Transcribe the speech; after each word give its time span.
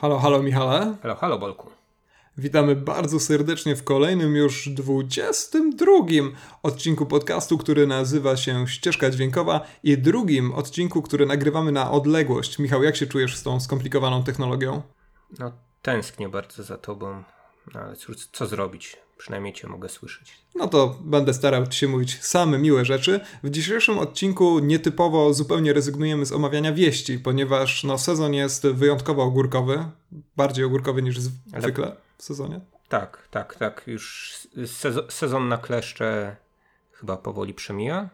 Halo, 0.00 0.18
halo 0.18 0.42
Michale. 0.42 0.96
Halo, 1.02 1.14
halo 1.14 1.38
Bolku. 1.38 1.70
Witamy 2.38 2.76
bardzo 2.76 3.20
serdecznie 3.20 3.76
w 3.76 3.84
kolejnym 3.84 4.36
już 4.36 4.68
22 4.68 5.92
odcinku 6.62 7.06
podcastu, 7.06 7.58
który 7.58 7.86
nazywa 7.86 8.36
się 8.36 8.68
Ścieżka 8.68 9.10
Dźwiękowa 9.10 9.60
i 9.82 9.98
drugim 9.98 10.52
odcinku, 10.52 11.02
który 11.02 11.26
nagrywamy 11.26 11.72
na 11.72 11.90
odległość. 11.90 12.58
Michał, 12.58 12.82
jak 12.82 12.96
się 12.96 13.06
czujesz 13.06 13.36
z 13.36 13.42
tą 13.42 13.60
skomplikowaną 13.60 14.24
technologią? 14.24 14.82
No, 15.38 15.52
tęsknię 15.82 16.28
bardzo 16.28 16.62
za 16.62 16.78
tobą, 16.78 17.22
no, 17.74 17.80
ale 17.80 17.96
cóż, 17.96 18.16
co 18.32 18.46
zrobić? 18.46 18.96
Przynajmniej 19.18 19.52
cię 19.52 19.68
mogę 19.68 19.88
słyszeć. 19.88 20.38
No 20.54 20.68
to 20.68 20.98
będę 21.00 21.34
starał 21.34 21.72
się 21.72 21.88
mówić 21.88 22.22
same 22.22 22.58
miłe 22.58 22.84
rzeczy. 22.84 23.20
W 23.42 23.50
dzisiejszym 23.50 23.98
odcinku 23.98 24.58
nietypowo 24.58 25.34
zupełnie 25.34 25.72
rezygnujemy 25.72 26.26
z 26.26 26.32
omawiania 26.32 26.72
wieści, 26.72 27.18
ponieważ 27.18 27.84
no, 27.84 27.98
sezon 27.98 28.34
jest 28.34 28.66
wyjątkowo 28.66 29.22
ogórkowy, 29.22 29.84
bardziej 30.36 30.64
ogórkowy 30.64 31.02
niż 31.02 31.18
zwykle 31.18 31.86
Ale... 31.86 31.96
w 32.18 32.22
sezonie. 32.22 32.60
Tak, 32.88 33.28
tak, 33.30 33.54
tak. 33.54 33.82
Już 33.86 34.34
sezon, 34.66 35.04
sezon 35.08 35.48
na 35.48 35.58
kleszcze 35.58 36.36
chyba 36.92 37.16
powoli 37.16 37.54
przemija. 37.54 38.08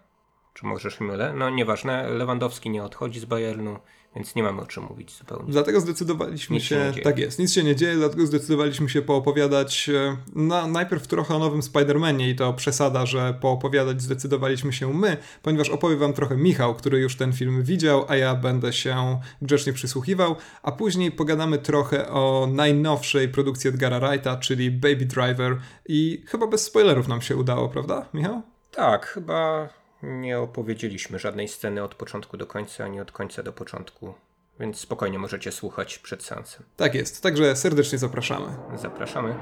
Czy 0.55 0.66
możesz 0.66 1.00
mylę? 1.00 1.32
No 1.36 1.50
nieważne, 1.50 2.08
Lewandowski 2.08 2.70
nie 2.70 2.84
odchodzi 2.84 3.20
z 3.20 3.24
Bayernu. 3.24 3.78
Więc 4.16 4.34
nie 4.34 4.42
mamy 4.42 4.62
o 4.62 4.66
czym 4.66 4.84
mówić 4.84 5.18
zupełnie. 5.18 5.52
Dlatego 5.52 5.80
zdecydowaliśmy 5.80 6.54
nic 6.54 6.64
się. 6.64 6.92
się 6.94 7.02
tak 7.02 7.18
jest, 7.18 7.38
nic 7.38 7.52
się 7.52 7.64
nie 7.64 7.76
dzieje, 7.76 7.94
dlatego 7.94 8.26
zdecydowaliśmy 8.26 8.88
się 8.88 9.02
poopowiadać 9.02 9.88
e, 9.88 10.16
na, 10.34 10.66
najpierw 10.66 11.06
trochę 11.06 11.34
o 11.34 11.38
nowym 11.38 11.60
Spider-Manie 11.60 12.28
i 12.28 12.36
to 12.36 12.52
przesada, 12.52 13.06
że 13.06 13.34
poopowiadać 13.40 14.02
zdecydowaliśmy 14.02 14.72
się 14.72 14.94
my, 14.94 15.16
ponieważ 15.42 15.68
opowie 15.68 15.96
wam 15.96 16.12
trochę 16.12 16.36
Michał, 16.36 16.74
który 16.74 16.98
już 16.98 17.16
ten 17.16 17.32
film 17.32 17.62
widział, 17.62 18.04
a 18.08 18.16
ja 18.16 18.34
będę 18.34 18.72
się 18.72 19.20
grzecznie 19.42 19.72
przysłuchiwał, 19.72 20.36
a 20.62 20.72
później 20.72 21.12
pogadamy 21.12 21.58
trochę 21.58 22.08
o 22.08 22.48
najnowszej 22.52 23.28
produkcji 23.28 23.68
Edgara 23.68 24.00
Wrighta, 24.00 24.36
czyli 24.36 24.70
Baby 24.70 25.06
Driver 25.06 25.58
i 25.88 26.24
chyba 26.26 26.47
bez 26.47 26.64
spoilerów 26.64 27.08
nam 27.08 27.20
się 27.20 27.36
udało, 27.36 27.69
prawda, 27.69 28.08
Michał? 28.14 28.42
Tak, 28.70 29.06
chyba 29.06 29.69
nie 30.03 30.39
opowiedzieliśmy 30.39 31.19
żadnej 31.19 31.48
sceny 31.48 31.83
od 31.83 31.95
początku 31.95 32.36
do 32.36 32.47
końca, 32.47 32.84
ani 32.84 33.00
od 33.00 33.12
końca 33.12 33.42
do 33.42 33.53
początku, 33.53 34.14
więc 34.61 34.78
spokojnie 34.78 35.19
możecie 35.19 35.53
słuchać 35.53 35.98
przed 35.98 36.22
seansem. 36.22 36.62
Tak 36.77 36.94
jest, 36.94 37.22
także 37.22 37.56
serdecznie 37.56 37.98
zapraszamy. 37.98 38.47
Zapraszamy. 38.77 39.34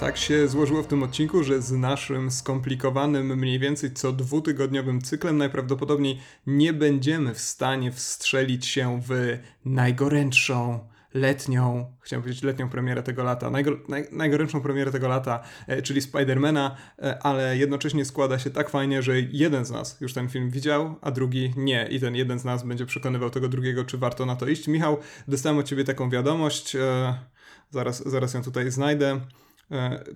Tak 0.00 0.16
się 0.16 0.48
złożyło 0.48 0.82
w 0.82 0.86
tym 0.86 1.02
odcinku, 1.02 1.42
że 1.44 1.62
z 1.62 1.72
naszym 1.72 2.30
skomplikowanym, 2.30 3.38
mniej 3.38 3.58
więcej 3.58 3.92
co 3.92 4.12
dwutygodniowym 4.12 5.02
cyklem 5.02 5.38
najprawdopodobniej 5.38 6.20
nie 6.46 6.72
będziemy 6.72 7.34
w 7.34 7.40
stanie 7.40 7.92
wstrzelić 7.92 8.66
się 8.66 9.00
w 9.08 9.38
najgorętszą, 9.64 10.80
letnią, 11.14 11.92
chciałem 12.00 12.22
powiedzieć 12.22 12.42
letnią 12.42 12.68
premierę 12.68 13.02
tego 13.02 13.22
lata, 13.22 13.50
najgo, 13.50 13.70
naj, 13.88 14.08
najgorętszą 14.12 14.60
premierę 14.60 14.90
tego 14.92 15.08
lata, 15.08 15.42
e, 15.66 15.82
czyli 15.82 16.00
Spidermana, 16.02 16.76
e, 16.98 17.18
ale 17.22 17.56
jednocześnie 17.56 18.04
składa 18.04 18.38
się 18.38 18.50
tak 18.50 18.70
fajnie, 18.70 19.02
że 19.02 19.20
jeden 19.20 19.64
z 19.64 19.70
nas 19.70 20.00
już 20.00 20.14
ten 20.14 20.28
film 20.28 20.50
widział, 20.50 20.94
a 21.00 21.10
drugi 21.10 21.52
nie 21.56 21.88
i 21.90 22.00
ten 22.00 22.14
jeden 22.14 22.38
z 22.38 22.44
nas 22.44 22.62
będzie 22.62 22.86
przekonywał 22.86 23.30
tego 23.30 23.48
drugiego, 23.48 23.84
czy 23.84 23.98
warto 23.98 24.26
na 24.26 24.36
to 24.36 24.46
iść. 24.46 24.68
Michał, 24.68 24.98
dostałem 25.28 25.58
od 25.58 25.66
ciebie 25.66 25.84
taką 25.84 26.10
wiadomość, 26.10 26.76
e, 26.76 27.14
zaraz, 27.70 28.08
zaraz 28.08 28.34
ją 28.34 28.42
tutaj 28.42 28.70
znajdę. 28.70 29.20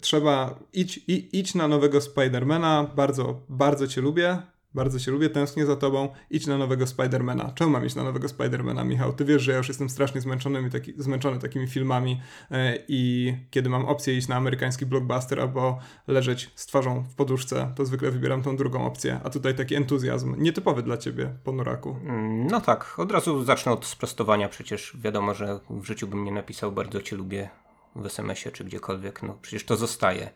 Trzeba 0.01 0.59
idź, 0.73 1.01
idź 1.07 1.55
na 1.55 1.69
nowego 1.69 2.01
Spidermana, 2.01 2.91
bardzo, 2.97 3.41
bardzo 3.49 3.89
cię 3.89 4.01
lubię, 4.01 4.39
bardzo 4.79 5.01
cię 5.01 5.11
lubię, 5.11 5.31
tęsknię 5.31 5.67
za 5.67 5.77
tobą, 5.77 6.09
idź 6.31 6.47
na 6.47 6.59
nowego 6.59 6.87
Spidermana. 6.87 7.53
Czemu 7.55 7.71
mam 7.71 7.87
iść 7.87 7.95
na 7.95 8.05
nowego 8.05 8.29
Spidermana, 8.29 8.85
Michał? 8.85 9.13
Ty 9.13 9.25
wiesz, 9.25 9.43
że 9.43 9.53
ja 9.53 9.59
już 9.59 9.69
jestem 9.69 9.91
strasznie 9.91 10.21
zmęczony, 10.21 10.71
taki, 10.71 10.95
zmęczony 10.97 11.39
takimi 11.39 11.67
filmami 11.67 12.21
yy, 12.51 12.59
i 12.89 13.35
kiedy 13.51 13.69
mam 13.69 13.85
opcję 13.85 14.17
iść 14.17 14.29
na 14.29 14.37
amerykański 14.37 14.87
blockbuster 14.87 15.41
albo 15.41 15.79
leżeć 16.07 16.51
z 16.55 16.67
twarzą 16.67 17.05
w 17.11 17.15
poduszce, 17.15 17.73
to 17.77 17.85
zwykle 17.85 18.11
wybieram 18.11 18.43
tą 18.43 18.57
drugą 18.57 18.87
opcję, 18.87 19.21
a 19.25 19.31
tutaj 19.31 19.55
taki 19.55 19.75
entuzjazm, 19.75 20.43
nietypowy 20.43 20.83
dla 20.83 20.97
ciebie, 20.97 21.35
ponuraku. 21.45 21.97
Mm, 22.05 22.47
no 22.47 22.61
tak, 22.61 22.95
od 22.99 23.13
razu 23.13 23.45
zacznę 23.45 23.73
od 23.73 23.87
sprostowania, 23.87 24.49
przecież 24.49 24.97
wiadomo, 25.01 25.35
że 25.35 25.61
w 25.71 25.85
życiu 25.85 26.07
bym 26.07 26.25
nie 26.25 26.33
napisał 26.33 26.73
bardzo 26.73 27.03
cię 27.03 27.17
lubię 27.17 27.49
w 27.97 28.07
SMS-ie 28.07 28.53
czy 28.53 28.65
gdziekolwiek, 28.65 29.23
no 29.23 29.39
przecież 29.43 29.65
to 29.65 29.77
zostaje 29.77 30.31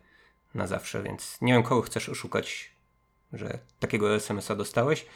na 0.54 0.66
zawsze, 0.66 1.02
więc 1.02 1.38
nie 1.40 1.52
wiem 1.52 1.62
kogo 1.62 1.82
chcesz 1.82 2.08
oszukać 2.08 2.71
że 3.32 3.58
takiego 3.80 4.14
SMS-a 4.14 4.54
dostałeś. 4.54 5.06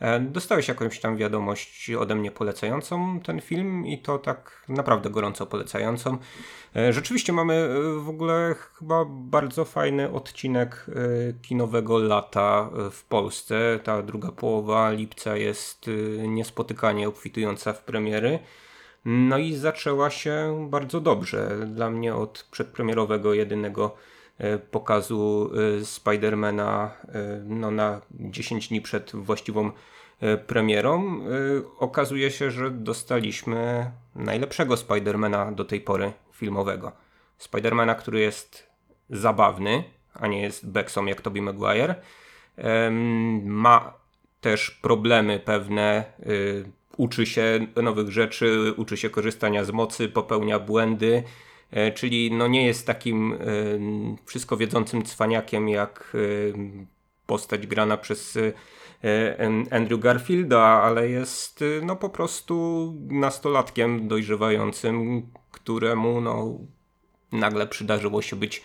E, 0.00 0.20
dostałeś 0.20 0.68
jakąś 0.68 1.00
tam 1.00 1.16
wiadomość 1.16 1.90
ode 1.90 2.14
mnie 2.14 2.30
polecającą 2.30 3.20
ten 3.20 3.40
film 3.40 3.86
i 3.86 3.98
to 3.98 4.18
tak 4.18 4.64
naprawdę 4.68 5.10
gorąco 5.10 5.46
polecającą. 5.46 6.18
E, 6.76 6.92
rzeczywiście 6.92 7.32
mamy 7.32 7.54
e, 7.54 8.00
w 8.00 8.08
ogóle 8.08 8.54
chyba 8.78 9.04
bardzo 9.08 9.64
fajny 9.64 10.12
odcinek 10.12 10.86
kinowego 11.42 11.98
lata 11.98 12.70
w 12.90 13.04
Polsce. 13.04 13.80
Ta 13.84 14.02
druga 14.02 14.32
połowa 14.32 14.90
lipca 14.90 15.36
jest 15.36 15.90
niespotykanie 16.28 17.08
obfitująca 17.08 17.72
w 17.72 17.84
premiery. 17.84 18.38
No 19.04 19.38
i 19.38 19.54
zaczęła 19.54 20.10
się 20.10 20.66
bardzo 20.70 21.00
dobrze. 21.00 21.66
Dla 21.66 21.90
mnie 21.90 22.14
od 22.14 22.48
przedpremierowego 22.50 23.34
jedynego 23.34 23.96
pokazu 24.70 25.50
e, 25.80 25.84
Spidermana 25.84 26.90
e, 27.08 27.42
no, 27.44 27.70
na 27.70 28.00
10 28.10 28.68
dni 28.68 28.80
przed 28.80 29.12
właściwą 29.14 29.70
premierą, 30.46 31.20
okazuje 31.78 32.30
się, 32.30 32.50
że 32.50 32.70
dostaliśmy 32.70 33.90
najlepszego 34.14 34.76
Spidermana 34.76 35.52
do 35.52 35.64
tej 35.64 35.80
pory 35.80 36.12
filmowego. 36.32 36.92
Spidermana, 37.38 37.94
który 37.94 38.20
jest 38.20 38.66
zabawny, 39.10 39.84
a 40.14 40.26
nie 40.26 40.42
jest 40.42 40.70
beksą 40.70 41.06
jak 41.06 41.20
Tobey 41.20 41.42
Maguire. 41.42 41.94
Ma 43.42 43.94
też 44.40 44.70
problemy 44.70 45.40
pewne, 45.44 46.04
uczy 46.96 47.26
się 47.26 47.66
nowych 47.82 48.10
rzeczy, 48.10 48.74
uczy 48.76 48.96
się 48.96 49.10
korzystania 49.10 49.64
z 49.64 49.70
mocy, 49.70 50.08
popełnia 50.08 50.58
błędy 50.58 51.22
E, 51.22 51.45
czyli 51.94 52.32
no 52.32 52.46
nie 52.46 52.66
jest 52.66 52.86
takim 52.86 53.32
e, 53.32 53.36
wszystko 54.24 54.56
wiedzącym 54.56 55.04
cwaniakiem 55.04 55.68
jak 55.68 56.12
e, 56.14 56.18
postać 57.26 57.66
grana 57.66 57.96
przez 57.96 58.38
Andrew 59.70 60.00
Garfielda, 60.00 60.60
ale 60.60 61.08
jest 61.08 61.64
no 61.82 61.96
po 61.96 62.08
prostu 62.08 62.94
nastolatkiem 63.08 64.08
dojrzewającym, 64.08 65.22
któremu 65.50 66.20
no 66.20 66.58
nagle 67.32 67.66
przydarzyło 67.66 68.22
się 68.22 68.36
być 68.36 68.64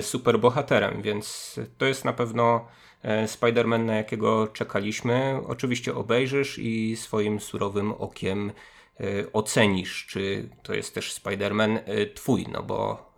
super 0.00 0.38
bohaterem, 0.38 1.02
więc 1.02 1.56
to 1.78 1.86
jest 1.86 2.04
na 2.04 2.12
pewno 2.12 2.68
Spider-Man, 3.26 3.84
na 3.84 3.94
jakiego 3.94 4.48
czekaliśmy. 4.48 5.40
Oczywiście 5.46 5.94
obejrzysz 5.94 6.58
i 6.58 6.96
swoim 6.96 7.40
surowym 7.40 7.92
okiem 7.92 8.52
ocenisz, 9.32 10.06
czy 10.06 10.48
to 10.62 10.74
jest 10.74 10.94
też 10.94 11.14
Spider-Man 11.14 11.78
y, 11.88 12.06
twój, 12.14 12.46
no 12.52 12.62
bo 12.62 13.10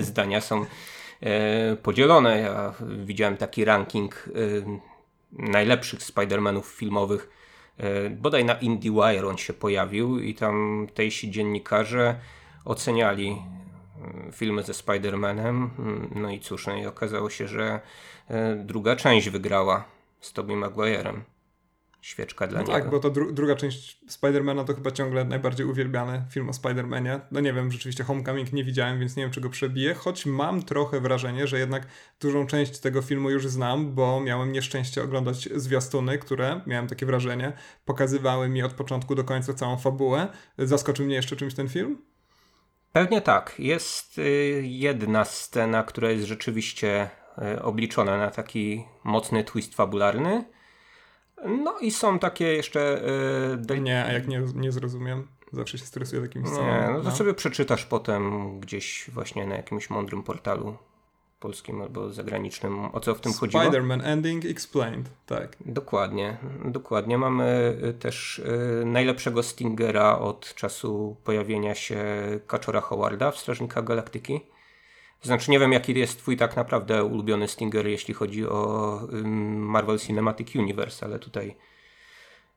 y, 0.00 0.04
zdania 0.10 0.40
są 0.40 0.66
podzielone. 1.82 2.40
Ja 2.40 2.74
widziałem 3.04 3.36
taki 3.36 3.64
ranking 3.64 4.28
najlepszych 5.32 6.00
Spider-Manów 6.00 6.62
filmowych, 6.62 7.30
bodaj 8.10 8.44
na 8.44 8.54
IndieWire 8.54 9.28
on 9.28 9.38
się 9.38 9.52
pojawił 9.52 10.18
i 10.18 10.34
tam 10.34 10.86
tejsi 10.94 11.30
dziennikarze 11.30 12.14
oceniali 12.64 13.42
filmy 14.32 14.62
ze 14.62 14.72
Spider-Manem. 14.72 15.68
No 16.14 16.30
i 16.30 16.40
cóż, 16.40 16.66
no 16.66 16.76
i 16.76 16.86
okazało 16.86 17.30
się, 17.30 17.48
że 17.48 17.80
druga 18.56 18.96
część 18.96 19.30
wygrała 19.30 19.84
z 20.20 20.32
Tobey 20.32 20.56
Maguire'em 20.56 21.20
świeczka 22.00 22.46
dla 22.46 22.60
no 22.60 22.66
niego. 22.66 22.80
Tak, 22.80 22.90
bo 22.90 23.00
to 23.00 23.10
dru 23.10 23.32
druga 23.32 23.56
część 23.56 24.00
Spidermana 24.08 24.64
to 24.64 24.74
chyba 24.74 24.90
ciągle 24.90 25.24
najbardziej 25.24 25.66
uwielbiany 25.66 26.24
film 26.30 26.48
o 26.48 26.52
Spidermanie. 26.52 27.20
No 27.30 27.40
nie 27.40 27.52
wiem, 27.52 27.72
rzeczywiście 27.72 28.04
Homecoming 28.04 28.52
nie 28.52 28.64
widziałem, 28.64 29.00
więc 29.00 29.16
nie 29.16 29.22
wiem, 29.22 29.32
czy 29.32 29.40
go 29.40 29.50
przebiję, 29.50 29.94
choć 29.94 30.26
mam 30.26 30.62
trochę 30.62 31.00
wrażenie, 31.00 31.46
że 31.46 31.58
jednak 31.58 31.86
dużą 32.20 32.46
część 32.46 32.78
tego 32.78 33.02
filmu 33.02 33.30
już 33.30 33.46
znam, 33.46 33.94
bo 33.94 34.20
miałem 34.20 34.52
nieszczęście 34.52 35.02
oglądać 35.02 35.48
zwiastuny, 35.54 36.18
które, 36.18 36.60
miałem 36.66 36.86
takie 36.86 37.06
wrażenie, 37.06 37.52
pokazywały 37.84 38.48
mi 38.48 38.62
od 38.62 38.72
początku 38.72 39.14
do 39.14 39.24
końca 39.24 39.54
całą 39.54 39.76
fabułę. 39.76 40.28
Zaskoczył 40.58 41.06
mnie 41.06 41.14
jeszcze 41.14 41.36
czymś 41.36 41.54
ten 41.54 41.68
film? 41.68 41.98
Pewnie 42.92 43.20
tak. 43.20 43.54
Jest 43.58 44.18
y, 44.18 44.62
jedna 44.64 45.24
scena, 45.24 45.82
która 45.82 46.10
jest 46.10 46.24
rzeczywiście 46.24 47.10
y, 47.56 47.62
obliczona 47.62 48.16
na 48.16 48.30
taki 48.30 48.84
mocny 49.04 49.44
twist 49.44 49.74
fabularny, 49.74 50.44
no 51.46 51.78
i 51.78 51.90
są 51.90 52.18
takie 52.18 52.44
jeszcze... 52.44 53.02
Yy, 53.68 53.80
Nie, 53.80 54.04
a 54.04 54.12
jak 54.12 54.28
nie, 54.28 54.42
nie 54.54 54.72
zrozumiem? 54.72 55.28
Zawsze 55.52 55.78
się 55.78 55.84
stresuję 55.84 56.22
takimi 56.22 56.46
scenami. 56.46 56.86
Nie, 56.86 56.92
no 56.92 56.98
to 56.98 57.04
no. 57.04 57.16
sobie 57.16 57.34
przeczytasz 57.34 57.86
potem 57.86 58.60
gdzieś 58.60 59.10
właśnie 59.12 59.46
na 59.46 59.56
jakimś 59.56 59.90
mądrym 59.90 60.22
portalu 60.22 60.76
polskim 61.40 61.82
albo 61.82 62.12
zagranicznym. 62.12 62.84
O 62.84 63.00
co 63.00 63.14
w 63.14 63.20
tym 63.20 63.32
chodziło? 63.32 63.62
Spider-Man 63.62 64.04
Ending 64.04 64.44
Explained, 64.44 65.10
tak. 65.26 65.56
Dokładnie, 65.66 66.36
dokładnie. 66.64 67.18
Mamy 67.18 67.76
y, 67.84 67.94
też 67.94 68.38
y, 68.38 68.82
najlepszego 68.86 69.42
Stingera 69.42 70.18
od 70.18 70.54
czasu 70.54 71.16
pojawienia 71.24 71.74
się 71.74 72.04
Kaczora 72.46 72.80
Howarda 72.80 73.30
w 73.30 73.38
Strażnikach 73.38 73.84
Galaktyki. 73.84 74.40
Znaczy 75.22 75.50
nie 75.50 75.58
wiem 75.58 75.72
jaki 75.72 75.98
jest 75.98 76.18
twój 76.18 76.36
tak 76.36 76.56
naprawdę 76.56 77.04
ulubiony 77.04 77.48
Stinger 77.48 77.86
jeśli 77.86 78.14
chodzi 78.14 78.46
o 78.46 79.00
Marvel 79.54 79.98
Cinematic 79.98 80.56
Universe, 80.56 81.06
ale 81.06 81.18
tutaj 81.18 81.56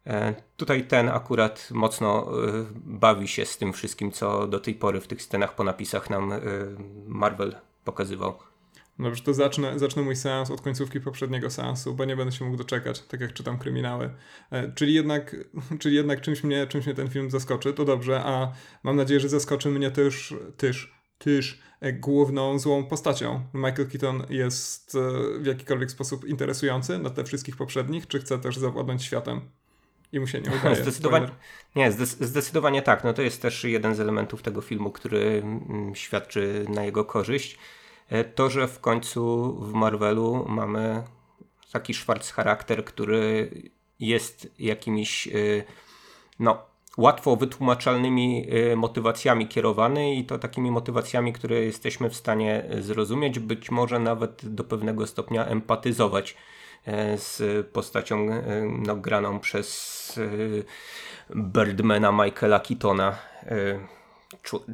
e, 0.07 0.35
Tutaj 0.57 0.87
ten 0.87 1.09
akurat 1.09 1.69
mocno 1.71 2.27
e, 2.27 2.65
bawi 2.75 3.27
się 3.27 3.45
z 3.45 3.57
tym 3.57 3.73
wszystkim, 3.73 4.11
co 4.11 4.47
do 4.47 4.59
tej 4.59 4.75
pory 4.75 5.01
w 5.01 5.07
tych 5.07 5.21
scenach 5.21 5.55
po 5.55 5.63
napisach 5.63 6.09
nam 6.09 6.31
e, 6.31 6.39
Marvel 7.07 7.55
pokazywał. 7.85 8.39
Dobrze, 8.99 9.23
to 9.23 9.33
zacznę, 9.33 9.79
zacznę 9.79 10.01
mój 10.01 10.15
seans 10.15 10.51
od 10.51 10.61
końcówki 10.61 10.99
poprzedniego 10.99 11.49
seansu, 11.49 11.93
bo 11.93 12.05
nie 12.05 12.15
będę 12.15 12.31
się 12.31 12.45
mógł 12.45 12.57
doczekać, 12.57 13.01
tak 13.01 13.21
jak 13.21 13.33
czytam 13.33 13.57
kryminały. 13.57 14.09
Czyli 14.75 14.93
jednak, 14.93 15.35
czyli 15.79 15.95
jednak 15.95 16.21
czymś, 16.21 16.43
mnie, 16.43 16.67
czymś 16.67 16.85
mnie 16.85 16.95
ten 16.95 17.09
film 17.09 17.31
zaskoczy, 17.31 17.73
to 17.73 17.85
dobrze, 17.85 18.21
a 18.23 18.51
mam 18.83 18.95
nadzieję, 18.95 19.19
że 19.19 19.29
zaskoczy 19.29 19.69
mnie 19.69 19.91
też, 19.91 20.35
też, 20.57 21.02
też 21.17 21.63
E, 21.83 21.93
główną 21.93 22.59
złą 22.59 22.85
postacią. 22.85 23.43
Michael 23.53 23.89
Keaton 23.89 24.25
jest 24.29 24.95
e, 24.95 24.99
w 25.39 25.45
jakikolwiek 25.45 25.91
sposób 25.91 26.25
interesujący 26.25 26.99
na 26.99 27.09
te 27.09 27.23
wszystkich 27.23 27.57
poprzednich, 27.57 28.07
czy 28.07 28.19
chce 28.19 28.39
też 28.39 28.57
zawładnąć 28.57 29.03
światem? 29.03 29.41
I 30.11 30.19
mu 30.19 30.27
się 30.27 30.41
nie 30.41 30.51
udaje. 30.59 30.75
Zdecydowanie, 30.75 31.27
nie, 31.75 31.91
zdecydowanie 32.19 32.81
tak. 32.81 33.03
No 33.03 33.13
to 33.13 33.21
jest 33.21 33.41
też 33.41 33.63
jeden 33.63 33.95
z 33.95 33.99
elementów 33.99 34.41
tego 34.41 34.61
filmu, 34.61 34.91
który 34.91 35.41
mm, 35.43 35.95
świadczy 35.95 36.65
na 36.69 36.83
jego 36.83 37.05
korzyść. 37.05 37.57
E, 38.09 38.23
to, 38.23 38.49
że 38.49 38.67
w 38.67 38.79
końcu 38.79 39.53
w 39.61 39.73
Marvelu 39.73 40.45
mamy 40.49 41.03
taki 41.71 41.93
Schwarz 41.93 42.31
charakter, 42.31 42.85
który 42.85 43.51
jest 43.99 44.47
jakimiś 44.59 45.29
no, 46.39 46.65
łatwo 46.97 47.35
wytłumaczalnymi 47.35 48.47
y, 48.71 48.75
motywacjami 48.75 49.47
kierowany 49.47 50.15
i 50.15 50.23
to 50.25 50.39
takimi 50.39 50.71
motywacjami, 50.71 51.33
które 51.33 51.61
jesteśmy 51.61 52.09
w 52.09 52.15
stanie 52.15 52.65
zrozumieć, 52.79 53.39
być 53.39 53.71
może 53.71 53.99
nawet 53.99 54.55
do 54.55 54.63
pewnego 54.63 55.07
stopnia 55.07 55.45
empatyzować 55.45 56.35
e, 56.85 57.17
z 57.17 57.67
postacią 57.67 58.27
no, 58.85 58.95
graną 58.95 59.39
przez 59.39 60.19
Birdmana 61.35 62.11
Michaela 62.11 62.59
Keatona 62.59 63.15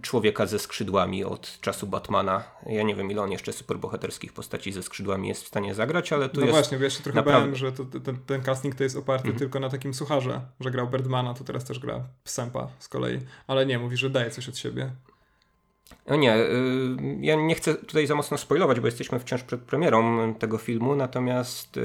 człowieka 0.01 0.45
ze 0.45 0.59
skrzydłami 0.59 1.23
od 1.23 1.61
czasu 1.61 1.87
Batmana. 1.87 2.43
Ja 2.65 2.83
nie 2.83 2.95
wiem, 2.95 3.11
ile 3.11 3.21
on 3.21 3.31
jeszcze 3.31 3.53
superbohaterskich 3.53 4.33
postaci 4.33 4.71
ze 4.71 4.83
skrzydłami 4.83 5.27
jest 5.27 5.43
w 5.43 5.47
stanie 5.47 5.75
zagrać, 5.75 6.13
ale 6.13 6.29
tu 6.29 6.39
no 6.39 6.45
jest... 6.45 6.55
No 6.55 6.61
właśnie, 6.61 6.77
bo 6.77 6.83
ja 6.83 6.89
się 6.89 7.03
trochę 7.03 7.19
naprawdę... 7.19 7.39
bałem, 7.39 7.55
że 7.55 7.71
to, 7.71 7.85
ten, 7.85 8.17
ten, 8.25 8.41
casting 8.41 8.75
to 8.75 8.83
jest 8.83 8.97
oparty 8.97 9.27
mhm. 9.27 9.39
tylko 9.39 9.59
na 9.59 9.69
takim 9.69 9.93
sucharze, 9.93 10.41
że 10.59 10.71
grał 10.71 10.87
Birdmana, 10.87 11.33
to 11.33 11.43
teraz 11.43 11.65
też 11.65 11.79
gra 11.79 12.03
Psempa 12.23 12.67
z 12.79 12.87
kolei. 12.87 13.19
Ale 13.47 13.65
nie, 13.65 13.79
mówi, 13.79 13.97
że 13.97 14.09
daje 14.09 14.31
coś 14.31 14.49
od 14.49 14.57
siebie. 14.57 14.91
No 16.07 16.15
nie, 16.15 16.37
y, 16.37 16.97
ja 17.21 17.35
nie 17.35 17.55
chcę 17.55 17.75
tutaj 17.75 18.07
za 18.07 18.15
mocno 18.15 18.37
spoilować, 18.37 18.79
bo 18.79 18.87
jesteśmy 18.87 19.19
wciąż 19.19 19.43
przed 19.43 19.61
premierą 19.61 20.33
tego 20.35 20.57
filmu, 20.57 20.95
natomiast 20.95 21.77
y, 21.77 21.81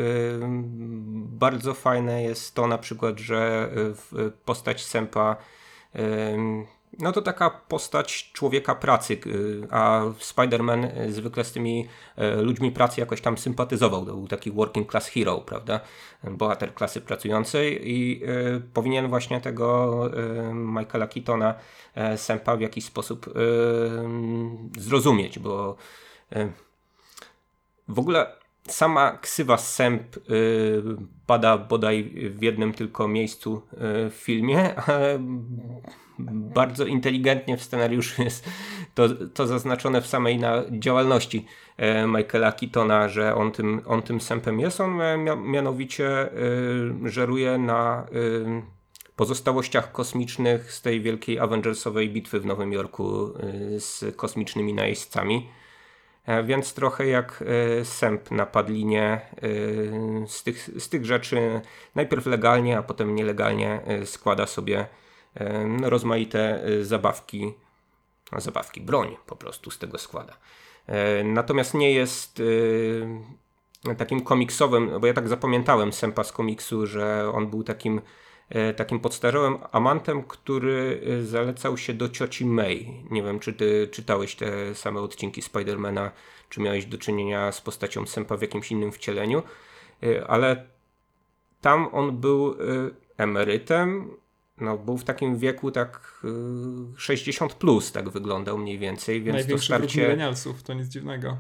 bardzo 1.15 1.75
fajne 1.75 2.23
jest 2.23 2.55
to 2.55 2.67
na 2.67 2.79
przykład, 2.79 3.19
że 3.19 3.71
y, 4.13 4.31
postać 4.45 4.85
Sempa 4.85 5.37
no 6.99 7.13
to 7.13 7.23
taka 7.23 7.51
postać 7.51 8.31
człowieka 8.33 8.75
pracy, 8.75 9.19
y, 9.27 9.67
a 9.71 10.03
Spider-Man 10.21 11.01
y, 11.01 11.13
zwykle 11.13 11.45
z 11.45 11.53
tymi 11.53 11.89
y, 12.19 12.43
ludźmi 12.43 12.73
pracy 12.73 13.01
jakoś 13.01 13.21
tam 13.21 13.39
sympatyzował. 13.39 14.07
To 14.07 14.13
był 14.13 14.29
taki 14.29 14.51
working 14.51 14.91
class 14.91 15.09
hero, 15.09 15.39
prawda? 15.39 15.81
Bohater 16.25 16.75
klasy 16.75 17.01
pracującej 17.01 17.91
i 17.91 18.23
powinien 18.75 19.09
właśnie 19.09 19.41
tego 19.41 20.11
Michaela 20.55 21.07
Keatona 21.07 21.55
Sempa 22.17 22.57
w 22.57 22.61
jakiś 22.61 22.85
sposób 22.85 23.35
zrozumieć, 24.79 25.39
bo 25.39 25.77
w 27.89 27.99
ogóle 27.99 28.37
sama 28.69 29.19
ksywa 29.23 29.57
Semp 29.59 30.03
pada 31.27 31.59
bodaj 31.59 32.13
w 32.31 32.43
jednym 32.43 32.73
tylko 32.73 33.09
miejscu 33.09 33.63
w 34.11 34.15
filmie, 34.15 34.75
ale 34.87 35.19
bardzo 36.19 36.87
inteligentnie 36.87 37.57
w 37.57 37.63
scenariuszu 37.63 38.23
jest 38.23 38.49
to, 38.95 39.09
to 39.35 39.47
zaznaczone 39.47 40.01
w 40.01 40.07
samej 40.07 40.39
na 40.39 40.63
działalności 40.71 41.47
e, 41.77 42.07
Michaela 42.07 42.53
Keatona, 42.53 43.09
że 43.09 43.35
on 43.35 43.53
tym, 43.53 43.83
on 43.87 44.03
tym 44.03 44.21
sępem 44.21 44.61
jest. 44.61 44.81
On 44.81 44.99
mianowicie 45.45 46.33
y, 46.33 47.11
żeruje 47.11 47.59
na 47.59 48.07
y, 48.13 48.63
pozostałościach 49.17 49.93
kosmicznych 49.93 50.73
z 50.73 50.83
tej 50.83 51.01
wielkiej 51.01 51.39
Avengersowej 51.39 52.11
bitwy 52.11 52.41
w 52.41 52.47
Nowym 52.47 52.73
Jorku 52.73 53.27
y, 53.27 53.81
z 53.81 54.17
kosmicznymi 54.17 54.75
najeźdźcami. 54.75 55.49
Więc 56.45 56.75
trochę 56.75 57.07
jak 57.07 57.45
sęp 57.83 58.31
na 58.31 58.47
padlinie 58.47 59.21
z 60.27 60.43
tych, 60.43 60.71
z 60.81 60.89
tych 60.89 61.05
rzeczy 61.05 61.61
najpierw 61.95 62.27
legalnie, 62.27 62.79
a 62.79 62.83
potem 62.83 63.15
nielegalnie 63.15 63.81
składa 64.05 64.47
sobie 64.47 64.87
rozmaite 65.83 66.65
e, 66.65 66.85
zabawki, 66.85 67.55
zabawki, 68.37 68.81
broń 68.81 69.17
po 69.27 69.37
prostu 69.37 69.71
z 69.71 69.79
tego 69.79 69.99
składa. 69.99 70.37
E, 70.87 71.25
natomiast 71.25 71.75
nie 71.75 71.93
jest 71.93 72.43
e, 73.91 73.95
takim 73.95 74.21
komiksowym, 74.21 75.01
bo 75.01 75.07
ja 75.07 75.15
tak 75.15 75.29
zapamiętałem 75.29 75.93
Sempa 75.93 76.25
z 76.25 76.33
komiksu, 76.33 76.87
że 76.87 77.33
on 77.35 77.47
był 77.47 77.65
takim 77.65 78.01
takim 78.77 79.01
podstarzałym 79.01 79.59
amantem, 79.73 80.23
który 80.23 81.03
zalecał 81.25 81.79
się 81.79 81.95
do 81.95 82.09
cioci 82.09 82.47
May. 82.47 83.05
Nie 83.11 83.23
wiem, 83.23 83.41
czy 83.41 83.53
ty 83.53 83.89
czytałeś 83.93 84.37
te 84.37 84.75
same 84.75 85.01
odcinki 85.01 85.43
Spidermana, 85.43 86.11
czy 86.49 86.61
miałeś 86.61 86.87
do 86.87 86.99
czynienia 86.99 87.53
z 87.53 87.61
postacią 87.61 88.07
Sempa 88.07 88.37
w 88.37 88.43
jakimś 88.43 88.71
innym 88.71 88.93
wcieleniu, 88.93 89.43
ale 90.27 90.67
tam 91.61 91.89
on 91.93 92.21
był 92.21 92.57
emerytem, 93.17 94.11
no, 94.61 94.79
był 94.79 94.99
w 94.99 95.05
takim 95.05 95.39
wieku 95.39 95.71
tak 95.71 96.23
60 96.97 97.53
y, 97.53 97.55
plus, 97.55 97.93
tak 97.93 98.09
wyglądał 98.09 98.59
mniej 98.59 98.79
więcej, 98.79 99.23
więc 99.23 99.35
Największy 99.35 99.69
to 99.69 99.75
starcie... 99.75 100.01
wróg 100.01 100.09
milenialsów, 100.09 100.63
to 100.63 100.75
nic 100.75 100.89
dziwnego. 100.89 101.39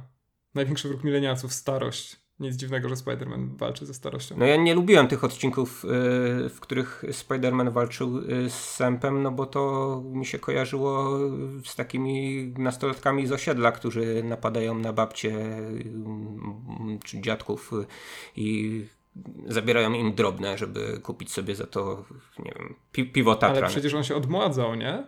Największy 0.55 0.89
wróg 0.89 1.05
milenialsów, 1.05 1.53
starość. 1.53 2.24
Nic 2.41 2.57
dziwnego, 2.57 2.89
że 2.89 2.95
Spider-Man 2.95 3.57
walczy 3.57 3.87
ze 3.87 3.95
starością. 3.95 4.35
No 4.39 4.47
ja 4.47 4.57
nie 4.57 4.75
lubiłem 4.75 5.09
tych 5.09 5.25
odcinków, 5.25 5.85
y, 5.85 5.89
w 6.49 6.58
których 6.61 7.05
Spider-Man 7.08 7.73
walczył 7.73 8.19
y, 8.19 8.51
z 8.51 8.55
Sempem, 8.55 9.23
no 9.23 9.31
bo 9.31 9.47
to 9.47 10.03
mi 10.05 10.27
się 10.27 10.39
kojarzyło 10.39 11.19
z 11.65 11.77
takimi 11.77 12.47
nastolatkami 12.58 13.27
z 13.27 13.32
osiedla, 13.32 13.73
którzy 13.73 14.23
napadają 14.25 14.79
na 14.79 14.93
babcie 14.93 15.61
czy 17.05 17.20
dziadków 17.20 17.70
i 18.37 18.81
zabierają 19.47 19.93
im 19.93 20.15
drobne, 20.15 20.58
żeby 20.58 21.01
kupić 21.03 21.32
sobie 21.32 21.55
za 21.55 21.67
to, 21.67 22.05
nie 22.39 22.53
wiem, 22.58 22.75
pi 22.93 23.06
piwo. 23.06 23.43
Ale 23.43 23.69
przecież 23.69 23.94
on 23.94 24.05
się 24.05 24.17
odmładzał, 24.17 24.75
nie? 24.75 25.06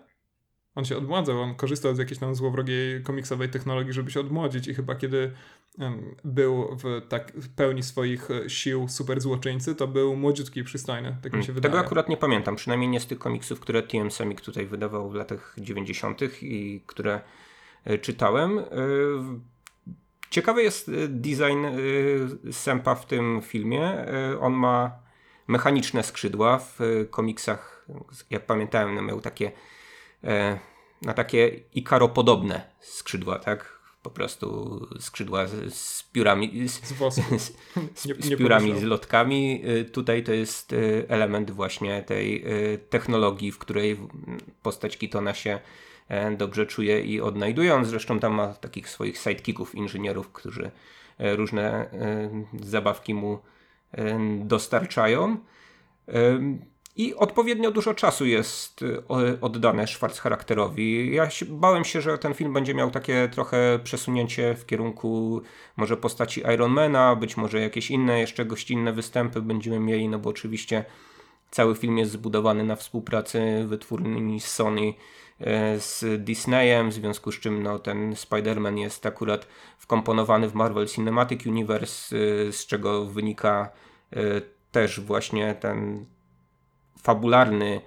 On 0.76 0.84
się 0.84 0.96
odmładzał, 0.96 1.40
on 1.40 1.54
korzystał 1.54 1.94
z 1.94 1.98
jakiejś 1.98 2.18
tam 2.18 2.34
złowrogiej 2.34 3.02
komiksowej 3.02 3.48
technologii, 3.48 3.92
żeby 3.92 4.10
się 4.10 4.20
odmłodzić 4.20 4.68
i 4.68 4.74
chyba 4.74 4.94
kiedy 4.94 5.32
był 6.24 6.76
w 6.76 7.02
tak 7.08 7.32
w 7.32 7.48
pełni 7.48 7.82
swoich 7.82 8.30
e, 8.30 8.50
sił 8.50 8.88
super 8.88 9.20
złoczyńcy, 9.20 9.74
to 9.74 9.86
był 9.86 10.16
młodziutki 10.16 10.60
i 10.60 10.64
przystojny, 10.64 11.08
tak 11.08 11.24
mi 11.24 11.30
hmm, 11.30 11.46
się 11.46 11.52
wydaje. 11.52 11.72
Tego 11.72 11.86
akurat 11.86 12.08
nie 12.08 12.16
pamiętam, 12.16 12.56
przynajmniej 12.56 12.88
nie 12.90 13.00
z 13.00 13.06
tych 13.06 13.18
komiksów, 13.18 13.60
które 13.60 13.82
TM 13.82 14.10
Semik 14.10 14.40
tutaj 14.40 14.66
wydawał 14.66 15.10
w 15.10 15.14
latach 15.14 15.54
90. 15.58 16.20
i 16.42 16.82
które 16.86 17.20
y, 17.90 17.98
czytałem. 17.98 18.58
Y, 18.58 18.64
Ciekawy 20.30 20.62
jest 20.62 20.90
design 21.08 21.66
Sempa 22.52 22.94
w 22.94 23.06
tym 23.06 23.40
filmie. 23.42 24.06
On 24.40 24.52
ma 24.52 24.98
mechaniczne 25.48 26.02
skrzydła. 26.02 26.58
W 26.58 26.78
komiksach, 27.10 27.86
jak 28.30 28.46
pamiętałem, 28.46 28.94
no 28.94 29.02
miał 29.02 29.20
takie 29.20 29.46
e, 29.46 29.75
na 31.02 31.14
takie 31.14 31.60
ikaropodobne 31.74 32.70
skrzydła, 32.80 33.38
tak? 33.38 33.76
Po 34.02 34.10
prostu 34.10 34.80
skrzydła 35.00 35.46
z, 35.46 35.74
z 35.74 36.02
piórami, 36.12 36.68
z, 36.68 36.72
z, 36.72 36.94
z, 37.94 38.02
z 38.24 38.36
piórami, 38.38 38.80
z 38.80 38.82
lotkami. 38.82 39.62
Tutaj 39.92 40.24
to 40.24 40.32
jest 40.32 40.74
element 41.08 41.50
właśnie 41.50 42.02
tej 42.02 42.44
technologii, 42.90 43.52
w 43.52 43.58
której 43.58 44.00
postać 44.62 44.98
Kitona 44.98 45.34
się 45.34 45.58
E, 46.08 46.36
dobrze 46.36 46.66
czuje 46.66 47.00
i 47.00 47.20
odnajduje. 47.20 47.74
On 47.74 47.84
zresztą 47.84 48.20
tam 48.20 48.34
ma 48.34 48.48
takich 48.48 48.88
swoich 48.88 49.18
sidekicków, 49.18 49.74
inżynierów, 49.74 50.32
którzy 50.32 50.70
e, 51.18 51.36
różne 51.36 51.90
e, 51.90 52.30
zabawki 52.62 53.14
mu 53.14 53.38
dostarczają. 54.40 55.36
I 56.96 57.14
odpowiednio 57.14 57.70
dużo 57.70 57.94
czasu 57.94 58.26
jest 58.26 58.84
oddane 59.40 59.86
Schwarz 59.86 60.20
charakterowi. 60.20 61.14
Ja 61.14 61.30
się, 61.30 61.46
bałem 61.46 61.84
się, 61.84 62.00
że 62.00 62.18
ten 62.18 62.34
film 62.34 62.52
będzie 62.52 62.74
miał 62.74 62.90
takie 62.90 63.28
trochę 63.32 63.78
przesunięcie 63.84 64.54
w 64.54 64.66
kierunku 64.66 65.42
może 65.76 65.96
postaci 65.96 66.42
Ironmana, 66.54 67.16
być 67.16 67.36
może 67.36 67.60
jakieś 67.60 67.90
inne 67.90 68.20
jeszcze 68.20 68.44
gościnne 68.44 68.92
występy 68.92 69.42
będziemy 69.42 69.80
mieli, 69.80 70.08
no 70.08 70.18
bo 70.18 70.30
oczywiście 70.30 70.84
cały 71.50 71.74
film 71.74 71.98
jest 71.98 72.12
zbudowany 72.12 72.64
na 72.64 72.76
współpracy 72.76 73.64
wytwórnymi 73.66 74.40
Sony 74.40 74.94
e, 75.40 75.80
z 75.80 76.24
Disneyem, 76.24 76.90
w 76.90 76.94
związku 76.94 77.32
z 77.32 77.40
czym 77.40 77.62
no, 77.62 77.78
ten 77.78 78.12
Spider-Man 78.12 78.78
jest 78.78 79.06
akurat 79.06 79.46
wkomponowany 79.78 80.48
w 80.48 80.54
Marvel 80.54 80.86
Cinematic 80.86 81.46
Universe, 81.46 82.16
e, 82.16 82.52
z 82.52 82.66
czego 82.66 83.04
wynika 83.04 83.70
też 84.72 85.00
właśnie 85.00 85.54
ten 85.54 86.06
fabularny 87.06 87.80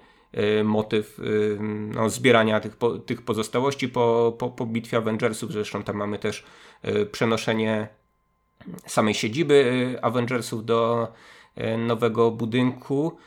motyw 0.64 1.20
no, 1.94 2.10
zbierania 2.10 2.60
tych, 2.60 2.76
po, 2.76 2.98
tych 2.98 3.22
pozostałości 3.22 3.88
po, 3.88 4.36
po, 4.38 4.50
po 4.50 4.66
bitwie 4.66 4.96
Avengersów. 4.96 5.52
Zresztą 5.52 5.82
tam 5.82 5.96
mamy 5.96 6.18
też 6.18 6.44
przenoszenie 7.12 7.88
samej 8.86 9.14
siedziby 9.14 9.98
Avengersów 10.02 10.64
do 10.64 11.08
nowego 11.78 12.30
budynku. 12.30 13.18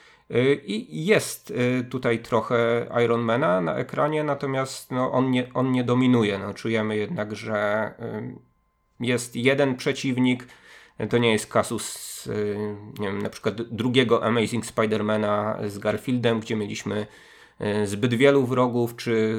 I 0.65 1.05
jest 1.05 1.53
tutaj 1.89 2.19
trochę 2.19 2.87
Ironmana 3.03 3.61
na 3.61 3.75
ekranie, 3.75 4.23
natomiast 4.23 4.91
no, 4.91 5.11
on, 5.11 5.31
nie, 5.31 5.53
on 5.53 5.71
nie 5.71 5.83
dominuje. 5.83 6.39
No, 6.39 6.53
czujemy 6.53 6.97
jednak, 6.97 7.35
że 7.35 7.91
jest 8.99 9.35
jeden 9.35 9.75
przeciwnik. 9.75 10.47
To 11.09 11.17
nie 11.17 11.31
jest 11.31 11.47
kasus, 11.47 12.29
nie 12.99 13.07
wiem, 13.07 13.21
na 13.21 13.29
przykład 13.29 13.61
drugiego 13.61 14.23
Amazing 14.23 14.65
Spidermana 14.65 15.59
z 15.67 15.77
Garfieldem, 15.77 16.39
gdzie 16.39 16.55
mieliśmy 16.55 17.07
zbyt 17.85 18.13
wielu 18.13 18.45
wrogów, 18.45 18.95
czy 18.95 19.35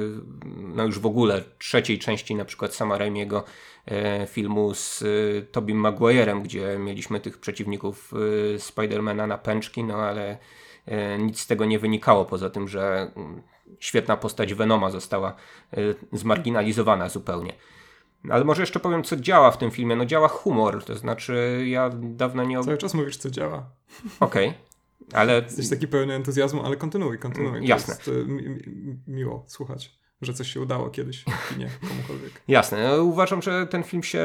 no 0.57 0.85
już 0.85 0.99
w 0.99 1.05
ogóle 1.05 1.43
trzeciej 1.59 1.99
części 1.99 2.35
na 2.35 2.45
przykład 2.45 2.75
sama 2.75 2.97
Raimiego 2.97 3.43
filmu 4.27 4.73
z 4.73 5.03
Tobim 5.51 5.77
Maguirem, 5.77 6.43
gdzie 6.43 6.77
mieliśmy 6.79 7.19
tych 7.19 7.37
przeciwników 7.37 8.13
Spidermana 8.57 9.27
na 9.27 9.37
pęczki, 9.37 9.83
no 9.83 9.95
ale 9.95 10.37
nic 11.19 11.39
z 11.39 11.47
tego 11.47 11.65
nie 11.65 11.79
wynikało, 11.79 12.25
poza 12.25 12.49
tym, 12.49 12.67
że 12.67 13.11
mm, 13.15 13.41
świetna 13.79 14.17
postać 14.17 14.53
Venoma 14.53 14.89
została 14.89 15.35
zmarginalizowana 16.11 17.09
zupełnie. 17.09 17.53
Ale 18.31 18.43
może 18.43 18.61
jeszcze 18.61 18.79
powiem, 18.79 19.03
co 19.03 19.15
działa 19.15 19.51
w 19.51 19.57
tym 19.57 19.71
filmie. 19.71 19.95
No 19.95 20.05
działa 20.05 20.27
humor, 20.27 20.83
to 20.83 20.95
znaczy 20.95 21.65
ja 21.67 21.89
dawno 21.93 22.43
nie... 22.43 22.63
Cały 22.63 22.77
czas 22.77 22.93
mówisz, 22.93 23.17
co 23.17 23.29
działa. 23.29 23.69
Okej. 24.19 24.47
Okay. 24.47 24.59
Ale... 25.13 25.35
Jesteś 25.35 25.69
taki 25.69 25.87
pełny 25.87 26.13
entuzjazmu, 26.13 26.65
ale 26.65 26.75
kontynuuj, 26.75 27.19
kontynuuj. 27.19 27.67
Jasne. 27.67 27.95
To 28.05 28.11
jest 28.11 28.27
mi 28.27 28.59
miło 29.07 29.43
słuchać 29.47 30.05
że 30.21 30.33
coś 30.33 30.53
się 30.53 30.61
udało 30.61 30.89
kiedyś 30.89 31.23
w 31.23 31.53
kinie 31.53 31.69
komukolwiek. 31.89 32.41
Jasne. 32.47 32.89
No, 32.89 33.03
uważam, 33.03 33.41
że 33.41 33.67
ten 33.67 33.83
film 33.83 34.03
się 34.03 34.21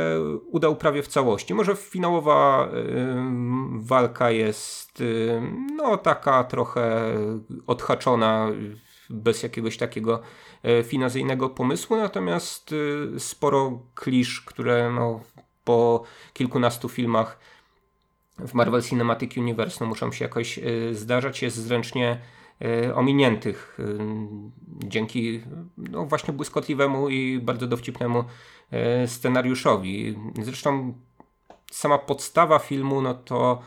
udał 0.50 0.76
prawie 0.76 1.02
w 1.02 1.08
całości. 1.08 1.54
Może 1.54 1.76
finałowa 1.76 2.68
y, 2.74 3.86
walka 3.86 4.30
jest 4.30 5.00
y, 5.00 5.42
no 5.76 5.96
taka 5.96 6.44
trochę 6.44 7.14
odhaczona 7.66 8.48
bez 9.10 9.42
jakiegoś 9.42 9.76
takiego 9.76 10.22
y, 10.64 10.84
finazyjnego 10.84 11.50
pomysłu, 11.50 11.96
natomiast 11.96 12.72
y, 12.72 13.20
sporo 13.20 13.82
klisz, 13.94 14.40
które 14.40 14.90
no, 14.90 15.20
po 15.64 16.04
kilkunastu 16.32 16.88
filmach 16.88 17.38
w 18.38 18.54
Marvel 18.54 18.82
Cinematic 18.82 19.36
Universe 19.36 19.76
no, 19.80 19.86
muszą 19.86 20.12
się 20.12 20.24
jakoś 20.24 20.58
y, 20.58 20.94
zdarzać, 20.94 21.42
jest 21.42 21.56
zręcznie 21.56 22.20
E, 22.64 22.94
ominiętych 22.94 23.78
e, 23.78 23.82
dzięki 24.88 25.40
no, 25.78 26.06
właśnie 26.06 26.34
błyskotliwemu 26.34 27.08
i 27.08 27.38
bardzo 27.38 27.66
dowcipnemu 27.66 28.24
e, 28.70 29.08
scenariuszowi. 29.08 30.18
Zresztą 30.42 30.94
sama 31.70 31.98
podstawa 31.98 32.58
filmu 32.58 33.02
no 33.02 33.14
to 33.14 33.62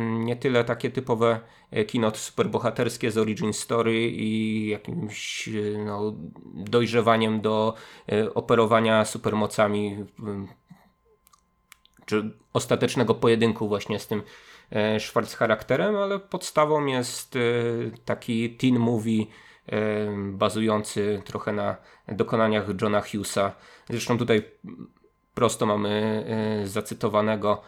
nie 0.00 0.36
tyle 0.36 0.64
takie 0.64 0.90
typowe 0.90 1.40
kino 1.86 2.14
superbohaterskie 2.14 3.10
z 3.10 3.18
origin 3.18 3.52
story 3.52 4.10
i 4.10 4.68
jakimś 4.68 5.48
no, 5.86 6.14
dojrzewaniem 6.54 7.40
do 7.40 7.74
operowania 8.34 9.04
supermocami 9.04 10.04
czy 12.06 12.38
ostatecznego 12.52 13.14
pojedynku 13.14 13.68
właśnie 13.68 13.98
z 13.98 14.06
tym 14.06 14.22
E, 14.70 15.00
Schwarz 15.00 15.34
charakterem, 15.34 15.96
ale 15.96 16.18
podstawą 16.18 16.86
jest 16.86 17.36
e, 17.36 17.40
taki 18.04 18.56
teen 18.56 18.78
movie 18.78 19.24
e, 19.66 19.76
bazujący 20.32 21.22
trochę 21.24 21.52
na 21.52 21.76
dokonaniach 22.08 22.66
Johna 22.82 23.00
Hughesa. 23.00 23.52
Zresztą 23.90 24.18
tutaj 24.18 24.42
prosto 25.34 25.66
mamy 25.66 26.24
zacytowanego 26.64 27.62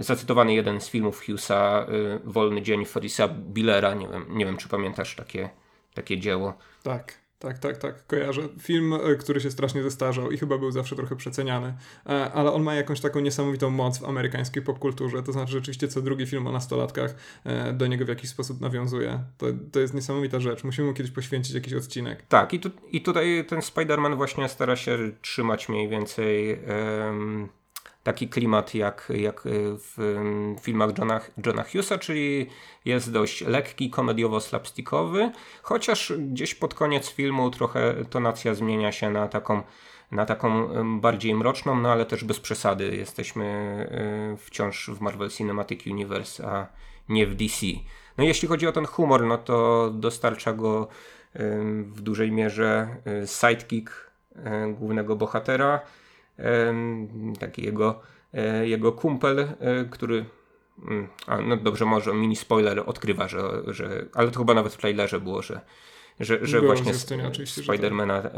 zacytowany 0.00 0.54
jeden 0.54 0.80
z 0.80 0.88
filmów 0.88 1.22
Hughesa 1.26 1.86
Wolny 2.24 2.62
dzień 2.62 2.84
Ferisa 2.84 3.28
Billera. 3.28 3.94
Nie 3.94 4.08
wiem, 4.08 4.26
nie 4.28 4.46
wiem 4.46 4.56
czy 4.56 4.68
pamiętasz 4.68 5.16
takie, 5.16 5.50
takie 5.94 6.18
dzieło. 6.18 6.58
Tak. 6.82 7.26
Tak, 7.38 7.58
tak, 7.58 7.76
tak, 7.76 8.06
kojarzę. 8.06 8.48
Film, 8.60 8.94
e, 8.94 9.14
który 9.14 9.40
się 9.40 9.50
strasznie 9.50 9.82
zestarzał 9.82 10.30
i 10.30 10.38
chyba 10.38 10.58
był 10.58 10.70
zawsze 10.70 10.96
trochę 10.96 11.16
przeceniany, 11.16 11.74
e, 12.06 12.32
ale 12.32 12.52
on 12.52 12.62
ma 12.62 12.74
jakąś 12.74 13.00
taką 13.00 13.20
niesamowitą 13.20 13.70
moc 13.70 13.98
w 13.98 14.04
amerykańskiej 14.04 14.62
popkulturze. 14.62 15.22
To 15.22 15.32
znaczy, 15.32 15.52
rzeczywiście 15.52 15.88
co 15.88 16.02
drugi 16.02 16.26
film 16.26 16.46
o 16.46 16.52
nastolatkach 16.52 17.14
e, 17.44 17.72
do 17.72 17.86
niego 17.86 18.04
w 18.04 18.08
jakiś 18.08 18.30
sposób 18.30 18.60
nawiązuje. 18.60 19.20
To, 19.38 19.46
to 19.72 19.80
jest 19.80 19.94
niesamowita 19.94 20.40
rzecz. 20.40 20.64
Musimy 20.64 20.88
mu 20.88 20.94
kiedyś 20.94 21.12
poświęcić 21.12 21.54
jakiś 21.54 21.72
odcinek. 21.74 22.22
Tak, 22.28 22.52
i, 22.52 22.60
tu, 22.60 22.70
i 22.92 23.02
tutaj 23.02 23.44
ten 23.48 23.60
Spider-Man 23.60 24.16
właśnie 24.16 24.48
stara 24.48 24.76
się 24.76 24.98
trzymać 25.22 25.68
mniej 25.68 25.88
więcej. 25.88 26.60
Um 27.08 27.48
taki 28.06 28.28
klimat 28.28 28.74
jak, 28.74 29.12
jak 29.14 29.46
y, 29.46 29.50
w 29.76 29.96
filmach 30.60 30.98
Johna, 30.98 31.20
Johna 31.46 31.62
Hughesa, 31.62 31.98
czyli 31.98 32.46
jest 32.84 33.12
dość 33.12 33.40
lekki, 33.40 33.90
komediowo-slapstickowy, 33.90 35.30
chociaż 35.62 36.12
gdzieś 36.18 36.54
pod 36.54 36.74
koniec 36.74 37.10
filmu 37.10 37.50
trochę 37.50 37.94
tonacja 38.10 38.54
zmienia 38.54 38.92
się 38.92 39.10
na 39.10 39.28
taką, 39.28 39.62
na 40.12 40.26
taką 40.26 40.68
bardziej 41.00 41.34
mroczną, 41.34 41.80
no 41.80 41.92
ale 41.92 42.06
też 42.06 42.24
bez 42.24 42.40
przesady. 42.40 42.96
Jesteśmy 42.96 43.46
y, 44.34 44.36
wciąż 44.36 44.90
w 44.90 45.00
Marvel 45.00 45.30
Cinematic 45.30 45.86
Universe, 45.86 46.48
a 46.48 46.66
nie 47.08 47.26
w 47.26 47.34
DC. 47.34 47.66
No 48.18 48.24
jeśli 48.24 48.48
chodzi 48.48 48.66
o 48.66 48.72
ten 48.72 48.86
humor, 48.86 49.26
no 49.26 49.38
to 49.38 49.90
dostarcza 49.90 50.52
go 50.52 50.88
w 51.94 52.00
dużej 52.00 52.32
mierze 52.32 52.96
y, 53.22 53.26
sidekick 53.26 54.10
głównego 54.78 55.16
bohatera, 55.16 55.80
taki 57.38 57.64
jego, 57.64 58.00
e, 58.34 58.68
jego 58.68 58.92
kumpel, 58.92 59.38
e, 59.38 59.84
który 59.90 60.24
mm, 60.88 61.08
a, 61.26 61.40
no 61.40 61.56
dobrze, 61.56 61.84
może 61.84 62.14
mini 62.14 62.36
spoiler 62.36 62.82
odkrywa, 62.86 63.28
że, 63.28 63.62
że 63.66 64.06
ale 64.14 64.30
to 64.30 64.38
chyba 64.38 64.54
nawet 64.54 64.72
w 64.72 64.76
trailerze 64.76 65.20
było, 65.20 65.42
że, 65.42 65.60
że, 66.20 66.46
że 66.46 66.60
właśnie 66.60 66.94
Spidermana 67.46 68.22
tak. 68.22 68.32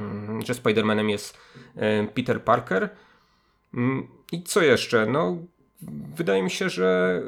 mm, 0.00 0.42
że 0.42 0.54
Spidermanem 0.54 1.10
jest 1.10 1.38
Peter 2.14 2.44
Parker. 2.44 2.88
Mm, 3.74 4.06
I 4.32 4.42
co 4.42 4.62
jeszcze? 4.62 5.06
No, 5.06 5.36
wydaje 6.16 6.42
mi 6.42 6.50
się, 6.50 6.70
że 6.70 7.20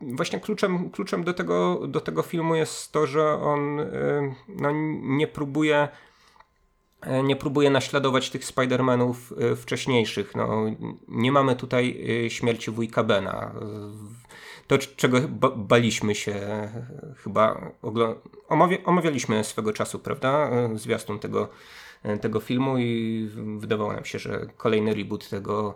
y, 0.00 0.14
właśnie 0.14 0.40
kluczem, 0.40 0.90
kluczem 0.90 1.24
do, 1.24 1.34
tego, 1.34 1.86
do 1.88 2.00
tego 2.00 2.22
filmu 2.22 2.54
jest 2.54 2.92
to, 2.92 3.06
że 3.06 3.32
on 3.32 3.80
no, 4.48 4.70
nie 5.02 5.26
próbuje 5.26 5.88
nie 7.24 7.36
próbuje 7.36 7.70
naśladować 7.70 8.30
tych 8.30 8.44
Spider-Manów 8.44 9.14
e, 9.52 9.56
wcześniejszych. 9.56 10.34
No, 10.34 10.64
nie 11.08 11.32
mamy 11.32 11.56
tutaj 11.56 12.04
e, 12.26 12.30
śmierci 12.30 12.70
wujka 12.70 13.02
Bena. 13.02 13.54
To, 14.66 14.78
czego 14.78 15.18
baliśmy 15.56 16.14
się 16.14 16.34
chyba, 17.16 17.72
omawialiśmy 18.84 19.44
swego 19.44 19.72
czasu, 19.72 19.98
prawda, 19.98 20.50
zwiastun 20.74 21.18
tego, 21.18 21.48
tego 22.20 22.40
filmu 22.40 22.78
i 22.78 23.28
wydawało 23.56 23.92
nam 23.92 24.04
się, 24.04 24.18
że 24.18 24.46
kolejny 24.56 24.94
reboot 24.94 25.28
tego 25.28 25.74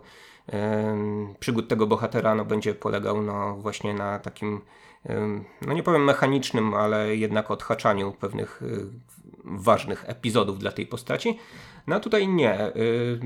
przygód 1.39 1.67
tego 1.67 1.87
bohatera 1.87 2.35
no, 2.35 2.45
będzie 2.45 2.73
polegał 2.73 3.21
no, 3.21 3.55
właśnie 3.55 3.93
na 3.93 4.19
takim, 4.19 4.61
no 5.61 5.73
nie 5.73 5.83
powiem 5.83 6.03
mechanicznym, 6.03 6.73
ale 6.73 7.15
jednak 7.15 7.51
odhaczaniu 7.51 8.11
pewnych 8.11 8.61
ważnych 9.49 10.05
epizodów 10.07 10.59
dla 10.59 10.71
tej 10.71 10.87
postaci. 10.87 11.39
No 11.87 11.95
a 11.95 11.99
tutaj 11.99 12.27
nie. 12.27 12.75
Y, 12.75 13.19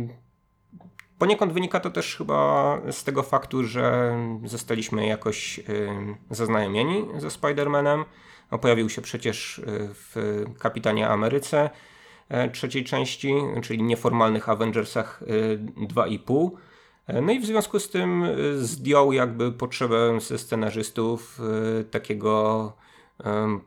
poniekąd 1.17 1.53
wynika 1.53 1.79
to 1.79 1.89
też 1.89 2.15
chyba 2.15 2.77
z 2.91 3.03
tego 3.03 3.23
faktu, 3.23 3.63
że 3.63 4.15
zostaliśmy 4.45 5.07
jakoś 5.07 5.59
y, 5.59 5.63
zaznajomieni 6.29 7.05
ze 7.17 7.27
Spider-Manem. 7.27 8.03
No, 8.51 8.59
pojawił 8.59 8.89
się 8.89 9.01
przecież 9.01 9.59
y, 9.59 9.63
w 9.93 10.43
Kapitanie 10.59 11.09
Ameryce 11.09 11.69
trzeciej 12.53 12.83
części, 12.83 13.33
czyli 13.61 13.83
nieformalnych 13.83 14.49
Avengersach 14.49 15.23
2,5. 15.77 16.49
No 17.21 17.31
i 17.31 17.39
w 17.39 17.45
związku 17.45 17.79
z 17.79 17.89
tym 17.89 18.25
zdjął 18.55 19.13
jakby 19.13 19.51
potrzebę 19.51 20.19
ze 20.19 20.37
scenarzystów 20.37 21.39
takiego 21.91 22.73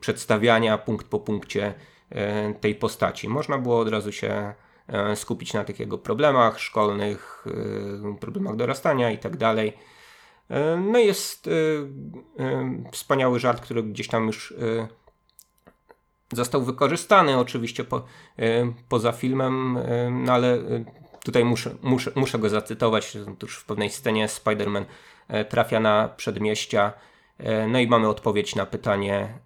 przedstawiania 0.00 0.78
punkt 0.78 1.08
po 1.08 1.20
punkcie 1.20 1.74
tej 2.60 2.74
postaci. 2.74 3.28
Można 3.28 3.58
było 3.58 3.78
od 3.78 3.88
razu 3.88 4.12
się 4.12 4.54
skupić 5.14 5.52
na 5.52 5.64
takich 5.64 5.88
problemach 6.02 6.60
szkolnych, 6.60 7.46
problemach 8.20 8.56
dorastania 8.56 9.10
i 9.10 9.18
tak 9.18 9.36
dalej. 9.36 9.72
No 10.92 10.98
jest 10.98 11.50
wspaniały 12.92 13.40
żart, 13.40 13.60
który 13.60 13.82
gdzieś 13.82 14.08
tam 14.08 14.26
już 14.26 14.54
został 16.32 16.62
wykorzystany 16.62 17.38
oczywiście 17.38 17.84
po, 17.84 18.04
poza 18.88 19.12
filmem, 19.12 19.78
no 20.10 20.32
ale 20.32 20.58
tutaj 21.24 21.44
muszę, 21.44 21.74
muszę, 21.82 22.12
muszę 22.14 22.38
go 22.38 22.48
zacytować. 22.48 23.16
Otóż 23.32 23.56
w 23.58 23.64
pewnej 23.64 23.90
scenie 23.90 24.26
Spider-Man 24.26 24.84
trafia 25.48 25.80
na 25.80 26.08
przedmieścia, 26.08 26.92
no 27.68 27.78
i 27.78 27.86
mamy 27.86 28.08
odpowiedź 28.08 28.54
na 28.54 28.66
pytanie, 28.66 29.38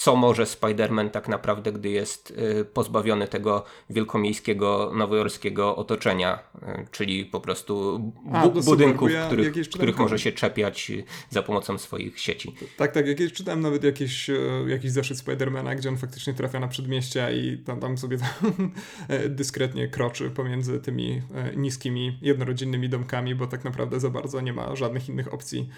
co 0.00 0.16
może 0.16 0.44
Spider-Man 0.44 1.10
tak 1.10 1.28
naprawdę, 1.28 1.72
gdy 1.72 1.90
jest 1.90 2.30
y, 2.30 2.64
pozbawiony 2.64 3.28
tego 3.28 3.64
wielkomiejskiego, 3.90 4.92
nowojorskiego 4.94 5.76
otoczenia, 5.76 6.38
y, 6.54 6.86
czyli 6.90 7.24
po 7.24 7.40
prostu 7.40 7.98
bu 8.24 8.36
A, 8.36 8.48
budynków, 8.48 9.12
ja 9.12 9.26
których, 9.26 9.68
których 9.68 9.98
może 9.98 10.18
się 10.18 10.32
czepiać 10.32 10.90
y, 10.90 11.04
za 11.30 11.42
pomocą 11.42 11.78
swoich 11.78 12.20
sieci. 12.20 12.54
Tak, 12.76 12.92
tak, 12.92 13.06
jakieś 13.06 13.32
czytałem 13.32 13.60
nawet 13.60 13.84
jakiś, 13.84 14.30
jakiś 14.66 14.90
zeszyt 14.90 15.18
Spidermana, 15.18 15.74
gdzie 15.74 15.88
on 15.88 15.96
faktycznie 15.96 16.34
trafia 16.34 16.60
na 16.60 16.68
przedmieścia 16.68 17.30
i 17.30 17.58
tam, 17.58 17.80
tam 17.80 17.98
sobie 17.98 18.18
tam 18.18 18.72
dyskretnie 19.38 19.88
kroczy 19.88 20.30
pomiędzy 20.30 20.80
tymi 20.80 21.22
niskimi, 21.56 22.18
jednorodzinnymi 22.22 22.88
domkami, 22.88 23.34
bo 23.34 23.46
tak 23.46 23.64
naprawdę 23.64 24.00
za 24.00 24.10
bardzo 24.10 24.40
nie 24.40 24.52
ma 24.52 24.76
żadnych 24.76 25.08
innych 25.08 25.34
opcji. 25.34 25.68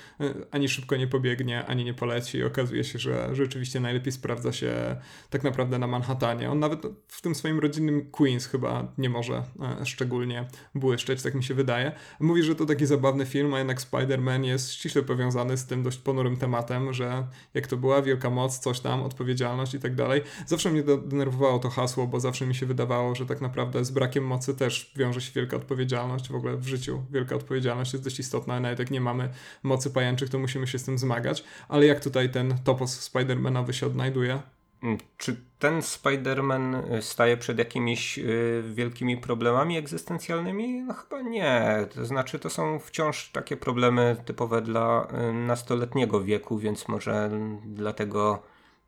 Ani 0.51 0.69
szybko 0.69 0.97
nie 0.97 1.07
pobiegnie, 1.07 1.67
ani 1.67 1.85
nie 1.85 1.95
poleci 1.95 2.39
i 2.39 2.45
okazuje 2.45 2.85
się, 2.85 2.99
że 2.99 3.29
rzeczywiście 3.33 3.81
najlepiej 3.81 4.12
sprawdza 4.13 4.53
się 4.53 4.97
tak 5.31 5.43
naprawdę 5.43 5.79
na 5.79 5.87
Manhattanie. 5.87 6.51
On 6.51 6.59
nawet 6.59 6.83
w 7.09 7.23
tym 7.23 7.35
swoim 7.35 7.59
rodzinnym 7.59 8.11
Queens 8.11 8.47
chyba 8.47 8.93
nie 8.99 9.11
może 9.11 9.45
e, 9.81 9.87
szczególnie 9.87 10.49
błyszczeć, 10.75 11.23
tak 11.23 11.35
mi 11.35 11.45
się 11.45 11.55
wydaje. 11.55 11.93
Mówi, 12.21 12.43
że 12.43 12.55
to 12.55 12.67
taki 12.67 12.87
zabawny 12.87 13.27
film, 13.27 13.55
a 13.55 13.59
jednak 13.59 13.81
Spider-Man 13.81 14.45
jest 14.45 14.73
ściśle 14.73 15.03
powiązany 15.03 15.57
z 15.57 15.67
tym 15.67 15.83
dość 15.83 15.99
ponurym 15.99 16.37
tematem, 16.37 16.93
że 16.93 17.27
jak 17.55 17.67
to 17.67 17.77
była 17.77 18.03
wielka 18.03 18.31
moc, 18.31 18.59
coś 18.59 18.81
tam, 18.81 19.03
odpowiedzialność 19.03 19.75
i 19.75 19.81
tak 19.81 19.95
dalej. 19.95 20.23
Zawsze 20.47 20.71
mnie 20.71 20.83
denerwowało 20.83 21.59
to 21.59 21.71
hasło, 21.71 22.07
bo 22.07 22.21
zawsze 22.21 22.47
mi 22.47 22.55
się 22.55 22.67
wydawało, 22.67 23.15
że 23.15 23.27
tak 23.27 23.41
naprawdę 23.41 23.85
z 23.85 23.91
brakiem 23.91 24.27
mocy 24.27 24.55
też 24.55 24.93
wiąże 24.97 25.21
się 25.21 25.33
wielka 25.33 25.57
odpowiedzialność. 25.57 26.29
W 26.29 26.35
ogóle 26.35 26.57
w 26.57 26.67
życiu 26.67 27.03
wielka 27.11 27.37
odpowiedzialność 27.37 27.93
jest 27.93 28.05
dość 28.05 28.19
istotna, 28.19 28.61
nawet 28.61 28.79
jak 28.79 28.91
nie 28.91 29.01
mamy 29.01 29.29
mocy 29.63 29.91
pajęczych, 29.91 30.31
to 30.31 30.39
musimy 30.39 30.67
się 30.67 30.79
z 30.79 30.85
tym 30.85 30.99
zmagać. 30.99 31.45
Ale 31.69 31.87
jak 31.87 32.01
tutaj 32.01 32.31
ten 32.31 32.59
topos 32.65 33.11
Spider-Manowy 33.11 33.73
się 33.73 33.87
znajduje. 34.03 34.43
Mm, 34.83 34.99
czy 35.19 35.37
ten 35.59 35.81
Spider-Man 35.81 36.95
y, 36.95 37.03
staje 37.03 37.37
przed 37.37 37.59
jakimiś 37.59 38.19
y, 38.19 38.63
wielkimi 38.75 39.17
problemami 39.17 39.79
egzystencjalnymi? 39.79 40.83
No 40.83 40.95
chyba 40.95 41.21
nie. 41.21 41.87
To 41.95 42.05
znaczy, 42.05 42.39
to 42.39 42.51
są 42.51 42.79
wciąż 42.79 43.31
takie 43.31 43.57
problemy 43.57 44.17
typowe 44.25 44.63
dla 44.63 45.09
y, 45.31 45.33
nastoletniego 45.33 46.25
wieku, 46.25 46.59
więc 46.59 46.89
może 46.89 47.31
dlatego 47.65 48.43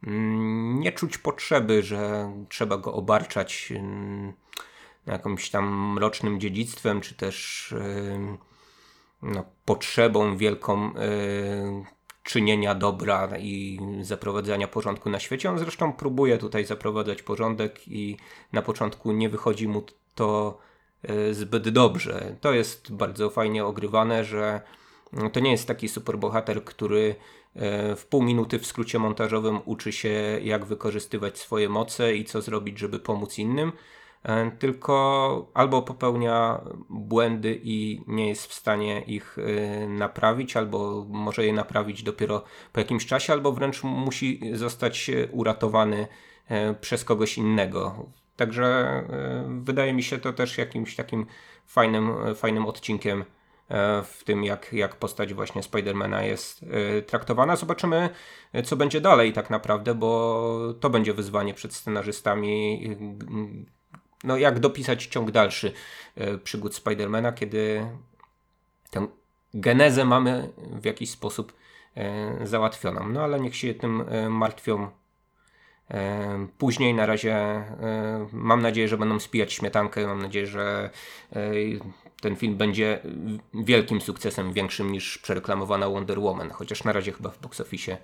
mm, 0.07 0.81
nie 0.81 0.93
czuć 0.93 1.19
potrzeby, 1.19 1.83
że 1.83 2.33
trzeba 2.49 2.77
go 2.77 2.93
obarczać 2.93 3.73
jakimś 5.07 5.51
tam 5.51 5.93
mrocznym 5.93 6.41
dziedzictwem, 6.41 7.01
czy 7.01 7.15
też 7.15 7.75
no, 9.23 9.45
potrzebą 9.65 10.37
wielką 10.37 10.93
czynienia 12.25 12.75
dobra 12.75 13.29
i 13.39 13.81
zaprowadzania 14.01 14.69
porządku 14.69 15.11
na 15.11 15.21
świecie. 15.21 15.51
On 15.51 15.59
zresztą 15.59 15.93
próbuje 15.93 16.39
tutaj 16.39 16.65
zaprowadzać 16.65 17.23
porządek 17.23 17.89
i 17.89 18.17
na 18.53 18.63
początku 18.63 19.13
nie 19.13 19.29
wychodzi 19.29 19.69
mu 19.69 19.83
to 20.15 20.59
e, 21.03 21.35
zbyt 21.35 21.69
dobrze. 21.69 22.37
To 22.41 22.53
jest 22.53 22.93
bardzo 22.93 23.31
fajnie 23.31 23.65
ogrywane, 23.65 24.25
że 24.25 24.61
mm, 25.13 25.31
to 25.31 25.41
nie 25.41 25.51
jest 25.51 25.69
taki 25.69 25.89
superbohater, 25.89 26.65
który 26.65 27.15
e, 27.55 27.97
w 27.97 28.07
pół 28.07 28.23
minuty 28.23 28.59
w 28.59 28.67
skrócie 28.67 28.99
montażowym 28.99 29.61
uczy 29.65 29.93
się 29.93 30.41
jak 30.43 30.65
wykorzystywać 30.65 31.39
swoje 31.39 31.69
moce 31.69 32.17
i 32.17 32.25
co 32.25 32.43
zrobić, 32.43 32.79
żeby 32.79 32.99
pomóc 32.99 33.39
innym 33.39 33.73
tylko 34.59 35.51
albo 35.55 35.83
popełnia 35.83 36.61
błędy 36.91 37.61
i 37.63 38.01
nie 38.07 38.29
jest 38.29 38.47
w 38.47 38.55
stanie 38.55 39.01
ich 39.01 39.37
e, 39.39 39.89
naprawić, 39.89 40.57
albo 40.57 41.07
może 41.09 41.47
je 41.47 41.53
naprawić 41.53 42.03
dopiero 42.03 42.45
po 42.73 42.81
jakimś 42.81 43.07
czasie, 43.07 43.33
albo 43.33 43.53
wręcz 43.53 43.83
musi 43.83 44.41
zostać 44.53 45.11
uratowany 45.33 46.07
e, 46.49 46.75
przez 46.75 47.05
kogoś 47.05 47.39
innego. 47.39 48.07
Także 48.37 49.03
wydaje 49.49 49.93
mi 49.93 50.03
się 50.03 50.19
to 50.19 50.33
też 50.33 50.59
jakimś 50.59 50.97
takim 50.97 51.27
fajnym, 51.67 52.35
fajnym 52.35 52.67
odcinkiem 52.67 53.25
w 54.05 54.25
tym, 54.25 54.45
jak, 54.45 54.73
jak 54.73 54.97
postać 54.97 55.35
właśnie 55.35 55.63
Spidermana 55.63 56.23
jest 56.23 56.65
traktowana. 57.07 57.57
Zobaczymy, 57.57 58.09
co 58.65 58.77
będzie 58.77 59.01
dalej 59.01 59.33
tak 59.33 59.51
naprawdę, 59.51 59.95
bo 59.95 60.51
to 60.81 60.91
będzie 60.91 61.15
wyzwanie 61.15 61.55
przed 61.55 61.75
scenarzystami 61.75 62.83
no 64.25 64.37
jak 64.37 64.59
dopisać 64.59 65.07
ciąg 65.07 65.31
dalszy 65.31 65.73
e, 66.17 66.39
przygód 66.39 66.75
Spidermana, 66.75 67.33
kiedy 67.33 67.87
tę 68.91 69.07
genezę 69.55 70.05
mamy 70.05 70.51
w 70.57 70.85
jakiś 70.85 71.11
sposób 71.11 71.53
e, 71.97 72.47
załatwioną. 72.47 73.09
No 73.09 73.23
ale 73.23 73.41
niech 73.41 73.57
się 73.57 73.75
tym 73.75 74.05
e, 74.09 74.29
martwią 74.29 74.91
Później 76.59 76.95
na 76.95 77.07
razie 77.07 77.65
mam 78.33 78.63
nadzieję, 78.63 78.89
że 78.89 78.99
będą 78.99 79.21
spijać 79.21 79.53
śmietankę. 79.53 80.07
Mam 80.07 80.23
nadzieję, 80.23 80.47
że 80.47 80.91
ten 82.21 82.37
film 82.37 82.57
będzie 82.57 83.01
wielkim 83.55 84.01
sukcesem, 84.01 84.53
większym 84.53 84.93
niż 84.93 85.19
przereklamowana 85.19 85.89
Wonder 85.89 86.19
Woman. 86.19 86.51
Chociaż 86.51 86.85
na 86.85 86.93
razie 86.93 87.13
chyba 87.13 87.31
w 87.31 87.41
box 87.41 87.61
office 87.61 87.99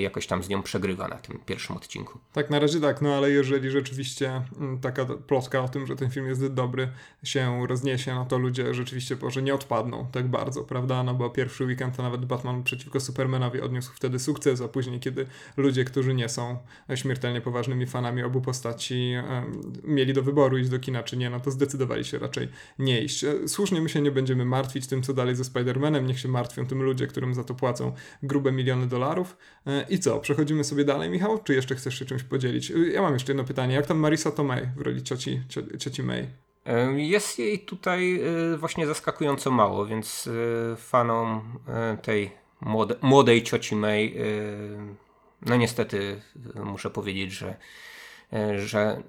jakoś 0.00 0.26
tam 0.26 0.42
z 0.42 0.48
nią 0.48 0.62
przegrywa 0.62 1.08
na 1.08 1.16
tym 1.16 1.38
pierwszym 1.46 1.76
odcinku. 1.76 2.18
Tak, 2.32 2.50
na 2.50 2.58
razie 2.58 2.80
tak, 2.80 3.02
no 3.02 3.14
ale 3.14 3.30
jeżeli 3.30 3.70
rzeczywiście 3.70 4.42
mm, 4.60 4.80
taka 4.80 5.04
plotka 5.04 5.60
o 5.60 5.68
tym, 5.68 5.86
że 5.86 5.96
ten 5.96 6.10
film 6.10 6.26
jest 6.26 6.46
dobry 6.46 6.88
się 7.22 7.66
rozniesie, 7.66 8.14
no 8.14 8.24
to 8.24 8.38
ludzie 8.38 8.74
rzeczywiście 8.74 9.16
może 9.22 9.42
nie 9.42 9.54
odpadną 9.54 10.06
tak 10.12 10.28
bardzo, 10.28 10.64
prawda? 10.64 11.02
No 11.02 11.14
bo 11.14 11.30
pierwszy 11.30 11.64
weekend 11.64 11.96
to 11.96 12.02
nawet 12.02 12.24
Batman 12.24 12.62
przeciwko 12.62 13.00
Supermanowi 13.00 13.60
odniósł 13.60 13.92
wtedy 13.94 14.18
sukces, 14.18 14.60
a 14.60 14.68
później 14.68 15.00
kiedy 15.00 15.26
ludzie, 15.56 15.84
którzy 15.84 16.14
nie 16.14 16.28
są 16.28 16.58
śmiertelnie 16.94 17.40
poważnymi 17.40 17.86
fanami 17.86 18.22
obu 18.22 18.40
postaci 18.40 19.12
mieli 19.84 20.12
do 20.12 20.22
wyboru 20.22 20.58
iść 20.58 20.70
do 20.70 20.78
kina 20.78 21.02
czy 21.02 21.16
nie, 21.16 21.30
no 21.30 21.40
to 21.40 21.50
zdecydowali 21.50 22.04
się 22.04 22.18
raczej 22.18 22.48
nie 22.78 23.02
iść. 23.02 23.24
E, 23.24 23.48
słusznie 23.48 23.80
my 23.80 23.88
się 23.88 24.00
nie 24.02 24.10
będziemy 24.10 24.44
martwić 24.44 24.86
tym, 24.86 25.02
co 25.02 25.14
dalej 25.14 25.36
ze 25.36 25.42
Spider-Manem, 25.42 26.04
niech 26.04 26.20
się 26.20 26.28
martwią 26.28 26.66
tym 26.66 26.82
ludzie, 26.82 27.06
którym 27.06 27.34
za 27.34 27.44
to 27.44 27.54
płacą 27.54 27.92
grube 28.22 28.52
miliony 28.52 28.86
dolarów, 28.86 29.36
E, 29.59 29.59
I 29.88 29.98
co, 29.98 30.20
przechodzimy 30.20 30.64
sobie 30.64 30.84
dalej, 30.84 31.10
Michał? 31.10 31.42
Czy 31.42 31.54
jeszcze 31.54 31.74
chcesz 31.74 31.98
się 31.98 32.04
czymś 32.04 32.22
podzielić? 32.22 32.70
Y, 32.70 32.92
ja 32.92 33.02
mam 33.02 33.12
jeszcze 33.12 33.32
jedno 33.32 33.44
pytanie. 33.44 33.74
Jak 33.74 33.86
tam 33.86 33.98
Marisa 33.98 34.30
Tomei 34.30 34.66
w 34.76 34.80
roli 34.80 35.02
cioci, 35.02 35.42
cioci 35.78 36.02
May? 36.02 36.28
E, 36.66 37.00
jest 37.00 37.38
jej 37.38 37.58
tutaj 37.58 38.20
e, 38.20 38.56
właśnie 38.56 38.86
zaskakująco 38.86 39.50
mało, 39.50 39.86
więc 39.86 40.28
fanom 40.76 41.58
tej 42.02 42.30
młode, 42.60 42.94
młodej 43.00 43.42
cioci 43.42 43.76
May 43.76 44.16
no 45.46 45.56
niestety 45.56 46.20
muszę 46.64 46.90
powiedzieć, 46.90 47.32
że, 47.32 47.56
że 48.56 49.02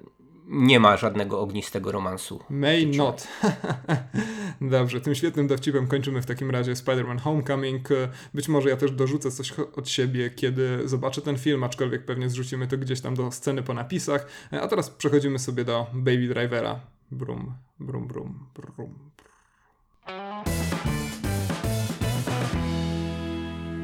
nie 0.46 0.80
ma 0.80 0.96
żadnego 0.96 1.40
ognistego 1.40 1.92
romansu. 1.92 2.44
May 2.50 2.86
not. 2.86 3.28
Dobrze, 4.60 5.00
tym 5.00 5.14
świetnym 5.14 5.46
dowcipem 5.46 5.86
kończymy 5.86 6.22
w 6.22 6.26
takim 6.26 6.50
razie 6.50 6.72
Spider-Man 6.72 7.20
Homecoming. 7.20 7.88
Być 8.34 8.48
może 8.48 8.70
ja 8.70 8.76
też 8.76 8.92
dorzucę 8.92 9.30
coś 9.30 9.52
od 9.52 9.88
siebie, 9.88 10.30
kiedy 10.30 10.88
zobaczę 10.88 11.22
ten 11.22 11.38
film, 11.38 11.64
aczkolwiek 11.64 12.04
pewnie 12.04 12.28
zrzucimy 12.28 12.66
to 12.66 12.78
gdzieś 12.78 13.00
tam 13.00 13.14
do 13.14 13.32
sceny 13.32 13.62
po 13.62 13.74
napisach. 13.74 14.26
A 14.50 14.68
teraz 14.68 14.90
przechodzimy 14.90 15.38
sobie 15.38 15.64
do 15.64 15.86
Baby 15.92 16.28
Drivera. 16.28 16.80
Brum, 17.10 17.54
brum, 17.80 18.08
brum, 18.08 18.46
brum. 18.54 18.98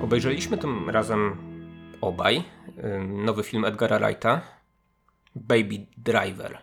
Obejrzeliśmy 0.03 0.59
tym 0.59 0.91
razem 0.91 1.37
obaj 2.01 2.45
nowy 3.09 3.43
film 3.43 3.65
Edgara 3.65 3.99
Wrighta 3.99 4.58
Baby 5.41 5.87
Driver. 5.97 6.59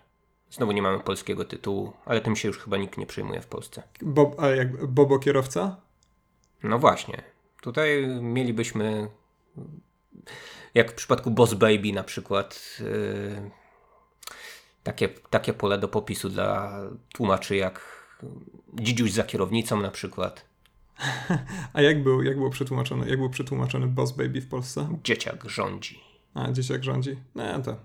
Znowu 0.52 0.72
nie 0.72 0.82
mamy 0.82 1.00
polskiego 1.00 1.46
tytułu, 1.46 1.94
ale 2.06 2.22
tym 2.22 2.36
się 2.36 2.48
już 2.48 2.60
chyba 2.60 2.78
nikt 2.78 2.98
nie 2.98 3.06
przejmuje 3.06 3.42
w 3.42 3.48
Polsce. 3.48 3.84
Bob, 4.02 4.40
ale 4.40 4.58
jak 4.58 4.88
Bobo 4.88 5.20
kierowca? 5.20 5.78
No 6.64 6.80
właśnie. 6.80 7.22
Tutaj 7.62 8.08
mielibyśmy, 8.22 9.08
jak 10.74 10.92
w 10.92 10.96
przypadku 10.96 11.32
Boss 11.32 11.54
Baby 11.54 11.94
na 11.94 12.04
przykład, 12.04 12.78
yy, 12.80 13.52
takie, 14.84 15.10
takie 15.10 15.54
pole 15.54 15.78
do 15.78 15.88
popisu 15.88 16.30
dla 16.30 16.80
tłumaczy 17.14 17.56
jak 17.56 17.96
Dzidziuś 18.74 19.12
za 19.12 19.24
kierownicą 19.24 19.82
na 19.82 19.92
przykład. 19.92 20.46
A 21.74 21.82
jak 21.82 22.04
był, 22.04 22.24
jak 22.24 22.38
było 22.38 22.50
przetłumaczone, 22.50 23.10
jak 23.10 23.20
był 23.20 23.30
przetłumaczony 23.30 23.88
Boss 23.88 24.12
Baby 24.12 24.42
w 24.42 24.48
Polsce? 24.48 24.90
Dzieciak 25.04 25.50
rządzi. 25.50 26.00
A, 26.34 26.52
dzieciak 26.52 26.84
rządzi? 26.84 27.16
Nie, 27.36 27.60
to... 27.66 27.76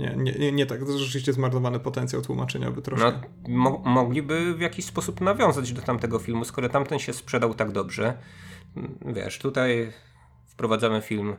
Nie, 0.00 0.14
nie, 0.16 0.32
nie, 0.32 0.52
nie 0.52 0.66
tak. 0.66 0.80
To 0.80 0.98
rzeczywiście 0.98 1.32
zmarnowany 1.32 1.80
potencjał 1.80 2.22
tłumaczeniowy 2.22 2.82
troszkę. 2.82 3.12
No, 3.48 3.48
mo 3.48 3.82
mogliby 3.84 4.54
w 4.54 4.60
jakiś 4.60 4.84
sposób 4.84 5.20
nawiązać 5.20 5.72
do 5.72 5.82
tamtego 5.82 6.18
filmu, 6.18 6.44
skoro 6.44 6.68
tamten 6.68 6.98
się 6.98 7.12
sprzedał 7.12 7.54
tak 7.54 7.72
dobrze. 7.72 8.18
Wiesz, 9.06 9.38
tutaj 9.38 9.92
wprowadzamy 10.46 11.00
film 11.00 11.36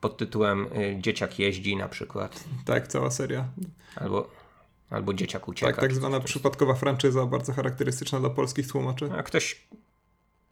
pod 0.00 0.16
tytułem 0.16 0.66
y, 0.66 0.96
Dzieciak 1.00 1.38
jeździ 1.38 1.76
na 1.76 1.88
przykład. 1.88 2.44
Tak, 2.64 2.88
cała 2.88 3.10
seria. 3.10 3.48
Albo, 3.96 4.30
albo 4.90 5.14
Dzieciak 5.14 5.48
ucieka. 5.48 5.72
Tak, 5.72 5.80
tak 5.80 5.94
zwana 5.94 6.20
przypadkowa 6.20 6.74
franczyza, 6.74 7.26
bardzo 7.26 7.52
charakterystyczna 7.52 8.20
dla 8.20 8.30
polskich 8.30 8.68
tłumaczy. 8.68 9.10
A 9.18 9.22
ktoś, 9.22 9.66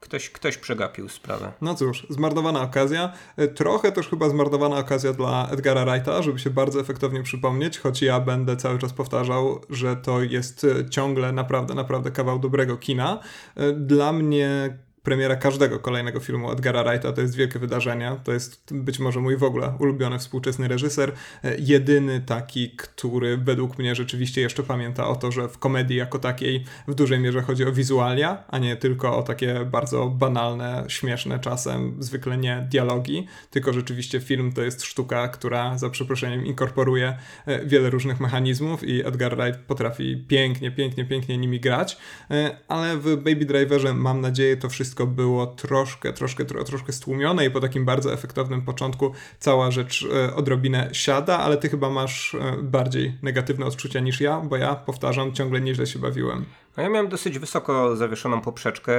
ktoś, 0.02 0.30
ktoś 0.30 0.56
przegapił 0.56 1.08
sprawę. 1.08 1.52
No 1.60 1.74
cóż, 1.74 2.06
zmarnowana 2.10 2.62
okazja. 2.62 3.12
E, 3.36 3.48
trochę 3.48 3.92
też 3.92 4.08
chyba 4.08 4.28
zmarnowana 4.28 4.76
okazja 4.76 5.12
dla 5.12 5.48
Edgara 5.50 5.84
Wrighta, 5.84 6.22
żeby 6.22 6.38
się 6.38 6.50
bardzo 6.50 6.80
efektownie 6.80 7.22
przypomnieć, 7.22 7.78
choć 7.78 8.02
ja 8.02 8.20
będę 8.20 8.56
cały 8.56 8.78
czas 8.78 8.92
powtarzał, 8.92 9.60
że 9.70 9.96
to 9.96 10.22
jest 10.22 10.64
e, 10.64 10.90
ciągle 10.90 11.32
naprawdę, 11.32 11.74
naprawdę 11.74 12.10
kawał 12.10 12.38
dobrego 12.38 12.76
kina. 12.76 13.20
E, 13.56 13.72
dla 13.72 14.12
mnie 14.12 14.78
premiera 15.02 15.36
każdego 15.36 15.78
kolejnego 15.78 16.20
filmu 16.20 16.52
Edgara 16.52 16.84
Wrighta 16.84 17.12
to 17.12 17.20
jest 17.20 17.34
wielkie 17.34 17.58
wydarzenie. 17.58 18.16
To 18.24 18.32
jest 18.32 18.74
być 18.74 18.98
może 18.98 19.20
mój 19.20 19.36
w 19.36 19.42
ogóle 19.42 19.74
ulubiony 19.78 20.18
współczesny 20.18 20.68
reżyser. 20.68 21.12
E, 21.44 21.56
jedyny 21.58 22.20
taki, 22.20 22.70
który 22.70 23.36
według 23.36 23.78
mnie 23.78 23.94
rzeczywiście 23.94 24.40
jeszcze 24.40 24.62
pamięta 24.62 25.08
o 25.08 25.16
to, 25.16 25.32
że 25.32 25.48
w 25.48 25.58
komedii 25.58 25.96
jako 25.96 26.18
takiej 26.18 26.64
w 26.88 26.94
dużej 26.94 27.18
mierze 27.18 27.42
chodzi 27.42 27.64
o 27.64 27.72
wizualia, 27.72 28.44
a 28.48 28.58
nie 28.58 28.76
tylko 28.76 29.18
o 29.18 29.22
takie 29.22 29.64
bardzo 29.64 30.06
banalne, 30.06 30.84
śmieszne 30.88 31.38
czasem, 31.38 31.96
zwykle 31.98 32.38
nie 32.38 32.66
dialogi, 32.70 33.26
tylko 33.50 33.72
rzeczywiście 33.72 34.20
film 34.20 34.52
to 34.52 34.62
jest 34.62 34.82
sztuka, 34.82 35.28
która 35.28 35.78
za 35.78 35.90
przeproszeniem 35.90 36.46
inkorporuje 36.46 37.18
e, 37.46 37.66
wiele 37.66 37.90
różnych 37.90 38.20
mechanizmów 38.20 38.84
i 38.84 39.06
Edgar 39.06 39.36
Wright 39.36 39.60
potrafi 39.60 40.24
pięknie, 40.28 40.70
pięknie, 40.70 41.04
pięknie 41.04 41.38
nimi 41.38 41.60
grać, 41.60 41.96
e, 42.30 42.56
ale 42.68 42.96
w 42.96 43.16
Baby 43.16 43.44
Driverze 43.44 43.94
mam 43.94 44.20
nadzieję 44.20 44.56
to 44.56 44.68
wszystko 44.68 44.91
wszystko 44.92 45.06
było 45.06 45.46
troszkę, 45.46 46.12
troszkę, 46.12 46.44
tro, 46.44 46.64
troszkę 46.64 46.92
stłumione 46.92 47.46
i 47.46 47.50
po 47.50 47.60
takim 47.60 47.84
bardzo 47.84 48.12
efektownym 48.12 48.62
początku 48.62 49.12
cała 49.38 49.70
rzecz 49.70 50.06
e, 50.14 50.34
odrobinę 50.34 50.88
siada, 50.92 51.38
ale 51.38 51.56
ty 51.56 51.68
chyba 51.68 51.90
masz 51.90 52.34
e, 52.34 52.56
bardziej 52.62 53.18
negatywne 53.22 53.66
odczucia 53.66 54.00
niż 54.00 54.20
ja, 54.20 54.40
bo 54.40 54.56
ja, 54.56 54.74
powtarzam, 54.74 55.32
ciągle 55.32 55.60
nieźle 55.60 55.86
się 55.86 55.98
bawiłem. 55.98 56.44
No 56.76 56.82
ja 56.82 56.88
miałem 56.88 57.08
dosyć 57.08 57.38
wysoko 57.38 57.96
zawieszoną 57.96 58.40
poprzeczkę 58.40 58.92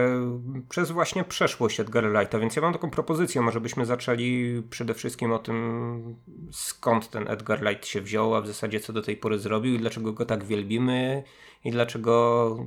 przez 0.69 0.91
właśnie 0.91 1.23
przeszłość 1.23 1.79
Edgara 1.79 2.09
Wrighta, 2.09 2.39
więc 2.39 2.55
ja 2.55 2.61
mam 2.61 2.73
taką 2.73 2.89
propozycję, 2.89 3.41
może 3.41 3.61
byśmy 3.61 3.85
zaczęli 3.85 4.61
przede 4.69 4.93
wszystkim 4.93 5.31
o 5.31 5.39
tym, 5.39 6.15
skąd 6.51 7.09
ten 7.09 7.27
Edgar 7.27 7.59
Wright 7.59 7.85
się 7.85 8.01
wziął, 8.01 8.35
a 8.35 8.41
w 8.41 8.47
zasadzie 8.47 8.79
co 8.79 8.93
do 8.93 9.01
tej 9.01 9.17
pory 9.17 9.39
zrobił 9.39 9.75
i 9.75 9.79
dlaczego 9.79 10.13
go 10.13 10.25
tak 10.25 10.43
wielbimy 10.43 11.23
i 11.63 11.71
dlaczego. 11.71 12.57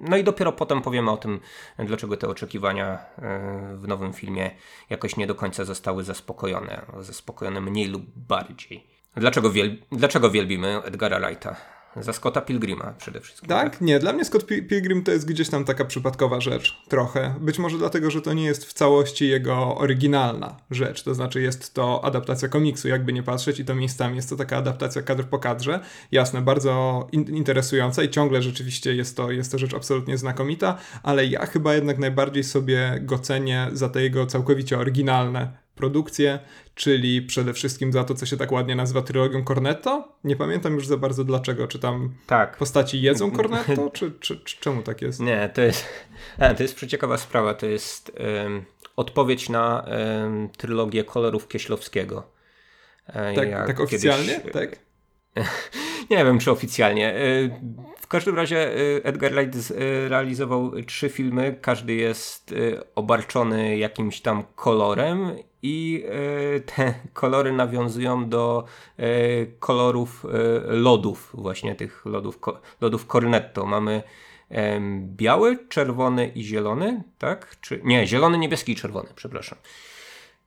No 0.00 0.16
i 0.16 0.24
dopiero 0.24 0.52
potem 0.52 0.82
powiemy 0.82 1.10
o 1.10 1.16
tym, 1.16 1.40
dlaczego 1.78 2.16
te 2.16 2.28
oczekiwania 2.28 2.98
e, 3.18 3.76
w 3.76 3.88
nowym 3.88 4.12
filmie 4.12 4.50
jakoś 4.90 5.16
nie 5.16 5.26
do 5.26 5.34
końca 5.34 5.64
zostały 5.64 6.04
zaspokojone. 6.04 6.86
Zaspokojone 7.00 7.60
mniej 7.60 7.88
lub 7.88 8.02
bardziej. 8.16 8.86
Dlaczego, 9.16 9.50
wiel... 9.50 9.76
dlaczego 9.92 10.30
wielbimy 10.30 10.82
Edgara 10.82 11.20
Wrighta? 11.20 11.56
Za 12.00 12.12
Scotta 12.12 12.40
Pilgrima 12.40 12.94
przede 12.98 13.20
wszystkim. 13.20 13.48
Tak? 13.48 13.70
tak? 13.72 13.80
Nie, 13.80 13.98
dla 13.98 14.12
mnie 14.12 14.24
Scott 14.24 14.46
Pilgrim 14.46 15.02
to 15.02 15.12
jest 15.12 15.26
gdzieś 15.26 15.48
tam 15.48 15.64
taka 15.64 15.84
przypadkowa 15.84 16.40
rzecz, 16.40 16.76
trochę. 16.88 17.34
Być 17.40 17.58
może 17.58 17.78
dlatego, 17.78 18.10
że 18.10 18.22
to 18.22 18.32
nie 18.32 18.44
jest 18.44 18.64
w 18.64 18.72
całości 18.72 19.28
jego 19.28 19.76
oryginalna 19.76 20.56
rzecz, 20.70 21.02
to 21.02 21.14
znaczy 21.14 21.40
jest 21.40 21.74
to 21.74 22.04
adaptacja 22.04 22.48
komiksu, 22.48 22.88
jakby 22.88 23.12
nie 23.12 23.22
patrzeć 23.22 23.60
i 23.60 23.64
to 23.64 23.74
miejscami 23.74 24.16
jest 24.16 24.28
to 24.28 24.36
taka 24.36 24.56
adaptacja 24.56 25.02
kadr 25.02 25.24
po 25.24 25.38
kadrze. 25.38 25.80
Jasne, 26.12 26.42
bardzo 26.42 27.06
in 27.12 27.22
interesująca 27.22 28.02
i 28.02 28.08
ciągle 28.08 28.42
rzeczywiście 28.42 28.94
jest 28.94 29.16
to, 29.16 29.30
jest 29.30 29.52
to 29.52 29.58
rzecz 29.58 29.74
absolutnie 29.74 30.18
znakomita, 30.18 30.78
ale 31.02 31.26
ja 31.26 31.46
chyba 31.46 31.74
jednak 31.74 31.98
najbardziej 31.98 32.44
sobie 32.44 32.98
go 33.00 33.18
cenię 33.18 33.68
za 33.72 33.88
te 33.88 34.02
jego 34.02 34.26
całkowicie 34.26 34.78
oryginalne 34.78 35.65
produkcję, 35.76 36.38
czyli 36.74 37.22
przede 37.22 37.52
wszystkim 37.52 37.92
za 37.92 38.04
to, 38.04 38.14
co 38.14 38.26
się 38.26 38.36
tak 38.36 38.52
ładnie 38.52 38.76
nazywa 38.76 39.02
trylogią 39.02 39.44
Cornetto. 39.44 40.08
Nie 40.24 40.36
pamiętam 40.36 40.74
już 40.74 40.86
za 40.86 40.96
bardzo 40.96 41.24
dlaczego, 41.24 41.68
czy 41.68 41.78
tam 41.78 42.14
tak. 42.26 42.56
postaci 42.56 43.02
jedzą 43.02 43.30
Cornetto, 43.36 43.90
czy, 43.90 44.12
czy, 44.20 44.40
czy, 44.40 44.60
czemu 44.60 44.82
tak 44.82 45.02
jest? 45.02 45.20
Nie, 45.20 45.50
to 45.54 45.60
jest, 45.60 45.86
a, 46.38 46.54
to 46.54 46.62
jest 46.62 46.74
przeciekawa 46.74 47.18
sprawa, 47.18 47.54
to 47.54 47.66
jest 47.66 48.12
um, 48.44 48.64
odpowiedź 48.96 49.48
na 49.48 49.86
um, 50.22 50.48
trylogię 50.48 51.04
kolorów 51.04 51.48
Kieślowskiego. 51.48 52.36
E, 53.06 53.34
tak, 53.34 53.66
tak 53.66 53.80
oficjalnie? 53.80 54.34
Kiedyś, 54.34 54.52
tak? 54.52 54.78
nie 56.10 56.24
wiem, 56.24 56.38
czy 56.38 56.50
oficjalnie. 56.50 57.14
E, 57.14 57.18
w 58.00 58.06
każdym 58.06 58.36
razie 58.36 58.74
e, 58.74 59.04
Edgar 59.04 59.32
Wright 59.32 59.72
realizował 60.08 60.72
trzy 60.82 61.08
filmy. 61.08 61.58
Każdy 61.60 61.94
jest 61.94 62.54
obarczony 62.94 63.76
jakimś 63.78 64.20
tam 64.20 64.44
kolorem 64.54 65.36
i 65.66 66.04
te 66.66 66.94
kolory 67.20 67.52
nawiązują 67.52 68.28
do 68.28 68.64
kolorów 69.58 70.26
lodów, 70.66 71.30
właśnie 71.34 71.74
tych 71.74 72.06
lodów, 72.06 72.38
lodów 72.80 73.06
Cornetto. 73.06 73.66
Mamy 73.66 74.02
biały, 74.98 75.58
czerwony 75.68 76.28
i 76.28 76.44
zielony, 76.44 77.02
tak? 77.18 77.56
Czy, 77.60 77.80
nie, 77.84 78.06
zielony, 78.06 78.38
niebieski 78.38 78.72
i 78.72 78.76
czerwony, 78.76 79.08
przepraszam. 79.14 79.58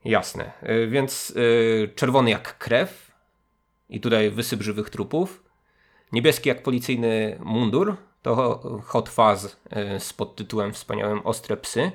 Jasne. 0.05 0.51
Więc 0.87 1.33
czerwony 1.95 2.29
jak 2.29 2.57
krew, 2.57 3.09
i 3.89 3.99
tutaj 3.99 4.31
wysyp 4.31 4.61
żywych 4.61 4.89
trupów. 4.89 5.43
Niebieski 6.11 6.49
jak 6.49 6.63
policyjny 6.63 7.39
mundur 7.39 7.95
to 8.21 8.59
Hot 8.85 9.09
Fuzz 9.09 9.57
e, 9.69 9.99
z 9.99 10.13
podtytułem 10.13 10.73
wspaniałym 10.73 11.19
Ostre 11.23 11.57
Psy. 11.57 11.91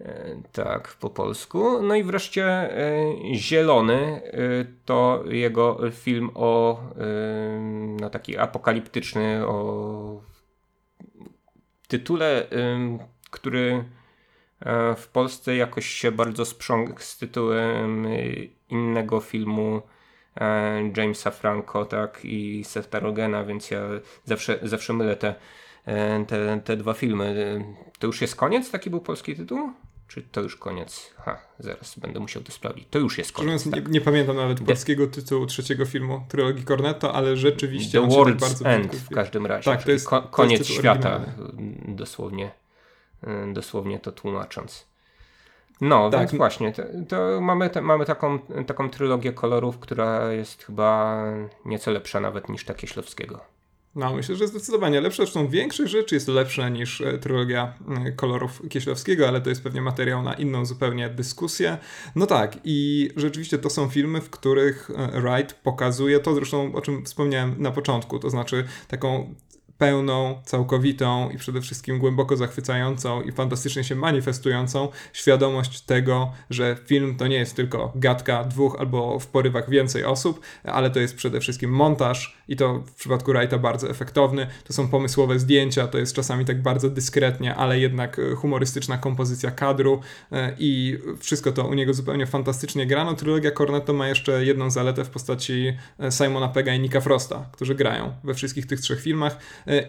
E, 0.00 0.42
tak, 0.52 0.96
po 1.00 1.10
polsku. 1.10 1.82
No 1.82 1.94
i 1.94 2.02
wreszcie 2.02 2.44
e, 2.44 3.14
Zielony 3.34 4.22
to 4.84 5.24
jego 5.26 5.90
film 5.90 6.30
o 6.34 6.80
no 8.00 8.10
taki 8.10 8.38
apokaliptyczny 8.38 9.46
o 9.46 10.22
tytule, 11.88 12.46
który 13.30 13.84
w 14.96 15.08
Polsce 15.12 15.56
jakoś 15.56 15.86
się 15.86 16.12
bardzo 16.12 16.44
sprzągł 16.44 17.00
z 17.00 17.18
tytułem 17.18 18.06
innego 18.70 19.20
filmu 19.20 19.82
E, 20.36 20.90
Jamesa 20.96 21.30
Franco, 21.30 21.84
tak, 21.84 22.24
i 22.24 22.64
Setha 22.64 22.98
Rogena, 22.98 23.44
więc 23.44 23.70
ja 23.70 23.80
zawsze, 24.24 24.58
zawsze 24.62 24.92
mylę 24.92 25.16
te, 25.16 25.34
e, 25.86 26.24
te, 26.24 26.60
te 26.64 26.76
dwa 26.76 26.94
filmy. 26.94 27.64
To 27.98 28.06
już 28.06 28.20
jest 28.20 28.36
koniec? 28.36 28.70
Taki 28.70 28.90
był 28.90 29.00
polski 29.00 29.36
tytuł? 29.36 29.72
Czy 30.10 30.22
to 30.22 30.40
już 30.40 30.56
koniec? 30.56 31.14
Ha, 31.16 31.38
zaraz 31.58 31.98
będę 31.98 32.20
musiał 32.20 32.42
to 32.42 32.52
sprawdzić. 32.52 32.86
To 32.90 32.98
już 32.98 33.18
jest 33.18 33.32
koniec. 33.32 33.70
Tak. 33.70 33.86
Nie, 33.86 33.92
nie, 33.92 34.00
pamiętam 34.00 34.36
nawet 34.36 34.60
polskiego 34.60 35.06
tytułu 35.06 35.46
trzeciego 35.46 35.86
filmu 35.86 36.24
trylogii 36.28 36.64
Cornetto, 36.64 37.14
ale 37.14 37.36
rzeczywiście 37.36 38.00
The 38.00 38.06
World's 38.06 38.40
bardzo 38.40 38.64
End 38.64 38.96
w 38.96 39.08
każdym 39.08 39.46
razie. 39.46 39.64
Tak, 39.64 39.82
to 39.82 39.90
jest, 39.90 40.08
ko 40.08 40.22
koniec 40.22 40.60
to 40.60 40.64
jest 40.64 40.80
świata, 40.80 41.20
dosłownie, 41.88 42.50
e, 43.22 43.52
dosłownie 43.52 43.98
to 43.98 44.12
tłumacząc. 44.12 44.86
No, 45.80 46.10
tak. 46.10 46.20
więc 46.20 46.34
właśnie, 46.34 46.72
to, 46.72 46.82
to 47.08 47.40
mamy, 47.40 47.70
te, 47.70 47.80
mamy 47.80 48.04
taką, 48.04 48.38
taką 48.66 48.90
trylogię 48.90 49.32
kolorów, 49.32 49.78
która 49.78 50.32
jest 50.32 50.64
chyba 50.64 51.22
nieco 51.64 51.90
lepsza 51.90 52.20
nawet 52.20 52.48
niż 52.48 52.64
ta 52.64 52.74
Kieślowskiego. 52.74 53.40
No, 53.94 54.14
myślę, 54.14 54.36
że 54.36 54.48
zdecydowanie 54.48 55.00
lepsza. 55.00 55.22
Zresztą 55.22 55.48
większość 55.48 55.92
rzeczy 55.92 56.14
jest 56.14 56.28
lepsza 56.28 56.68
niż 56.68 57.00
e, 57.00 57.18
trylogia 57.18 57.74
e, 58.06 58.12
kolorów 58.12 58.62
Kieślowskiego, 58.68 59.28
ale 59.28 59.40
to 59.40 59.48
jest 59.48 59.62
pewnie 59.62 59.82
materiał 59.82 60.22
na 60.22 60.34
inną 60.34 60.64
zupełnie 60.64 61.08
dyskusję. 61.08 61.78
No 62.16 62.26
tak, 62.26 62.58
i 62.64 63.10
rzeczywiście 63.16 63.58
to 63.58 63.70
są 63.70 63.88
filmy, 63.88 64.20
w 64.20 64.30
których 64.30 64.90
e, 64.90 65.20
Wright 65.20 65.54
pokazuje 65.54 66.20
to, 66.20 66.34
zresztą 66.34 66.74
o 66.74 66.80
czym 66.80 67.04
wspomniałem 67.04 67.54
na 67.58 67.70
początku, 67.70 68.18
to 68.18 68.30
znaczy 68.30 68.64
taką 68.88 69.34
pełną, 69.80 70.42
całkowitą 70.44 71.30
i 71.30 71.38
przede 71.38 71.60
wszystkim 71.60 71.98
głęboko 71.98 72.36
zachwycającą 72.36 73.22
i 73.22 73.32
fantastycznie 73.32 73.84
się 73.84 73.94
manifestującą 73.94 74.88
świadomość 75.12 75.80
tego, 75.80 76.32
że 76.50 76.76
film 76.86 77.16
to 77.16 77.26
nie 77.26 77.36
jest 77.36 77.56
tylko 77.56 77.92
gadka 77.94 78.44
dwóch 78.44 78.76
albo 78.78 79.18
w 79.18 79.26
porywach 79.26 79.70
więcej 79.70 80.04
osób, 80.04 80.40
ale 80.64 80.90
to 80.90 81.00
jest 81.00 81.16
przede 81.16 81.40
wszystkim 81.40 81.70
montaż 81.70 82.39
i 82.50 82.56
to 82.56 82.82
w 82.86 82.94
przypadku 82.94 83.32
Wrighta 83.32 83.58
bardzo 83.58 83.90
efektowny. 83.90 84.46
To 84.64 84.72
są 84.72 84.88
pomysłowe 84.88 85.38
zdjęcia, 85.38 85.88
to 85.88 85.98
jest 85.98 86.14
czasami 86.14 86.44
tak 86.44 86.62
bardzo 86.62 86.90
dyskretnie, 86.90 87.54
ale 87.54 87.80
jednak 87.80 88.18
e, 88.18 88.34
humorystyczna 88.34 88.98
kompozycja 88.98 89.50
kadru 89.50 90.00
e, 90.32 90.56
i 90.58 90.98
wszystko 91.18 91.52
to 91.52 91.66
u 91.66 91.74
niego 91.74 91.94
zupełnie 91.94 92.26
fantastycznie 92.26 92.86
grano. 92.86 93.14
Trylogia 93.14 93.50
Cornetto 93.50 93.92
ma 93.92 94.08
jeszcze 94.08 94.44
jedną 94.44 94.70
zaletę 94.70 95.04
w 95.04 95.10
postaci 95.10 95.76
e, 95.98 96.12
Simona 96.12 96.48
Pegga 96.48 96.74
i 96.74 96.80
Nicka 96.80 97.00
Frosta, 97.00 97.48
którzy 97.52 97.74
grają 97.74 98.12
we 98.24 98.34
wszystkich 98.34 98.66
tych 98.66 98.80
trzech 98.80 99.00
filmach 99.00 99.38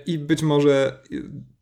i 0.06 0.18
być 0.18 0.44
może 0.44 1.02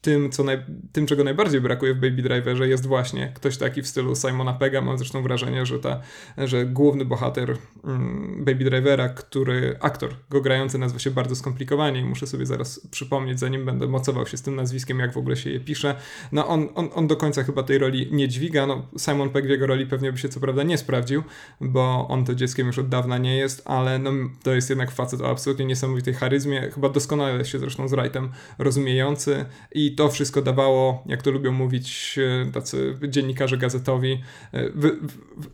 tym, 0.02 0.32
co 0.32 0.44
naj, 0.44 0.66
tym, 0.92 1.06
czego 1.06 1.24
najbardziej 1.24 1.62
brakuje 1.62 1.94
w 1.94 2.00
Baby 2.00 2.22
Driverze, 2.22 2.68
jest 2.68 2.86
właśnie 2.86 3.32
ktoś 3.36 3.58
taki 3.58 3.82
w 3.82 3.88
stylu 3.88 4.16
Simona 4.16 4.54
Pegga. 4.54 4.82
Mam 4.82 4.98
zresztą 4.98 5.24
wrażenie, 5.24 5.66
że, 5.66 5.80
ta, 5.80 6.02
że 6.38 6.66
główny 6.66 7.06
bohater 7.06 7.58
mm, 7.84 8.46
Baby 8.46 8.64
Drivera, 8.64 9.10
który 9.10 9.78
aktor 9.80 10.16
go 10.30 10.42
grający 10.42 10.78
nazywa 10.78 11.00
się 11.00 11.12
bardzo 11.12 11.36
skomplikowanie 11.36 12.00
i 12.00 12.06
muszę 12.06 12.28
sobie 12.28 12.46
zaraz 12.46 12.88
przypomnieć, 12.92 13.40
zanim 13.40 13.66
będę 13.66 13.88
mocował 13.88 14.28
się 14.28 14.38
z 14.38 14.42
tym 14.42 14.56
nazwiskiem, 14.56 15.00
jak 15.00 15.14
w 15.14 15.18
ogóle 15.18 15.36
się 15.36 15.50
je 15.50 15.60
pisze. 15.60 15.96
No 16.32 16.48
on, 16.48 16.68
on, 16.76 16.90
on 16.96 17.08
do 17.08 17.16
końca 17.16 17.44
chyba 17.44 17.64
tej 17.64 17.78
roli 17.78 18.10
nie 18.12 18.28
dźwiga. 18.28 18.68
No, 18.68 18.88
Simon 18.98 19.30
Pegg 19.30 19.48
w 19.48 19.50
jego 19.50 19.68
roli 19.68 19.86
pewnie 19.86 20.12
by 20.12 20.18
się 20.18 20.30
co 20.30 20.40
prawda 20.40 20.64
nie 20.64 20.78
sprawdził, 20.78 21.24
bo 21.62 22.08
on 22.10 22.26
to 22.26 22.36
dzieckiem 22.36 22.68
już 22.68 22.80
od 22.80 22.90
dawna 22.90 23.18
nie 23.18 23.38
jest, 23.38 23.62
ale 23.66 24.00
no, 24.00 24.12
to 24.44 24.54
jest 24.54 24.70
jednak 24.70 24.92
facet 24.92 25.22
o 25.22 25.30
absolutnie 25.30 25.66
niesamowitej 25.66 26.14
charyzmie, 26.14 26.72
chyba 26.74 26.90
doskonale 26.90 27.46
się 27.46 27.60
zresztą 27.60 27.88
z 27.88 27.92
Wrightem 27.92 28.30
rozumiejący 28.58 29.46
i 29.72 29.89
i 29.90 29.96
to 29.96 30.10
wszystko 30.10 30.42
dawało, 30.42 31.04
jak 31.06 31.22
to 31.22 31.32
lubią 31.32 31.52
mówić 31.52 32.20
e, 32.48 32.52
tacy 32.52 32.98
dziennikarze 33.08 33.58
gazetowi, 33.58 34.22
e, 34.52 34.70
wy, 34.70 34.98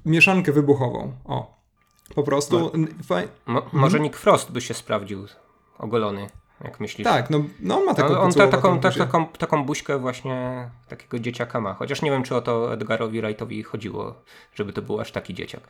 mieszankę 0.06 0.52
wybuchową. 0.52 1.13
O, 1.26 1.56
po 2.15 2.24
prostu. 2.24 2.71
Faj... 3.04 3.28
Mo, 3.45 3.63
mhm. 3.63 3.82
może 3.82 4.00
Nick 4.00 4.17
Frost 4.17 4.52
by 4.52 4.62
się 4.62 4.74
sprawdził 4.74 5.26
ogolony. 5.78 6.30
Jak 6.63 6.80
myślisz? 6.80 7.06
Tak, 7.06 7.30
no, 7.30 7.43
no 7.60 7.78
on 7.78 7.86
ma 7.86 7.93
taką 7.93 8.13
no, 8.13 8.21
On 8.21 8.34
ta, 8.34 8.48
taką, 8.48 8.80
ta, 8.80 8.91
taką, 8.91 9.28
taką 9.28 9.65
buźkę 9.65 10.00
właśnie 10.00 10.69
takiego 10.88 11.19
dzieciaka 11.19 11.62
ma. 11.62 11.74
Chociaż 11.74 12.02
nie 12.02 12.12
wiem, 12.12 12.24
czy 12.24 12.36
o 12.36 12.41
to 12.41 12.74
Edgarowi 12.74 13.21
Wrightowi 13.21 13.63
chodziło, 13.63 14.15
żeby 14.54 14.74
to 14.74 14.82
był 14.82 15.00
aż 15.00 15.12
taki 15.12 15.34
dzieciak. 15.34 15.62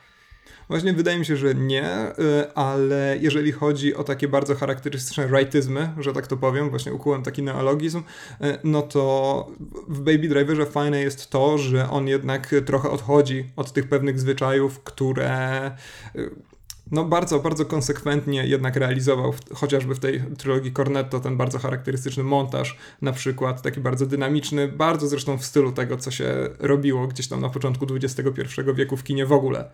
Właśnie 0.70 0.94
wydaje 0.94 1.20
mi 1.20 1.26
się, 1.26 1.38
że 1.38 1.56
nie, 1.56 2.08
y, 2.20 2.54
ale 2.54 3.18
jeżeli 3.22 3.52
chodzi 3.52 3.96
o 3.96 4.04
takie 4.04 4.28
bardzo 4.28 4.56
charakterystyczne 4.56 5.28
rightyzmy, 5.28 5.90
że 6.00 6.14
tak 6.14 6.28
to 6.28 6.38
powiem, 6.38 6.70
właśnie 6.70 6.94
ukułem 6.94 7.24
taki 7.24 7.44
neologizm, 7.44 8.00
y, 8.00 8.58
no 8.64 8.82
to 8.82 9.48
w 9.88 10.00
Baby 10.00 10.28
Driverze 10.28 10.66
fajne 10.66 11.02
jest 11.02 11.30
to, 11.30 11.58
że 11.58 11.90
on 11.90 12.08
jednak 12.08 12.56
trochę 12.66 12.90
odchodzi 12.90 13.46
od 13.56 13.74
tych 13.74 13.90
pewnych 13.90 14.20
zwyczajów, 14.20 14.84
które 14.84 15.72
y, 16.16 16.55
no 16.92 17.04
bardzo, 17.04 17.40
bardzo 17.40 17.66
konsekwentnie 17.66 18.48
jednak 18.48 18.76
realizował 18.76 19.34
w, 19.34 19.40
chociażby 19.54 19.96
w 19.96 20.00
tej 20.00 20.22
trylogii 20.38 20.74
Cornetto 20.74 21.20
ten 21.20 21.38
bardzo 21.38 21.60
charakterystyczny 21.60 22.24
montaż, 22.24 22.78
na 23.02 23.12
przykład 23.12 23.62
taki 23.62 23.80
bardzo 23.80 24.06
dynamiczny, 24.06 24.68
bardzo 24.68 25.08
zresztą 25.08 25.38
w 25.38 25.46
stylu 25.46 25.72
tego, 25.72 25.98
co 25.98 26.12
się 26.12 26.50
robiło 26.60 27.08
gdzieś 27.08 27.28
tam 27.28 27.42
na 27.42 27.50
początku 27.50 27.86
XXI 27.96 28.42
wieku 28.76 28.98
w 28.98 29.04
kinie 29.04 29.26
w 29.26 29.32
ogóle. 29.32 29.72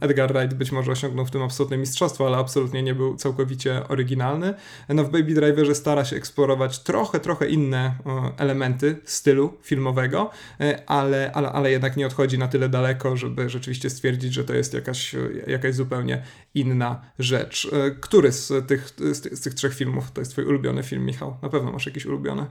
Edgar 0.00 0.32
Wright 0.32 0.54
być 0.54 0.72
może 0.72 0.92
osiągnął 0.92 1.26
w 1.26 1.30
tym 1.30 1.42
absolutne 1.42 1.76
mistrzostwo, 1.76 2.26
ale 2.26 2.36
absolutnie 2.36 2.82
nie 2.82 2.94
był 2.94 3.16
całkowicie 3.16 3.88
oryginalny. 3.88 4.54
No 4.88 5.04
w 5.04 5.10
Baby 5.10 5.34
Driverze 5.34 5.74
stara 5.74 6.04
się 6.04 6.16
eksplorować 6.16 6.78
trochę, 6.78 7.20
trochę 7.20 7.48
inne 7.48 7.94
elementy 8.38 8.96
stylu 9.04 9.52
filmowego, 9.62 10.30
e, 10.60 10.82
ale, 10.86 11.32
ale, 11.34 11.52
ale 11.52 11.70
jednak 11.70 11.96
nie 11.96 12.06
odchodzi 12.06 12.38
na 12.38 12.48
tyle 12.48 12.68
daleko, 12.68 13.16
żeby 13.16 13.50
rzeczywiście 13.50 13.90
stwierdzić, 13.90 14.34
że 14.34 14.44
to 14.44 14.54
jest 14.54 14.74
jakaś, 14.74 15.14
jakaś 15.46 15.74
zupełnie 15.74 16.13
zupełnie 16.14 16.44
inna 16.54 17.00
rzecz. 17.18 17.68
E, 17.72 17.90
który 17.90 18.32
z 18.32 18.66
tych, 18.66 18.88
z 19.32 19.40
tych, 19.40 19.54
trzech 19.54 19.74
filmów 19.74 20.10
to 20.12 20.20
jest 20.20 20.32
twój 20.32 20.44
ulubiony 20.44 20.82
film, 20.82 21.04
Michał? 21.04 21.36
Na 21.42 21.48
pewno 21.48 21.72
masz 21.72 21.86
jakiś 21.86 22.06
ulubiony. 22.06 22.46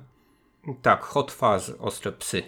Tak, 0.82 1.02
Hot 1.02 1.32
Fuzz, 1.32 1.72
Ostre 1.80 2.12
Psy. 2.12 2.44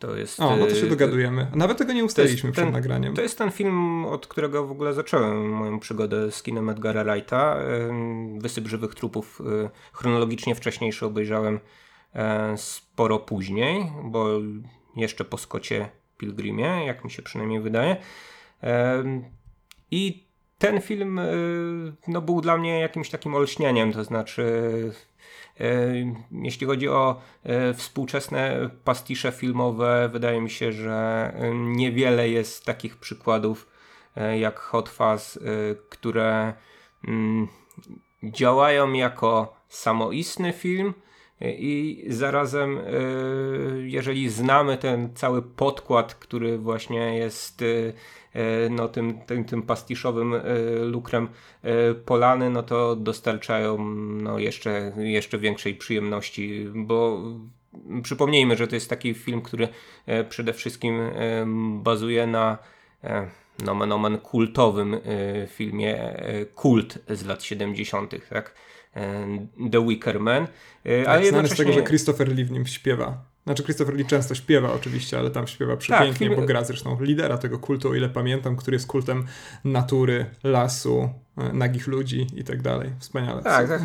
To 0.00 0.16
jest, 0.16 0.40
o, 0.40 0.56
no 0.56 0.66
to 0.66 0.74
się 0.74 0.86
e, 0.86 0.90
dogadujemy. 0.90 1.46
Nawet 1.54 1.78
tego 1.78 1.92
nie 1.92 2.04
ustaliliśmy 2.04 2.52
przed 2.52 2.64
ten, 2.64 2.72
nagraniem. 2.72 3.14
To 3.14 3.22
jest 3.22 3.38
ten 3.38 3.50
film, 3.50 4.04
od 4.04 4.26
którego 4.26 4.66
w 4.66 4.70
ogóle 4.70 4.94
zacząłem 4.94 5.50
moją 5.50 5.80
przygodę 5.80 6.32
z 6.32 6.42
kinem 6.42 6.68
Edgara 6.68 7.04
Wrighta. 7.04 7.56
Wysyp 8.38 8.68
żywych 8.68 8.94
trupów 8.94 9.40
e, 9.64 9.70
chronologicznie 9.92 10.54
wcześniejszy 10.54 11.06
obejrzałem 11.06 11.60
sporo 12.56 13.18
później, 13.18 13.92
bo 14.04 14.28
jeszcze 14.96 15.24
po 15.24 15.38
Skocie 15.38 15.88
Pilgrimie, 16.18 16.84
jak 16.86 17.04
mi 17.04 17.10
się 17.10 17.22
przynajmniej 17.22 17.60
wydaje. 17.60 17.96
I 19.90 20.31
ten 20.62 20.80
film 20.80 21.18
y, 21.18 21.92
no, 22.08 22.20
był 22.20 22.40
dla 22.40 22.56
mnie 22.56 22.80
jakimś 22.80 23.10
takim 23.10 23.34
olśnieniem, 23.34 23.92
to 23.92 24.04
znaczy 24.04 24.42
y, 25.60 26.14
jeśli 26.32 26.66
chodzi 26.66 26.88
o 26.88 27.20
y, 27.70 27.74
współczesne 27.74 28.70
pastisze 28.84 29.32
filmowe, 29.32 30.08
wydaje 30.12 30.40
mi 30.40 30.50
się, 30.50 30.72
że 30.72 31.32
niewiele 31.54 32.28
jest 32.28 32.64
takich 32.64 32.96
przykładów 32.96 33.68
jak 34.40 34.58
Hot 34.58 34.88
Fuzz, 34.88 35.38
które 35.88 36.52
mm, 37.08 37.48
działają 38.22 38.92
jako 38.92 39.56
samoistny 39.68 40.52
film 40.52 40.94
i 41.40 42.04
zarazem 42.08 42.80
jeżeli 43.84 44.28
znamy 44.28 44.78
ten 44.78 45.14
cały 45.14 45.42
podkład, 45.42 46.14
który 46.14 46.58
właśnie 46.58 47.18
jest 47.18 47.64
no, 48.70 48.88
tym, 48.88 49.20
tym, 49.26 49.44
tym 49.44 49.62
pastiszowym 49.62 50.34
e, 50.34 50.40
lukrem 50.84 51.28
e, 51.62 51.94
polany, 51.94 52.50
no 52.50 52.62
to 52.62 52.96
dostarczają 52.96 53.78
no, 53.98 54.38
jeszcze, 54.38 54.92
jeszcze 54.96 55.38
większej 55.38 55.74
przyjemności, 55.74 56.66
bo 56.74 57.22
przypomnijmy, 58.02 58.56
że 58.56 58.68
to 58.68 58.74
jest 58.74 58.90
taki 58.90 59.14
film, 59.14 59.42
który 59.42 59.68
przede 60.28 60.52
wszystkim 60.52 61.00
bazuje 61.82 62.26
na 62.26 62.58
nomen 63.64 63.92
omen 63.92 64.18
kultowym 64.18 64.96
filmie 65.48 66.14
Kult 66.54 66.98
z 67.08 67.24
lat 67.24 67.42
70., 67.42 68.14
tak? 68.30 68.54
The 69.72 69.86
Wicker 69.88 70.20
Man. 70.20 70.46
Tak, 70.46 71.06
ale 71.06 71.24
jednocześnie... 71.24 71.54
z 71.56 71.58
tego, 71.58 71.72
że 71.72 71.82
Christopher 71.82 72.28
Lee 72.28 72.44
w 72.44 72.50
nim 72.50 72.66
śpiewa. 72.66 73.31
Znaczy 73.44 73.62
Christopher 73.62 73.94
Lee 73.94 74.04
często 74.04 74.34
śpiewa 74.34 74.72
oczywiście, 74.72 75.18
ale 75.18 75.30
tam 75.30 75.46
śpiewa 75.46 75.76
przepięknie, 75.76 76.28
tak, 76.28 76.40
bo 76.40 76.46
gra 76.46 76.64
zresztą 76.64 77.00
lidera 77.00 77.38
tego 77.38 77.58
kultu, 77.58 77.88
o 77.88 77.94
ile 77.94 78.08
pamiętam, 78.08 78.56
który 78.56 78.74
jest 78.74 78.86
kultem 78.86 79.24
natury, 79.64 80.26
lasu, 80.44 81.08
e, 81.36 81.52
nagich 81.52 81.86
ludzi 81.86 82.26
i 82.36 82.44
tak 82.44 82.62
dalej. 82.62 82.90
Wspaniale. 82.98 83.42
Tak, 83.42 83.68
tak. 83.68 83.82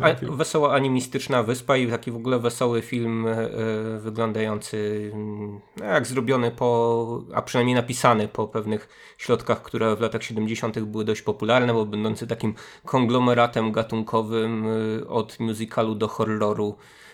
A, 0.30 0.36
wesoła 0.36 0.74
animistyczna 0.74 1.42
wyspa 1.42 1.76
i 1.76 1.90
taki 1.90 2.10
w 2.10 2.16
ogóle 2.16 2.38
wesoły 2.38 2.82
film 2.82 3.26
e, 3.26 3.48
wyglądający 3.98 5.10
no, 5.76 5.84
jak 5.84 6.06
zrobiony 6.06 6.50
po, 6.50 7.22
a 7.34 7.42
przynajmniej 7.42 7.74
napisany 7.74 8.28
po 8.28 8.48
pewnych 8.48 8.88
środkach, 9.18 9.62
które 9.62 9.96
w 9.96 10.00
latach 10.00 10.22
70. 10.22 10.80
były 10.80 11.04
dość 11.04 11.22
popularne, 11.22 11.72
bo 11.72 11.86
będący 11.86 12.26
takim 12.26 12.54
konglomeratem 12.84 13.72
gatunkowym 13.72 14.66
e, 14.66 15.08
od 15.08 15.40
musicalu 15.40 15.94
do 15.94 16.08
horroru 16.08 16.76
E, 16.76 17.09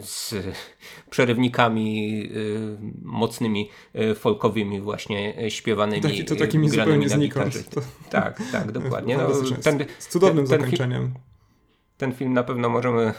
z 0.00 0.34
przerywnikami 1.10 2.22
e, 2.24 2.38
mocnymi, 3.02 3.70
e, 3.94 4.14
folkowymi 4.14 4.80
właśnie 4.80 5.50
śpiewanymi. 5.50 6.02
Taki, 6.02 6.24
to 6.24 6.36
takimi 6.36 6.70
zupełnie 6.70 7.08
znikąd. 7.08 7.70
To... 7.70 7.80
Tak, 8.10 8.42
tak, 8.52 8.72
dokładnie. 8.72 9.16
No, 9.20 9.28
ten, 9.62 9.84
z 9.98 10.08
cudownym 10.08 10.46
ten, 10.46 10.60
zakończeniem. 10.60 11.14
Ten 11.96 12.12
film 12.12 12.32
na 12.32 12.42
pewno 12.42 12.68
możemy 12.68 13.12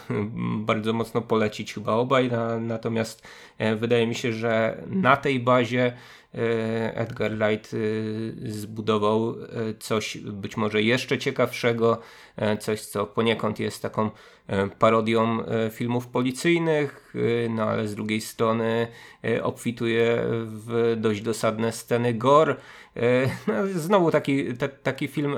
bardzo 0.57 0.93
mocno 0.93 1.21
polecić 1.21 1.73
chyba 1.73 1.93
obaj, 1.93 2.31
na, 2.31 2.59
natomiast 2.59 3.27
wydaje 3.77 4.07
mi 4.07 4.15
się, 4.15 4.33
że 4.33 4.83
na 4.87 5.17
tej 5.17 5.39
bazie 5.39 5.93
Edgar 6.93 7.31
Wright 7.37 7.75
zbudował 8.43 9.35
coś 9.79 10.17
być 10.17 10.57
może 10.57 10.81
jeszcze 10.81 11.17
ciekawszego, 11.17 12.01
coś 12.59 12.81
co 12.81 13.05
poniekąd 13.05 13.59
jest 13.59 13.81
taką 13.81 14.05
E, 14.05 14.11
parodią 14.79 15.45
e, 15.45 15.69
filmów 15.69 16.07
policyjnych, 16.07 17.13
e, 17.45 17.49
no 17.49 17.63
ale 17.63 17.87
z 17.87 17.95
drugiej 17.95 18.21
strony 18.21 18.87
obfituje 19.43 20.21
w 20.45 20.95
dość 20.97 21.21
dosadne 21.21 21.71
sceny 21.71 22.13
gore. 22.13 22.55
No, 23.47 23.53
znowu 23.75 24.11
taki, 24.11 24.53
te, 24.53 24.69
taki 24.69 25.07
film 25.07 25.37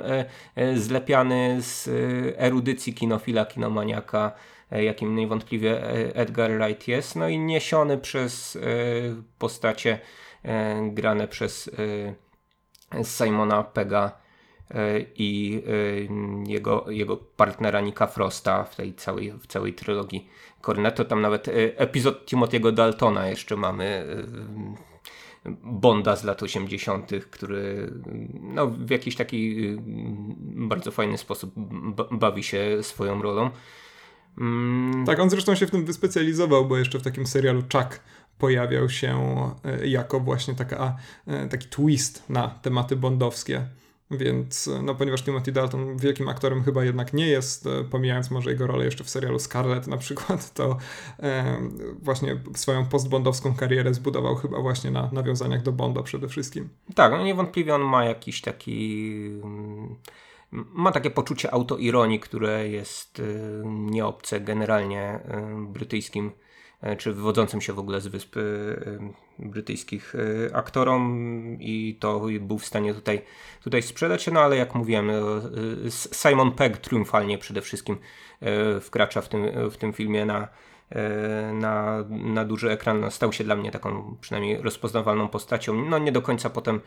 zlepiany 0.75 1.57
z 1.61 1.89
erudycji 2.37 2.93
kinofila, 2.93 3.45
kinomaniaka, 3.45 4.31
jakim 4.71 5.15
niewątpliwie 5.15 5.83
Edgar 6.15 6.51
Wright 6.51 6.87
jest, 6.87 7.15
no 7.15 7.29
i 7.29 7.39
niesiony 7.39 7.97
przez 7.97 8.57
postacie 9.39 9.99
grane 10.93 11.27
przez 11.27 11.71
Simona 13.03 13.63
Pega 13.63 14.11
E, 14.11 14.22
i 15.15 15.61
e, 15.67 16.51
jego, 16.51 16.85
jego 16.87 17.17
partnera 17.17 17.81
Nika 17.81 18.07
Frosta 18.07 18.63
w 18.63 18.75
tej 18.75 18.93
całej, 18.93 19.31
w 19.31 19.47
całej 19.47 19.73
trylogii 19.73 20.27
Cornetto. 20.61 21.05
Tam 21.05 21.21
nawet 21.21 21.47
e, 21.47 21.51
epizod 21.77 22.25
Timothy'ego 22.25 22.71
Daltona 22.71 23.27
jeszcze 23.27 23.55
mamy 23.55 24.07
Bonda 25.63 26.15
z 26.15 26.23
lat 26.23 26.43
80., 26.43 27.11
który 27.31 27.93
no, 28.41 28.67
w 28.67 28.89
jakiś 28.89 29.15
taki 29.15 29.55
bardzo 30.41 30.91
fajny 30.91 31.17
sposób 31.17 31.53
bawi 32.11 32.43
się 32.43 32.77
swoją 32.81 33.21
rolą. 33.21 33.49
Mm. 34.37 35.05
Tak, 35.05 35.19
on 35.19 35.29
zresztą 35.29 35.55
się 35.55 35.67
w 35.67 35.71
tym 35.71 35.85
wyspecjalizował, 35.85 36.65
bo 36.65 36.77
jeszcze 36.77 36.99
w 36.99 37.03
takim 37.03 37.27
serialu 37.27 37.61
Chuck 37.61 37.99
pojawiał 38.37 38.89
się 38.89 39.37
e, 39.63 39.87
jako 39.87 40.19
właśnie 40.19 40.55
taka, 40.55 40.95
e, 41.27 41.47
taki 41.47 41.67
twist 41.67 42.29
na 42.29 42.47
tematy 42.47 42.95
bondowskie. 42.95 43.67
Więc, 44.17 44.69
no 44.83 44.95
ponieważ 44.95 45.23
Timothy 45.23 45.51
Dalton 45.51 45.97
wielkim 45.97 46.29
aktorem 46.29 46.63
chyba 46.63 46.83
jednak 46.83 47.13
nie 47.13 47.27
jest, 47.27 47.67
e, 47.67 47.83
pomijając 47.83 48.31
może 48.31 48.51
jego 48.51 48.67
rolę 48.67 48.85
jeszcze 48.85 49.03
w 49.03 49.09
serialu 49.09 49.39
Scarlet 49.39 49.87
na 49.87 49.97
przykład, 49.97 50.51
to 50.53 50.77
e, 51.19 51.57
właśnie 52.01 52.37
swoją 52.55 52.85
postbondowską 52.85 53.55
karierę 53.55 53.93
zbudował 53.93 54.35
chyba 54.35 54.61
właśnie 54.61 54.91
na 54.91 55.09
nawiązaniach 55.11 55.63
do 55.63 55.71
Bonda 55.71 56.03
przede 56.03 56.27
wszystkim. 56.27 56.69
Tak, 56.95 57.11
no 57.11 57.23
niewątpliwie 57.23 57.75
on 57.75 57.81
ma 57.81 58.05
jakiś 58.05 58.41
taki... 58.41 59.15
Mm, 59.43 59.95
ma 60.51 60.91
takie 60.91 61.11
poczucie 61.11 61.53
autoironii, 61.53 62.19
które 62.19 62.69
jest 62.69 63.19
e, 63.19 63.23
nieobce 63.65 64.41
generalnie 64.41 65.01
e, 65.01 65.65
brytyjskim 65.69 66.31
E, 66.31 66.52
czy 66.97 67.13
wywodzącym 67.13 67.61
się 67.61 67.73
w 67.73 67.79
ogóle 67.79 68.01
z 68.01 68.07
wysp 68.07 68.37
e, 68.37 68.41
brytyjskich 69.39 70.15
e, 70.15 70.55
aktorom. 70.55 71.57
I 71.59 71.97
to 71.99 72.21
był 72.39 72.59
w 72.59 72.65
stanie 72.65 72.93
tutaj, 72.93 73.21
tutaj 73.63 73.81
sprzedać 73.81 74.23
się, 74.23 74.31
no 74.31 74.39
ale 74.39 74.57
jak 74.57 74.75
mówiłem, 74.75 75.11
Simon 76.11 76.51
Pegg 76.51 76.77
triumfalnie 76.77 77.37
przede 77.37 77.61
wszystkim 77.61 77.97
wkracza 78.81 79.21
w 79.21 79.29
tym, 79.29 79.69
w 79.71 79.77
tym 79.77 79.93
filmie 79.93 80.25
na, 80.25 80.47
na, 81.53 82.03
na 82.09 82.45
duży 82.45 82.71
ekran, 82.71 82.99
no, 82.99 83.11
stał 83.11 83.33
się 83.33 83.43
dla 83.43 83.55
mnie 83.55 83.71
taką 83.71 84.17
przynajmniej 84.21 84.61
rozpoznawalną 84.61 85.27
postacią. 85.27 85.85
No 85.85 85.97
nie 85.97 86.11
do 86.11 86.21
końca 86.21 86.49
potem 86.49 86.79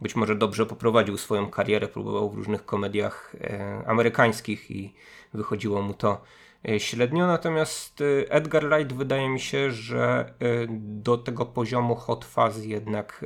być 0.00 0.16
może 0.16 0.34
dobrze 0.34 0.66
poprowadził 0.66 1.16
swoją 1.16 1.50
karierę, 1.50 1.88
próbował 1.88 2.30
w 2.30 2.34
różnych 2.34 2.64
komediach 2.64 3.36
amerykańskich 3.86 4.70
i 4.70 4.94
wychodziło 5.34 5.82
mu 5.82 5.94
to 5.94 6.20
E, 6.20 6.20
średnio, 6.78 7.26
natomiast 7.26 8.00
e, 8.00 8.30
Edgar 8.30 8.68
Wright 8.68 8.92
wydaje 8.92 9.28
mi 9.28 9.40
się, 9.40 9.70
że 9.70 10.34
e, 10.40 10.66
do 10.78 11.18
tego 11.18 11.46
poziomu 11.46 11.94
Hot 11.94 12.24
Fuzz 12.24 12.64
jednak 12.64 13.24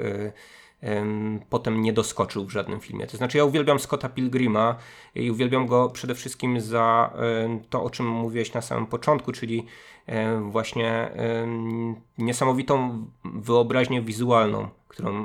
potem 1.51 1.83
nie 1.83 1.93
doskoczył 1.93 2.45
w 2.45 2.51
żadnym 2.51 2.81
filmie. 2.81 3.07
To 3.07 3.17
znaczy 3.17 3.38
ja 3.38 3.45
uwielbiam 3.45 3.79
Scotta 3.79 4.09
Pilgrima 4.09 4.77
i 5.14 5.31
uwielbiam 5.31 5.67
go 5.67 5.88
przede 5.91 6.14
wszystkim 6.14 6.61
za 6.61 7.12
to, 7.71 7.83
o 7.83 7.91
czym 7.91 8.07
mówiłeś 8.07 8.53
na 8.53 8.62
samym 8.62 8.87
początku, 8.87 9.33
czyli 9.33 9.67
właśnie 10.43 11.11
niesamowitą 12.19 13.05
wyobraźnię 13.25 14.03
wizualną, 14.03 14.69
którą 14.88 15.25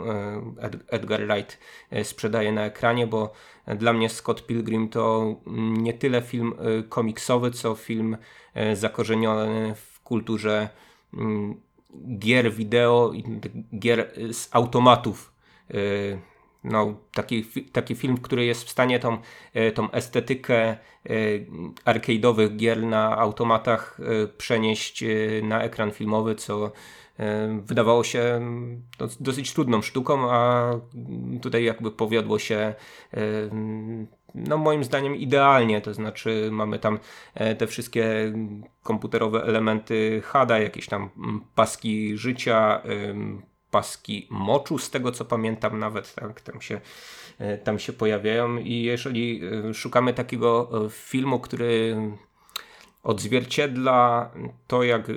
Edgar 0.89 1.21
Wright 1.27 1.59
sprzedaje 2.03 2.51
na 2.51 2.65
ekranie, 2.65 3.07
bo 3.07 3.33
dla 3.67 3.93
mnie 3.93 4.09
Scott 4.09 4.45
Pilgrim 4.45 4.89
to 4.89 5.35
nie 5.77 5.93
tyle 5.93 6.21
film 6.21 6.53
y, 6.79 6.83
komiksowy, 6.83 7.51
co 7.51 7.75
film 7.75 8.17
y, 8.71 8.75
zakorzeniony 8.75 9.75
w 9.75 10.01
kulturze 10.01 10.69
mm, 11.13 11.61
gier 12.19 12.53
wideo, 12.53 13.11
gier 13.79 14.13
z 14.31 14.49
automatów. 14.51 15.32
Y, 15.73 16.19
no, 16.63 16.95
taki, 17.13 17.45
taki 17.71 17.95
film, 17.95 18.17
który 18.17 18.45
jest 18.45 18.63
w 18.63 18.69
stanie 18.69 18.99
tą, 18.99 19.17
tą 19.73 19.91
estetykę 19.91 20.77
arcade'owych 21.85 22.55
gier 22.55 22.83
na 22.83 23.17
automatach 23.17 23.99
przenieść 24.37 25.03
na 25.43 25.63
ekran 25.63 25.91
filmowy, 25.91 26.35
co 26.35 26.71
wydawało 27.65 28.03
się 28.03 28.41
dosyć 29.19 29.53
trudną 29.53 29.81
sztuką, 29.81 30.31
a 30.31 30.71
tutaj 31.41 31.63
jakby 31.63 31.91
powiodło 31.91 32.39
się 32.39 32.73
no 34.35 34.57
moim 34.57 34.83
zdaniem 34.83 35.15
idealnie, 35.15 35.81
to 35.81 35.93
znaczy 35.93 36.49
mamy 36.51 36.79
tam 36.79 36.99
e, 37.33 37.55
te 37.55 37.67
wszystkie 37.67 38.33
komputerowe 38.83 39.43
elementy 39.43 40.21
HADA, 40.25 40.59
jakieś 40.59 40.87
tam 40.87 41.09
paski 41.55 42.17
życia, 42.17 42.81
paski 43.73 44.27
moczu, 44.29 44.77
z 44.77 44.89
tego 44.89 45.11
co 45.11 45.25
pamiętam 45.25 45.79
nawet, 45.79 46.15
tak, 46.15 46.41
tam 46.41 46.61
się, 46.61 46.81
e, 47.39 47.57
tam 47.57 47.79
się 47.79 47.93
pojawiają 47.93 48.57
i 48.57 48.81
jeżeli 48.81 49.41
e, 49.69 49.73
szukamy 49.73 50.13
takiego 50.13 50.69
filmu, 50.89 51.39
który 51.39 51.95
odzwierciedla 53.03 54.31
to, 54.67 54.83
jak 54.83 55.09
e, 55.09 55.13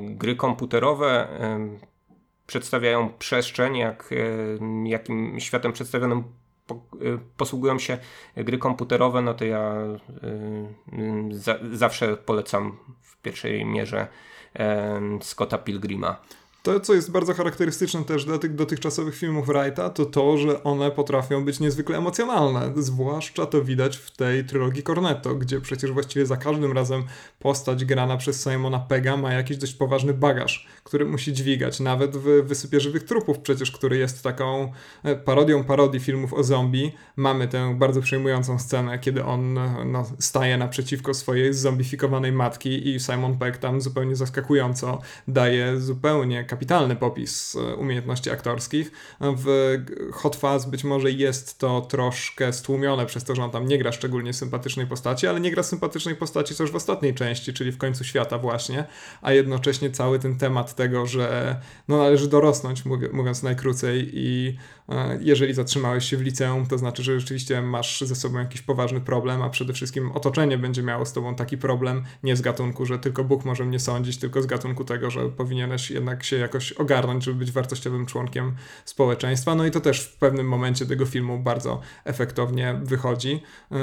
gry 0.00 0.36
komputerowe 0.36 1.28
e, 1.40 1.68
przedstawiają 2.46 3.12
przestrzeń, 3.18 3.76
jak, 3.76 4.10
e, 4.12 4.88
jakim 4.88 5.40
światem 5.40 5.72
przedstawionym 5.72 6.24
posługują 7.36 7.78
się 7.78 7.98
gry 8.36 8.58
komputerowe, 8.58 9.22
no 9.22 9.34
to 9.34 9.44
ja 9.44 9.74
za, 11.30 11.58
zawsze 11.72 12.16
polecam 12.16 12.78
w 13.02 13.22
pierwszej 13.22 13.64
mierze 13.64 14.06
Scotta 15.20 15.58
Pilgrima. 15.58 16.22
To, 16.64 16.80
co 16.80 16.94
jest 16.94 17.10
bardzo 17.10 17.34
charakterystyczne 17.34 18.04
też 18.04 18.24
dla 18.24 18.38
tych 18.38 18.54
dotychczasowych 18.54 19.16
filmów 19.16 19.46
Wrighta, 19.46 19.90
to 19.90 20.06
to, 20.06 20.38
że 20.38 20.62
one 20.62 20.90
potrafią 20.90 21.44
być 21.44 21.60
niezwykle 21.60 21.98
emocjonalne. 21.98 22.72
Zwłaszcza 22.76 23.46
to 23.46 23.64
widać 23.64 23.96
w 23.96 24.10
tej 24.10 24.44
trylogii 24.44 24.82
Cornetto, 24.82 25.34
gdzie 25.34 25.60
przecież 25.60 25.92
właściwie 25.92 26.26
za 26.26 26.36
każdym 26.36 26.72
razem 26.72 27.04
postać 27.38 27.84
grana 27.84 28.16
przez 28.16 28.42
Simona 28.42 28.78
Pega 28.78 29.16
ma 29.16 29.32
jakiś 29.32 29.56
dość 29.56 29.74
poważny 29.74 30.14
bagaż, 30.14 30.68
który 30.84 31.04
musi 31.04 31.32
dźwigać. 31.32 31.80
Nawet 31.80 32.16
w 32.16 32.22
Wysypie 32.22 32.80
Żywych 32.80 33.04
Trupów 33.04 33.38
przecież, 33.38 33.70
który 33.70 33.98
jest 33.98 34.22
taką 34.22 34.72
e, 35.02 35.16
parodią 35.16 35.64
parodii 35.64 36.00
filmów 36.00 36.32
o 36.32 36.44
zombie, 36.44 36.92
mamy 37.16 37.48
tę 37.48 37.74
bardzo 37.78 38.00
przejmującą 38.00 38.58
scenę, 38.58 38.98
kiedy 38.98 39.24
on 39.24 39.58
no, 39.84 40.04
staje 40.18 40.56
naprzeciwko 40.56 41.14
swojej 41.14 41.54
zombifikowanej 41.54 42.32
matki 42.32 42.88
i 42.88 43.00
Simon 43.00 43.38
Pegg 43.38 43.58
tam 43.58 43.80
zupełnie 43.80 44.16
zaskakująco 44.16 44.98
daje 45.28 45.80
zupełnie 45.80 46.44
kapitalny 46.54 46.96
popis 46.96 47.56
e, 47.56 47.74
umiejętności 47.74 48.30
aktorskich. 48.30 48.92
W 49.20 49.76
Hot 50.12 50.36
Fuzz 50.36 50.64
być 50.66 50.84
może 50.84 51.10
jest 51.10 51.58
to 51.58 51.80
troszkę 51.80 52.52
stłumione 52.52 53.06
przez 53.06 53.24
to, 53.24 53.34
że 53.34 53.44
on 53.44 53.50
tam 53.50 53.66
nie 53.66 53.78
gra 53.78 53.92
szczególnie 53.92 54.32
sympatycznej 54.32 54.86
postaci, 54.86 55.26
ale 55.26 55.40
nie 55.40 55.50
gra 55.50 55.62
sympatycznej 55.62 56.16
postaci 56.16 56.54
też 56.54 56.70
w 56.70 56.76
ostatniej 56.76 57.14
części, 57.14 57.52
czyli 57.52 57.72
w 57.72 57.78
końcu 57.78 58.04
świata 58.04 58.38
właśnie, 58.38 58.84
a 59.22 59.32
jednocześnie 59.32 59.90
cały 59.90 60.18
ten 60.18 60.38
temat 60.38 60.74
tego, 60.74 61.06
że 61.06 61.56
no 61.88 61.98
należy 61.98 62.28
dorosnąć, 62.28 62.82
mówiąc 63.12 63.42
najkrócej 63.42 64.10
i 64.12 64.56
E, 64.88 65.18
jeżeli 65.20 65.54
zatrzymałeś 65.54 66.04
się 66.04 66.16
w 66.16 66.22
liceum, 66.22 66.66
to 66.66 66.78
znaczy, 66.78 67.02
że 67.02 67.20
rzeczywiście 67.20 67.62
masz 67.62 68.00
ze 68.00 68.14
sobą 68.14 68.38
jakiś 68.38 68.62
poważny 68.62 69.00
problem, 69.00 69.42
a 69.42 69.50
przede 69.50 69.72
wszystkim 69.72 70.12
otoczenie 70.12 70.58
będzie 70.58 70.82
miało 70.82 71.06
z 71.06 71.12
tobą 71.12 71.34
taki 71.34 71.58
problem, 71.58 72.04
nie 72.22 72.36
z 72.36 72.40
gatunku, 72.40 72.86
że 72.86 72.98
tylko 72.98 73.24
Bóg 73.24 73.44
może 73.44 73.64
mnie 73.64 73.78
sądzić, 73.78 74.16
tylko 74.16 74.42
z 74.42 74.46
gatunku 74.46 74.84
tego, 74.84 75.10
że 75.10 75.28
powinieneś 75.28 75.90
jednak 75.90 76.24
się 76.24 76.36
jakoś 76.44 76.72
ogarnąć, 76.72 77.24
żeby 77.24 77.38
być 77.38 77.52
wartościowym 77.52 78.06
członkiem 78.06 78.54
społeczeństwa. 78.84 79.54
No 79.54 79.66
i 79.66 79.70
to 79.70 79.80
też 79.80 80.00
w 80.00 80.16
pewnym 80.16 80.48
momencie 80.48 80.86
tego 80.86 81.06
filmu 81.06 81.38
bardzo 81.38 81.80
efektownie 82.04 82.80
wychodzi. 82.82 83.42
E, 83.72 83.76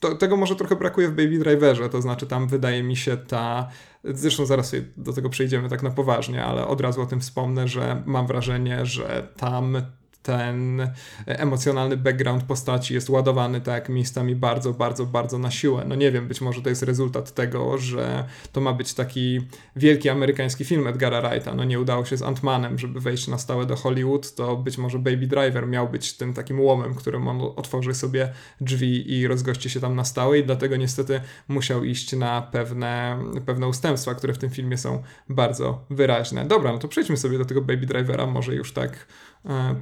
to, 0.00 0.14
tego 0.14 0.36
może 0.36 0.56
trochę 0.56 0.76
brakuje 0.76 1.08
w 1.08 1.14
Baby 1.14 1.38
Driverze, 1.38 1.88
to 1.88 2.02
znaczy 2.02 2.26
tam 2.26 2.48
wydaje 2.48 2.82
mi 2.82 2.96
się 2.96 3.16
ta 3.16 3.68
Zresztą 4.04 4.46
zaraz 4.46 4.74
do 4.96 5.12
tego 5.12 5.28
przejdziemy 5.28 5.68
tak 5.68 5.82
na 5.82 5.90
poważnie, 5.90 6.44
ale 6.44 6.66
od 6.66 6.80
razu 6.80 7.02
o 7.02 7.06
tym 7.06 7.20
wspomnę, 7.20 7.68
że 7.68 8.02
mam 8.06 8.26
wrażenie, 8.26 8.86
że 8.86 9.28
tam 9.36 9.82
ten 10.22 10.90
emocjonalny 11.26 11.96
background 11.96 12.42
postaci 12.42 12.94
jest 12.94 13.10
ładowany 13.10 13.60
tak 13.60 13.88
miejscami 13.88 14.36
bardzo, 14.36 14.72
bardzo, 14.72 15.06
bardzo 15.06 15.38
na 15.38 15.50
siłę. 15.50 15.84
No 15.86 15.94
nie 15.94 16.12
wiem, 16.12 16.28
być 16.28 16.40
może 16.40 16.62
to 16.62 16.68
jest 16.68 16.82
rezultat 16.82 17.34
tego, 17.34 17.78
że 17.78 18.24
to 18.52 18.60
ma 18.60 18.72
być 18.72 18.94
taki 18.94 19.40
wielki 19.76 20.08
amerykański 20.08 20.64
film 20.64 20.86
Edgara 20.86 21.20
Wrighta. 21.20 21.54
No 21.54 21.64
nie 21.64 21.80
udało 21.80 22.04
się 22.04 22.16
z 22.16 22.22
Ant-Manem, 22.22 22.78
żeby 22.78 23.00
wejść 23.00 23.28
na 23.28 23.38
stałe 23.38 23.66
do 23.66 23.76
Hollywood, 23.76 24.34
to 24.34 24.56
być 24.56 24.78
może 24.78 24.98
Baby 24.98 25.26
Driver 25.26 25.66
miał 25.68 25.88
być 25.88 26.16
tym 26.16 26.34
takim 26.34 26.60
łomem, 26.60 26.94
którym 26.94 27.28
on 27.28 27.40
otworzy 27.56 27.94
sobie 27.94 28.32
drzwi 28.60 29.12
i 29.12 29.26
rozgości 29.26 29.70
się 29.70 29.80
tam 29.80 29.96
na 29.96 30.04
stałe 30.04 30.38
i 30.38 30.44
dlatego 30.44 30.76
niestety 30.76 31.20
musiał 31.48 31.84
iść 31.84 32.12
na 32.12 32.42
pewne, 32.42 33.18
pewne 33.46 33.68
ustępstwa, 33.68 34.14
które 34.14 34.32
w 34.32 34.38
tym 34.38 34.50
filmie 34.50 34.78
są 34.78 35.02
bardzo 35.28 35.84
wyraźne. 35.90 36.46
Dobra, 36.46 36.72
no 36.72 36.78
to 36.78 36.88
przejdźmy 36.88 37.16
sobie 37.16 37.38
do 37.38 37.44
tego 37.44 37.60
Baby 37.60 37.86
Drivera, 37.86 38.26
może 38.26 38.54
już 38.54 38.72
tak 38.72 39.06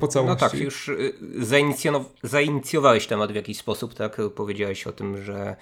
po 0.00 0.08
całości. 0.08 0.44
No 0.44 0.50
tak, 0.50 0.60
już 0.60 0.88
y, 0.88 1.14
zainicjowałeś 2.22 3.06
temat 3.06 3.32
w 3.32 3.34
jakiś 3.34 3.58
sposób, 3.58 3.94
tak? 3.94 4.16
Powiedziałeś 4.34 4.86
o 4.86 4.92
tym, 4.92 5.22
że 5.22 5.56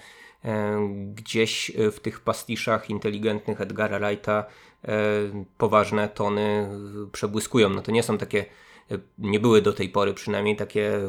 e, 0.45 0.79
gdzieś 1.15 1.71
w 1.91 1.99
tych 1.99 2.19
pastiszach 2.19 2.89
inteligentnych 2.89 3.61
Edgara 3.61 3.99
Wrighta 3.99 4.45
e, 4.83 4.93
poważne 5.57 6.09
tony 6.09 6.69
przebłyskują. 7.11 7.69
No 7.69 7.81
to 7.81 7.91
nie 7.91 8.03
są 8.03 8.17
takie, 8.17 8.45
nie 9.17 9.39
były 9.39 9.61
do 9.61 9.73
tej 9.73 9.89
pory 9.89 10.13
przynajmniej 10.13 10.55
takie 10.55 10.99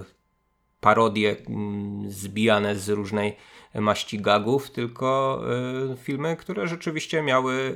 parodie 0.80 1.36
mm, 1.48 2.10
zbijane 2.10 2.76
z 2.76 2.88
różnej 2.88 3.36
maści 3.80 4.20
gagów, 4.20 4.70
tylko 4.70 5.40
y, 5.92 5.96
filmy, 5.96 6.36
które 6.36 6.68
rzeczywiście 6.68 7.22
miały 7.22 7.54
y, 7.54 7.74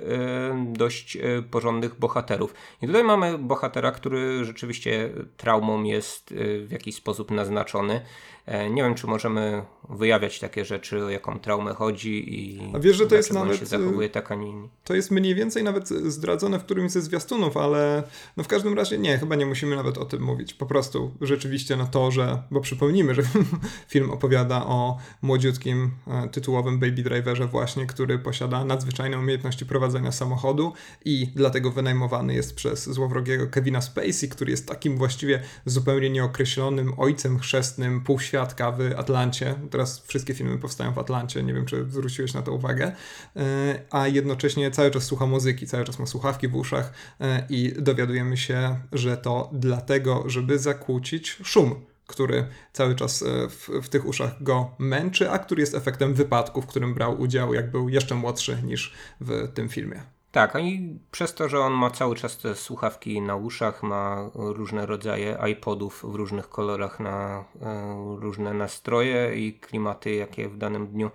dość 0.72 1.16
y, 1.16 1.42
porządnych 1.50 1.98
bohaterów. 1.98 2.54
I 2.82 2.86
tutaj 2.86 3.04
mamy 3.04 3.38
bohatera, 3.38 3.92
który 3.92 4.44
rzeczywiście 4.44 5.10
traumą 5.36 5.82
jest 5.82 6.34
w 6.66 6.68
jakiś 6.70 6.94
sposób 6.94 7.30
naznaczony. 7.30 8.00
E, 8.46 8.70
nie 8.70 8.82
wiem, 8.82 8.94
czy 8.94 9.06
możemy 9.06 9.64
wyjawiać 9.88 10.38
takie 10.38 10.64
rzeczy, 10.64 11.04
o 11.04 11.10
jaką 11.10 11.38
traumę 11.38 11.74
chodzi 11.74 12.40
i 12.40 12.70
a 12.74 12.78
wiesz, 12.78 12.96
że 12.96 13.06
to 13.06 13.14
jest 13.14 13.32
nawet, 13.32 13.58
się 13.58 13.66
zachowuje 13.66 14.08
tak, 14.08 14.32
a 14.32 14.34
nie. 14.34 14.52
To 14.84 14.94
jest 14.94 15.10
mniej 15.10 15.34
więcej 15.34 15.64
nawet 15.64 15.88
zdradzone 15.88 16.58
w 16.58 16.64
którymś 16.64 16.92
ze 16.92 17.00
zwiastunów, 17.00 17.56
ale 17.56 18.02
no 18.36 18.44
w 18.44 18.48
każdym 18.48 18.74
razie 18.74 18.98
nie, 18.98 19.18
chyba 19.18 19.36
nie 19.36 19.46
musimy 19.46 19.76
nawet 19.76 19.98
o 19.98 20.04
tym 20.04 20.22
mówić. 20.22 20.54
Po 20.54 20.66
prostu 20.66 21.14
rzeczywiście 21.20 21.76
no 21.76 21.86
to, 21.86 22.10
że, 22.10 22.42
bo 22.50 22.60
przypomnijmy, 22.60 23.14
że 23.14 23.22
film 23.88 24.10
opowiada 24.10 24.66
o 24.66 24.98
młodziutkim 25.22 25.90
e, 26.06 26.28
tytułowym 26.28 26.78
Baby 26.78 27.02
Driverze 27.02 27.46
właśnie, 27.46 27.86
który 27.86 28.18
posiada 28.18 28.64
nadzwyczajne 28.64 29.18
umiejętności 29.18 29.66
prowadzenia 29.66 30.12
samochodu 30.12 30.72
i 31.04 31.28
dlatego 31.34 31.70
wynajmowany 31.70 32.34
jest 32.34 32.54
przez 32.54 32.90
złowrogiego 32.90 33.46
Kevina 33.46 33.80
Spacey, 33.80 34.28
który 34.28 34.50
jest 34.50 34.68
takim 34.68 34.98
właściwie 34.98 35.42
zupełnie 35.66 36.10
nieokreślonym 36.10 36.92
ojcem 36.96 37.38
chrzestnym, 37.38 38.00
półświatowym 38.00 38.32
świadka 38.32 38.72
w 38.72 38.80
Atlancie. 38.96 39.54
Teraz 39.72 40.02
wszystkie 40.06 40.34
filmy 40.34 40.58
powstają 40.58 40.92
w 40.92 40.98
Atlancie, 40.98 41.42
nie 41.42 41.54
wiem, 41.54 41.66
czy 41.66 41.84
zwróciłeś 41.90 42.34
na 42.34 42.42
to 42.42 42.52
uwagę. 42.52 42.92
E, 43.36 43.80
a 43.90 44.08
jednocześnie 44.08 44.70
cały 44.70 44.90
czas 44.90 45.04
słucha 45.04 45.26
muzyki, 45.26 45.66
cały 45.66 45.84
czas 45.84 45.98
ma 45.98 46.06
słuchawki 46.06 46.48
w 46.48 46.56
uszach 46.56 46.92
e, 47.20 47.46
i 47.48 47.72
dowiadujemy 47.78 48.36
się, 48.36 48.76
że 48.92 49.16
to 49.16 49.50
dlatego, 49.52 50.24
żeby 50.26 50.58
zakłócić 50.58 51.38
szum 51.44 51.74
który 52.06 52.46
cały 52.72 52.94
czas 52.94 53.22
e, 53.22 53.48
w, 53.48 53.68
w, 53.82 53.88
tych 53.88 54.06
uszach 54.06 54.42
go 54.42 54.70
męczy, 54.78 55.30
a 55.30 55.38
który 55.38 55.60
jest 55.60 55.74
efektem 55.74 56.14
wypadku, 56.14 56.62
w 56.62 56.66
którym 56.66 56.94
brał 56.94 57.20
udział, 57.20 57.54
jak 57.54 57.70
był 57.70 57.88
jeszcze 57.88 58.14
młodszy 58.14 58.58
niż 58.62 58.94
w 59.20 59.48
tym 59.54 59.68
filmie. 59.68 60.02
Tak, 60.32 60.54
i 60.60 60.98
przez 61.10 61.34
to, 61.34 61.48
że 61.48 61.60
on 61.60 61.72
ma 61.72 61.90
cały 61.90 62.16
czas 62.16 62.38
te 62.38 62.54
słuchawki 62.54 63.20
na 63.20 63.36
uszach, 63.36 63.82
ma 63.82 64.30
różne 64.34 64.86
rodzaje 64.86 65.38
iPodów 65.52 66.04
w 66.08 66.14
różnych 66.14 66.48
kolorach 66.48 67.00
na 67.00 67.44
e, 67.62 68.16
różne 68.18 68.54
nastroje 68.54 69.36
i 69.36 69.52
klimaty, 69.52 70.14
jakie 70.14 70.48
w 70.48 70.56
danym 70.56 70.86
dniu 70.86 71.10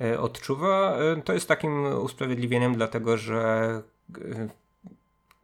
e, 0.00 0.20
odczuwa, 0.20 0.96
e, 0.96 1.22
to 1.22 1.32
jest 1.32 1.48
takim 1.48 1.84
usprawiedliwieniem, 1.84 2.74
dlatego 2.74 3.16
że 3.16 3.82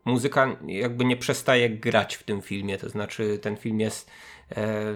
muzyka 0.04 0.56
jakby 0.66 1.04
nie 1.04 1.16
przestaje 1.16 1.70
grać 1.70 2.14
w 2.14 2.22
tym 2.22 2.42
filmie, 2.42 2.78
to 2.78 2.88
znaczy 2.88 3.38
ten 3.38 3.56
film 3.56 3.80
jest 3.80 4.10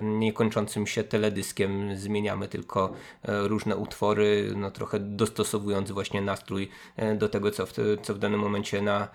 niekończącym 0.02 0.86
się 0.86 1.04
teledyskiem 1.04 1.96
zmieniamy 1.96 2.48
tylko 2.48 2.92
e, 3.22 3.48
różne 3.48 3.76
utwory, 3.76 4.52
no 4.56 4.70
trochę 4.70 4.98
dostosowując 5.00 5.90
właśnie 5.90 6.22
nastrój 6.22 6.68
e, 6.96 7.14
do 7.14 7.28
tego, 7.28 7.50
co 7.50 7.66
w, 7.66 7.72
co 8.02 8.14
w 8.14 8.18
danym 8.18 8.40
momencie 8.40 8.82
na 8.82 9.08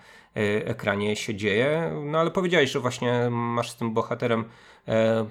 ekranie 0.64 1.16
się 1.16 1.34
dzieje. 1.34 1.92
No 2.04 2.18
ale 2.18 2.30
powiedziałeś, 2.30 2.70
że 2.70 2.80
właśnie 2.80 3.30
masz 3.30 3.70
z 3.70 3.76
tym 3.76 3.94
bohaterem 3.94 4.44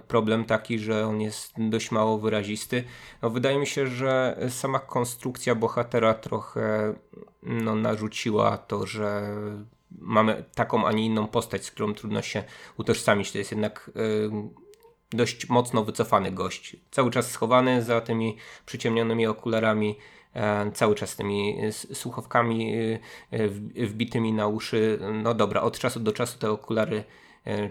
problem 0.08 0.46
taki, 0.46 0.80
że 0.80 1.08
on 1.08 1.22
jest 1.22 1.54
dość 1.58 1.92
mało 1.92 2.18
wyrazisty. 2.18 2.84
No, 3.22 3.30
wydaje 3.30 3.60
mi 3.60 3.68
się, 3.68 3.88
że 3.88 4.38
sama 4.50 4.80
konstrukcja 4.80 5.56
bohatera 5.56 6.14
trochę 6.14 6.94
no, 7.44 7.76
narzuciła 7.76 8.58
to, 8.58 8.86
że 8.86 9.36
mamy 9.92 10.44
taką, 10.56 10.88
a 10.88 10.92
nie 10.92 11.06
inną 11.06 11.28
postać, 11.28 11.66
z 11.66 11.72
którą 11.72 11.94
trudno 11.94 12.22
się 12.22 12.44
utożsamić. 12.78 13.32
To 13.32 13.38
jest 13.38 13.52
jednak 13.52 13.92
dość 15.12 15.50
mocno 15.50 15.84
wycofany 15.84 16.32
gość. 16.32 16.76
Cały 16.92 17.12
czas 17.12 17.32
schowany 17.32 17.84
za 17.84 18.02
tymi 18.02 18.38
przyciemnionymi 18.66 19.28
okularami, 19.28 19.96
e, 20.34 20.72
cały 20.72 20.96
czas 20.96 21.16
tymi 21.16 21.58
słuchawkami 21.94 22.74
e, 23.32 23.48
wbitymi 23.88 24.34
na 24.34 24.48
uszy. 24.48 25.00
No 25.24 25.34
dobra, 25.34 25.62
od 25.62 25.80
czasu 25.80 26.00
do 26.00 26.12
czasu 26.12 26.40
te 26.40 26.52
okulary 26.52 27.04
e, 27.48 27.70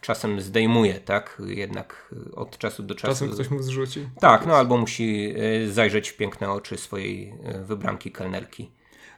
czasem 0.00 0.40
zdejmuje, 0.40 0.94
tak? 0.94 1.42
Jednak 1.46 2.14
od 2.34 2.58
czasu 2.58 2.82
do 2.82 2.94
czasu. 2.94 3.12
Czasem 3.12 3.30
ktoś 3.30 3.50
mu 3.50 3.62
zrzuci. 3.62 4.08
Tak, 4.20 4.46
no 4.46 4.56
albo 4.56 4.76
musi 4.76 5.34
zajrzeć 5.66 6.08
w 6.08 6.16
piękne 6.16 6.50
oczy 6.50 6.76
swojej 6.76 7.34
wybranki 7.66 8.12
kelnerki. 8.12 8.75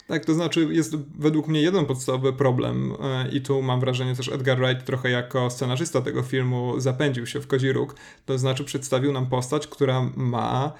Tak, 0.09 0.25
to 0.25 0.35
znaczy 0.35 0.69
jest 0.71 0.97
według 1.19 1.49
mnie 1.49 1.63
jeden 1.63 1.87
podstawowy 1.87 2.33
problem 2.33 2.93
e, 3.03 3.29
i 3.29 3.41
tu 3.41 3.63
mam 3.63 3.81
wrażenie 3.81 4.17
też 4.17 4.29
Edgar 4.29 4.59
Wright 4.59 4.85
trochę 4.85 5.11
jako 5.11 5.51
scenarzysta 5.51 6.01
tego 6.01 6.23
filmu 6.23 6.81
zapędził 6.81 7.27
się 7.27 7.41
w 7.41 7.47
kodzi 7.47 7.73
róg, 7.73 7.95
to 8.27 8.39
znaczy 8.39 8.65
przedstawił 8.65 9.13
nam 9.13 9.27
postać, 9.27 9.67
która 9.67 10.11
ma 10.17 10.73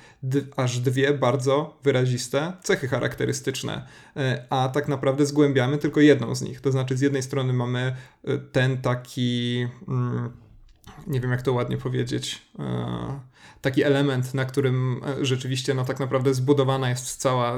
aż 0.57 0.79
dwie 0.79 1.15
bardzo 1.15 1.79
wyraziste 1.85 2.53
cechy 2.63 2.89
charakterystyczne, 2.89 3.87
e, 4.17 4.47
a 4.51 4.69
tak 4.69 4.89
naprawdę 4.89 5.27
zgłębiamy 5.27 5.79
tylko 5.79 6.01
jedną 6.01 6.35
z 6.35 6.43
nich, 6.43 6.61
to 6.61 6.73
znaczy 6.73 6.97
z 6.97 7.01
jednej 7.01 7.23
strony 7.23 7.53
mamy 7.53 7.97
e, 8.25 8.39
ten 8.39 8.83
taki... 8.83 9.67
Mm, 9.89 10.31
nie 11.07 11.21
wiem 11.21 11.31
jak 11.31 11.43
to 11.43 11.53
ładnie 11.53 11.77
powiedzieć, 11.77 12.43
taki 13.61 13.83
element, 13.83 14.35
na 14.35 14.45
którym 14.45 15.01
e, 15.21 15.25
rzeczywiście 15.25 15.75
no 15.75 15.85
tak 15.85 16.01
naprawdę 16.01 16.35
zbudowana 16.35 16.91
jest 16.91 17.17
cała, 17.17 17.55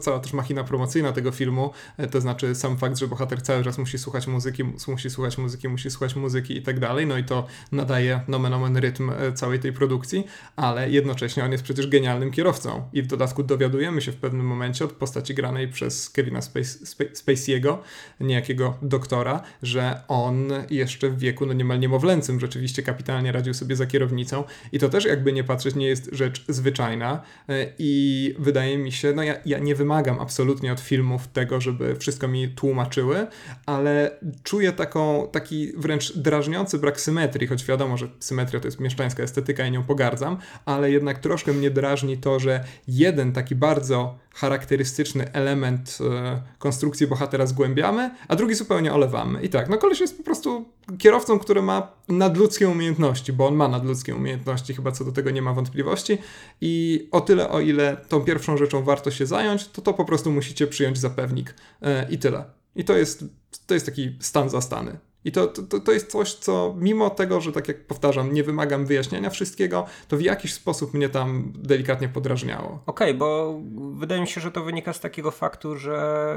cała 0.00 0.18
też 0.18 0.32
machina 0.32 0.64
promocyjna 0.64 1.12
tego 1.12 1.32
filmu, 1.32 1.70
e, 1.96 2.06
to 2.06 2.20
znaczy 2.20 2.54
sam 2.54 2.78
fakt, 2.78 2.98
że 2.98 3.08
bohater 3.08 3.42
cały 3.42 3.64
czas 3.64 3.78
musi 3.78 3.98
słuchać 3.98 4.26
muzyki, 4.26 4.64
musi 4.88 5.10
słuchać 5.10 5.38
muzyki, 5.38 5.68
musi 5.68 5.90
słuchać 5.90 6.16
muzyki 6.16 6.56
i 6.56 6.62
tak 6.62 6.80
dalej, 6.80 7.06
no 7.06 7.18
i 7.18 7.24
to 7.24 7.46
nadaje 7.72 8.20
nomen 8.28 8.54
omen 8.54 8.76
rytm 8.76 9.10
e, 9.10 9.32
całej 9.32 9.58
tej 9.58 9.72
produkcji, 9.72 10.26
ale 10.56 10.90
jednocześnie 10.90 11.44
on 11.44 11.52
jest 11.52 11.64
przecież 11.64 11.86
genialnym 11.86 12.30
kierowcą. 12.30 12.88
I 12.92 13.02
w 13.02 13.06
dodatku 13.06 13.42
dowiadujemy 13.42 14.02
się 14.02 14.12
w 14.12 14.16
pewnym 14.16 14.46
momencie 14.46 14.84
od 14.84 14.92
postaci 14.92 15.34
granej 15.34 15.68
przez 15.68 16.10
Kevina 16.10 16.42
Space, 16.42 16.78
Spacey'ego, 17.14 17.78
niejakiego 18.20 18.78
doktora, 18.82 19.42
że 19.62 20.00
on 20.08 20.48
jeszcze 20.70 21.10
w 21.10 21.18
wieku 21.18 21.46
no 21.46 21.52
niemal 21.52 21.80
niemowlęcym 21.80 22.40
rzeczywiście 22.40 22.82
kapitalnie 22.82 23.32
radził 23.32 23.54
sobie 23.54 23.76
za 23.76 23.86
kierownicą. 23.86 24.44
I 24.72 24.78
to 24.78 24.88
też 24.88 25.04
jakby 25.04 25.32
nie 25.34 25.44
patrzeć, 25.44 25.74
nie 25.74 25.86
jest 25.86 26.08
rzecz 26.12 26.44
zwyczajna 26.48 27.22
e, 27.48 27.66
i 27.78 28.34
wydaje 28.38 28.78
mi 28.78 28.92
się, 28.92 29.12
no 29.12 29.22
ja, 29.22 29.34
ja 29.46 29.58
nie 29.58 29.74
wymagam 29.74 30.20
absolutnie 30.20 30.72
od 30.72 30.80
filmów 30.80 31.28
tego, 31.28 31.60
żeby 31.60 31.96
wszystko 31.96 32.28
mi 32.28 32.48
tłumaczyły, 32.48 33.26
ale 33.66 34.18
czuję 34.42 34.72
taką, 34.72 35.28
taki 35.32 35.72
wręcz 35.76 36.16
drażniący 36.16 36.78
brak 36.78 37.00
symetrii, 37.00 37.46
choć 37.46 37.64
wiadomo, 37.64 37.96
że 37.96 38.08
symetria 38.20 38.60
to 38.60 38.68
jest 38.68 38.80
mieszczańska 38.80 39.22
estetyka 39.22 39.66
i 39.66 39.70
nią 39.70 39.82
pogardzam, 39.82 40.38
ale 40.64 40.90
jednak 40.90 41.18
troszkę 41.18 41.52
mnie 41.52 41.70
drażni 41.70 42.18
to, 42.18 42.40
że 42.40 42.64
jeden 42.88 43.32
taki 43.32 43.54
bardzo 43.54 44.18
charakterystyczny 44.34 45.32
element 45.32 45.98
e, 46.10 46.42
konstrukcji 46.58 47.06
bohatera 47.06 47.46
zgłębiamy, 47.46 48.10
a 48.28 48.36
drugi 48.36 48.54
zupełnie 48.54 48.92
olewamy. 48.92 49.42
I 49.42 49.48
tak, 49.48 49.68
no 49.68 49.78
koleś 49.78 50.00
jest 50.00 50.16
po 50.18 50.22
prostu 50.22 50.64
kierowcą, 50.98 51.38
który 51.38 51.62
ma 51.62 51.92
nadludzkie 52.08 52.68
umiejętności, 52.68 53.32
bo 53.32 53.46
on 53.46 53.54
ma 53.54 53.68
nadludzkie 53.68 54.14
umiejętności, 54.14 54.74
chyba 54.74 54.92
co 54.92 55.04
do 55.04 55.12
tego 55.14 55.30
nie 55.30 55.42
ma 55.42 55.52
wątpliwości. 55.52 56.18
I 56.60 57.08
o 57.12 57.20
tyle, 57.20 57.50
o 57.50 57.60
ile 57.60 57.96
tą 58.08 58.20
pierwszą 58.20 58.56
rzeczą 58.56 58.82
warto 58.82 59.10
się 59.10 59.26
zająć, 59.26 59.68
to 59.68 59.82
to 59.82 59.94
po 59.94 60.04
prostu 60.04 60.32
musicie 60.32 60.66
przyjąć 60.66 60.98
za 60.98 61.10
pewnik 61.10 61.54
e, 61.82 62.06
i 62.10 62.18
tyle. 62.18 62.44
I 62.76 62.84
to 62.84 62.96
jest, 62.96 63.24
to 63.66 63.74
jest 63.74 63.86
taki 63.86 64.16
stan 64.20 64.50
za 64.50 64.60
stany. 64.60 64.98
I 65.24 65.32
to, 65.32 65.46
to, 65.46 65.80
to 65.80 65.92
jest 65.92 66.10
coś, 66.10 66.34
co 66.34 66.74
mimo 66.78 67.10
tego, 67.10 67.40
że 67.40 67.52
tak 67.52 67.68
jak 67.68 67.86
powtarzam, 67.86 68.34
nie 68.34 68.42
wymagam 68.42 68.86
wyjaśniania 68.86 69.30
wszystkiego, 69.30 69.86
to 70.08 70.16
w 70.16 70.20
jakiś 70.20 70.52
sposób 70.52 70.94
mnie 70.94 71.08
tam 71.08 71.52
delikatnie 71.54 72.08
podrażniało. 72.08 72.82
Okej, 72.86 73.08
okay, 73.08 73.14
bo 73.14 73.60
wydaje 73.92 74.20
mi 74.20 74.28
się, 74.28 74.40
że 74.40 74.50
to 74.50 74.64
wynika 74.64 74.92
z 74.92 75.00
takiego 75.00 75.30
faktu, 75.30 75.76
że 75.76 76.36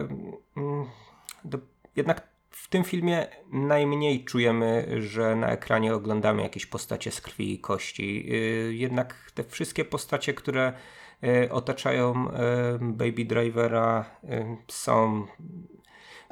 mm, 0.57 0.85
jednak 1.95 2.36
w 2.67 2.69
tym 2.69 2.83
filmie 2.83 3.27
najmniej 3.51 4.25
czujemy, 4.25 4.87
że 5.01 5.35
na 5.35 5.51
ekranie 5.51 5.95
oglądamy 5.95 6.41
jakieś 6.41 6.65
postacie 6.65 7.11
z 7.11 7.21
krwi 7.21 7.53
i 7.53 7.59
kości. 7.59 8.33
Y, 8.33 8.73
jednak 8.75 9.31
te 9.33 9.43
wszystkie 9.43 9.85
postacie, 9.85 10.33
które 10.33 10.73
y, 11.23 11.51
otaczają 11.51 12.29
y, 12.29 12.33
Baby 12.81 13.25
Drivera 13.25 14.05
są 14.67 15.27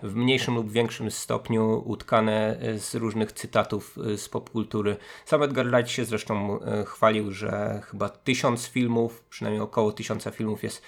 w 0.04 0.16
mniejszym 0.16 0.56
lub 0.56 0.72
większym 0.72 1.12
stopniu 1.12 1.84
utkane 1.86 2.60
z 2.78 2.96
różnych 2.96 3.32
cytatów 3.32 3.98
z 4.18 4.30
popkultury. 4.30 4.98
Sam 5.26 5.44
Edgar 5.44 5.68
Wright 5.68 5.92
się 5.92 6.06
zresztą 6.06 6.60
chwalił, 6.86 7.32
że 7.32 7.82
chyba 7.92 8.10
tysiąc 8.10 8.68
filmów, 8.68 9.24
przynajmniej 9.30 9.64
około 9.64 9.92
tysiąca 9.92 10.32
filmów 10.32 10.64
jest 10.64 10.84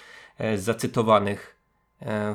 zacytowanych 0.56 1.56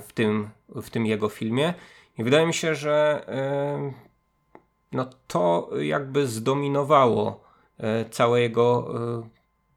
w 0.07 0.13
tym, 0.13 0.49
w 0.69 0.89
tym 0.89 1.05
jego 1.05 1.29
filmie. 1.29 1.73
I 2.17 2.23
wydaje 2.23 2.47
mi 2.47 2.53
się, 2.53 2.75
że 2.75 3.25
no 4.93 5.05
to 5.27 5.69
jakby 5.81 6.27
zdominowało 6.27 7.43
e, 7.77 8.05
całe 8.09 8.41
jego 8.41 8.93
e, 8.95 9.29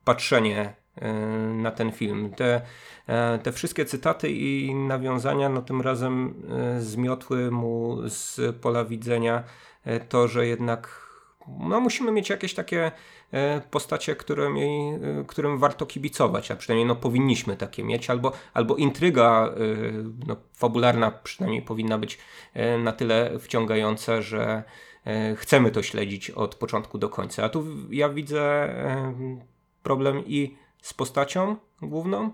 patrzenie 0.04 0.74
e, 0.96 1.12
na 1.52 1.70
ten 1.70 1.92
film. 1.92 2.30
Te, 2.30 2.60
te 3.42 3.52
wszystkie 3.52 3.84
cytaty 3.84 4.30
i 4.30 4.74
nawiązania 4.74 5.48
no 5.48 5.62
tym 5.62 5.80
razem 5.80 6.34
zmiotły 6.78 7.50
mu 7.50 7.98
z 8.06 8.56
pola 8.56 8.84
widzenia 8.84 9.42
to, 10.08 10.28
że 10.28 10.46
jednak 10.46 11.05
no, 11.58 11.80
musimy 11.80 12.12
mieć 12.12 12.30
jakieś 12.30 12.54
takie 12.54 12.92
e, 13.32 13.60
postacie, 13.70 14.16
którym, 14.16 14.56
e, 14.56 15.24
którym 15.26 15.58
warto 15.58 15.86
kibicować, 15.86 16.50
a 16.50 16.56
przynajmniej 16.56 16.86
no, 16.86 16.96
powinniśmy 16.96 17.56
takie 17.56 17.84
mieć, 17.84 18.10
albo, 18.10 18.32
albo 18.54 18.76
intryga 18.76 19.46
e, 19.46 19.52
no, 20.26 20.36
fabularna 20.54 21.10
przynajmniej 21.10 21.62
powinna 21.62 21.98
być 21.98 22.18
na 22.78 22.92
tyle 22.92 23.38
wciągająca, 23.38 24.22
że 24.22 24.62
chcemy 25.36 25.70
to 25.70 25.82
śledzić 25.82 26.30
od 26.30 26.54
początku 26.54 26.98
do 26.98 27.08
końca. 27.08 27.44
A 27.44 27.48
tu 27.48 27.64
ja 27.90 28.08
widzę 28.08 28.74
problem 29.82 30.22
i 30.26 30.56
z 30.82 30.94
postacią 30.94 31.56
główną, 31.82 32.32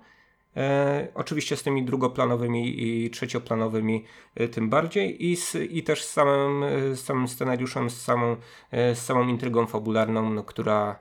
oczywiście 1.14 1.56
z 1.56 1.62
tymi 1.62 1.84
drugoplanowymi 1.84 2.82
i 2.82 3.10
trzecioplanowymi 3.10 4.04
e, 4.34 4.48
tym 4.48 4.70
bardziej 4.70 5.30
i, 5.30 5.36
z, 5.36 5.54
i 5.54 5.82
też 5.82 6.04
z 6.04 6.10
samym, 6.10 6.62
e, 6.62 6.96
z 6.96 7.04
samym 7.04 7.28
scenariuszem, 7.28 7.90
z 7.90 8.00
samą, 8.00 8.36
z 8.72 8.98
samą 8.98 9.28
intrygą 9.28 9.66
fabularną, 9.66 10.30
no, 10.30 10.42
która 10.42 10.98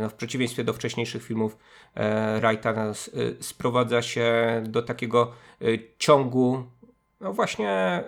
no, 0.00 0.08
w 0.08 0.14
przeciwieństwie 0.14 0.64
do 0.64 0.72
wcześniejszych 0.72 1.22
filmów 1.22 1.56
Wrighta 2.40 2.72
no, 2.72 2.92
sprowadza 3.40 4.02
się 4.02 4.34
do 4.66 4.82
takiego 4.82 5.32
ciągu, 5.98 6.62
no 7.20 7.32
właśnie, 7.32 8.04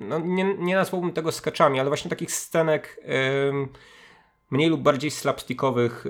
no, 0.00 0.18
nie, 0.18 0.54
nie 0.58 0.74
nazwałbym 0.74 1.12
tego 1.12 1.32
skeczami, 1.32 1.80
ale 1.80 1.90
właśnie 1.90 2.10
takich 2.10 2.32
scenek 2.32 3.00
mniej 4.50 4.70
lub 4.70 4.82
bardziej 4.82 5.10
slapstickowych, 5.10 6.06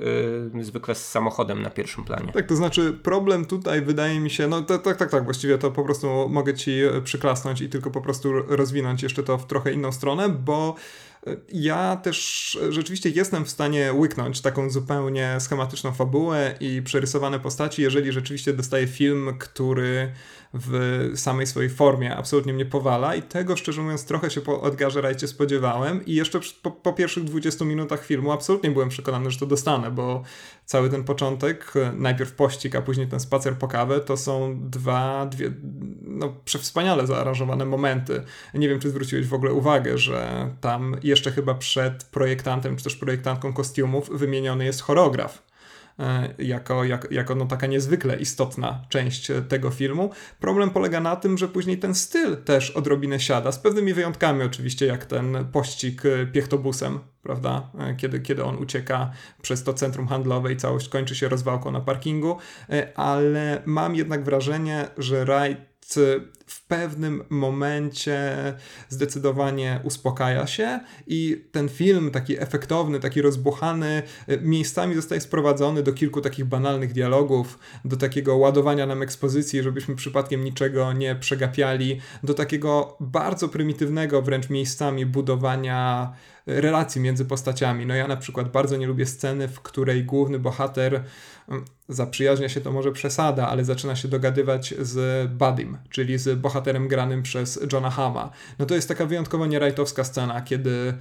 yy, 0.54 0.64
zwykle 0.64 0.94
z 0.94 1.08
samochodem 1.08 1.62
na 1.62 1.70
pierwszym 1.70 2.04
planie. 2.04 2.32
Tak, 2.32 2.46
to 2.46 2.56
znaczy 2.56 2.92
problem 3.02 3.46
tutaj 3.46 3.82
wydaje 3.82 4.20
mi 4.20 4.30
się, 4.30 4.48
no 4.48 4.62
tak, 4.62 4.82
tak, 4.82 4.96
tak, 4.96 5.10
tak, 5.10 5.24
właściwie 5.24 5.58
to 5.58 5.70
po 5.70 5.84
prostu 5.84 6.28
mogę 6.28 6.54
ci 6.54 6.80
przyklasnąć 7.04 7.60
i 7.60 7.68
tylko 7.68 7.90
po 7.90 8.00
prostu 8.00 8.32
rozwinąć 8.32 9.02
jeszcze 9.02 9.22
to 9.22 9.38
w 9.38 9.46
trochę 9.46 9.72
inną 9.72 9.92
stronę, 9.92 10.28
bo 10.28 10.74
ja 11.52 11.96
też 11.96 12.58
rzeczywiście 12.68 13.10
jestem 13.10 13.44
w 13.44 13.50
stanie 13.50 13.92
łyknąć 13.92 14.40
taką 14.40 14.70
zupełnie 14.70 15.36
schematyczną 15.38 15.92
fabułę 15.92 16.54
i 16.60 16.82
przerysowane 16.82 17.40
postaci, 17.40 17.82
jeżeli 17.82 18.12
rzeczywiście 18.12 18.52
dostaję 18.52 18.86
film, 18.86 19.34
który 19.38 20.12
w 20.54 21.12
samej 21.16 21.46
swojej 21.46 21.70
formie 21.70 22.16
absolutnie 22.16 22.52
mnie 22.52 22.66
powala 22.66 23.14
i 23.14 23.22
tego 23.22 23.56
szczerze 23.56 23.82
mówiąc 23.82 24.04
trochę 24.04 24.30
się 24.30 24.40
po 24.40 24.68
Edgarze 24.68 25.02
Wrightie 25.02 25.28
spodziewałem 25.28 26.06
i 26.06 26.14
jeszcze 26.14 26.40
po, 26.62 26.70
po, 26.70 26.92
pierwszych 26.92 27.24
20 27.24 27.64
minutach 27.64 28.04
filmu 28.04 28.32
absolutnie 28.32 28.70
byłem 28.70 28.88
przekonany, 28.88 29.30
że 29.30 29.38
to 29.38 29.46
dostanę, 29.46 29.90
bo 29.90 30.22
cały 30.64 30.90
ten 30.90 31.04
początek, 31.04 31.72
najpierw 31.92 32.32
pościg, 32.32 32.76
a 32.76 32.82
później 32.82 33.06
ten 33.08 33.20
spacer 33.20 33.54
po 33.54 33.68
kawę, 33.68 34.00
to 34.00 34.16
są 34.16 34.58
dwa, 34.70 35.26
dwie, 35.26 35.52
no 36.02 36.34
przewspaniale 36.44 37.06
zaaranżowane 37.06 37.64
momenty. 37.64 38.22
Nie 38.54 38.68
wiem, 38.68 38.80
czy 38.80 38.90
zwróciłeś 38.90 39.26
w 39.26 39.34
ogóle 39.34 39.52
uwagę, 39.52 39.98
że 39.98 40.50
tam 40.60 40.96
jeszcze 41.02 41.30
chyba 41.32 41.54
przed 41.54 42.04
projektantem, 42.04 42.76
czy 42.76 42.84
też 42.84 42.96
projektantką 42.96 43.52
kostiumów 43.52 44.10
wymieniony 44.10 44.64
jest 44.64 44.80
choreograf 44.80 45.47
E, 45.47 45.47
jako, 46.38 46.84
jak, 46.84 47.10
jako 47.10 47.34
no 47.34 47.46
taka 47.46 47.66
niezwykle 47.66 48.16
istotna 48.16 48.84
część 48.88 49.30
e, 49.30 49.42
tego 49.42 49.70
filmu. 49.70 50.10
Problem 50.40 50.70
polega 50.70 51.00
na 51.00 51.16
tym, 51.16 51.38
że 51.38 51.48
później 51.48 51.78
ten 51.78 51.94
styl 51.94 52.36
też 52.36 52.70
odrobinę 52.70 53.20
siada, 53.20 53.52
z 53.52 53.58
pewnymi 53.58 53.94
wyjątkami 53.94 54.42
oczywiście, 54.42 54.86
jak 54.86 55.06
ten 55.06 55.46
pościg 55.52 56.02
e, 56.06 56.26
piechtobusem, 56.26 56.98
prawda, 57.22 57.70
kiedy, 57.96 58.20
kiedy 58.20 58.44
on 58.44 58.56
ucieka 58.56 59.10
przez 59.42 59.62
to 59.62 59.74
centrum 59.74 60.08
handlowe 60.08 60.52
i 60.52 60.56
całość 60.56 60.88
kończy 60.88 61.14
się 61.14 61.28
rozwałką 61.28 61.70
na 61.70 61.80
parkingu, 61.80 62.36
ale 62.94 63.62
mam 63.66 63.96
jednak 63.96 64.24
wrażenie, 64.24 64.88
że 64.98 65.24
Wright 65.24 65.77
w 66.46 66.66
pewnym 66.66 67.24
momencie 67.30 68.54
zdecydowanie 68.88 69.80
uspokaja 69.84 70.46
się 70.46 70.80
i 71.06 71.44
ten 71.52 71.68
film, 71.68 72.10
taki 72.10 72.40
efektowny, 72.40 73.00
taki 73.00 73.22
rozbuchany, 73.22 74.02
miejscami 74.40 74.94
zostaje 74.94 75.20
sprowadzony 75.20 75.82
do 75.82 75.92
kilku 75.92 76.20
takich 76.20 76.44
banalnych 76.44 76.92
dialogów, 76.92 77.58
do 77.84 77.96
takiego 77.96 78.36
ładowania 78.36 78.86
nam 78.86 79.02
ekspozycji, 79.02 79.62
żebyśmy 79.62 79.96
przypadkiem 79.96 80.44
niczego 80.44 80.92
nie 80.92 81.14
przegapiali, 81.14 82.00
do 82.22 82.34
takiego 82.34 82.96
bardzo 83.00 83.48
prymitywnego 83.48 84.22
wręcz 84.22 84.50
miejscami 84.50 85.06
budowania 85.06 86.12
relacji 86.46 87.00
między 87.00 87.24
postaciami. 87.24 87.86
No 87.86 87.94
ja 87.94 88.08
na 88.08 88.16
przykład 88.16 88.52
bardzo 88.52 88.76
nie 88.76 88.86
lubię 88.86 89.06
sceny, 89.06 89.48
w 89.48 89.60
której 89.60 90.04
główny 90.04 90.38
bohater 90.38 91.04
mm, 91.48 91.64
zaprzyjaźnia 91.88 92.48
się 92.48 92.60
to 92.60 92.72
może 92.72 92.92
przesada, 92.92 93.48
ale 93.48 93.64
zaczyna 93.64 93.96
się 93.96 94.08
dogadywać 94.08 94.74
z 94.78 95.28
Buddym, 95.30 95.78
czyli 95.90 96.18
z 96.18 96.38
bohaterem 96.38 96.88
granym 96.88 97.22
przez 97.22 97.60
Johna 97.72 97.90
Hama. 97.90 98.30
No 98.58 98.66
to 98.66 98.74
jest 98.74 98.88
taka 98.88 99.06
wyjątkowo 99.06 99.46
nierajtowska 99.46 100.04
scena, 100.04 100.42
kiedy, 100.42 100.94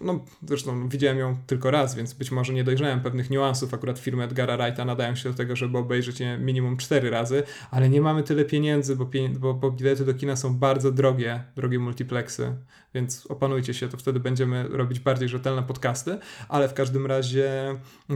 no 0.00 0.24
zresztą 0.48 0.88
widziałem 0.88 1.18
ją 1.18 1.36
tylko 1.46 1.70
raz, 1.70 1.94
więc 1.94 2.14
być 2.14 2.30
może 2.30 2.52
nie 2.52 2.64
dojrzałem 2.64 3.00
pewnych 3.00 3.30
niuansów. 3.30 3.74
Akurat 3.74 3.98
filmy 3.98 4.24
Edgara 4.24 4.56
Wrighta 4.56 4.84
nadają 4.84 5.14
się 5.14 5.28
do 5.28 5.34
tego, 5.34 5.56
żeby 5.56 5.78
obejrzeć 5.78 6.20
je 6.20 6.38
minimum 6.38 6.76
cztery 6.76 7.10
razy, 7.10 7.42
ale 7.70 7.88
nie 7.88 8.00
mamy 8.00 8.22
tyle 8.22 8.44
pieniędzy, 8.44 8.96
bo, 8.96 9.10
bo, 9.38 9.54
bo 9.54 9.70
bilety 9.70 10.04
do 10.04 10.14
kina 10.14 10.36
są 10.36 10.54
bardzo 10.54 10.92
drogie, 10.92 11.44
drogie 11.56 11.78
multiplexy, 11.78 12.56
więc 12.94 13.26
opanujcie 13.26 13.74
się, 13.74 13.88
to 13.88 13.96
wtedy 13.96 14.20
będziemy 14.20 14.68
robić 14.68 15.00
bardziej 15.00 15.28
rzetelne 15.28 15.62
podcasty, 15.62 16.18
ale 16.48 16.68
w 16.68 16.74
każdym 16.74 17.06
razie 17.06 17.50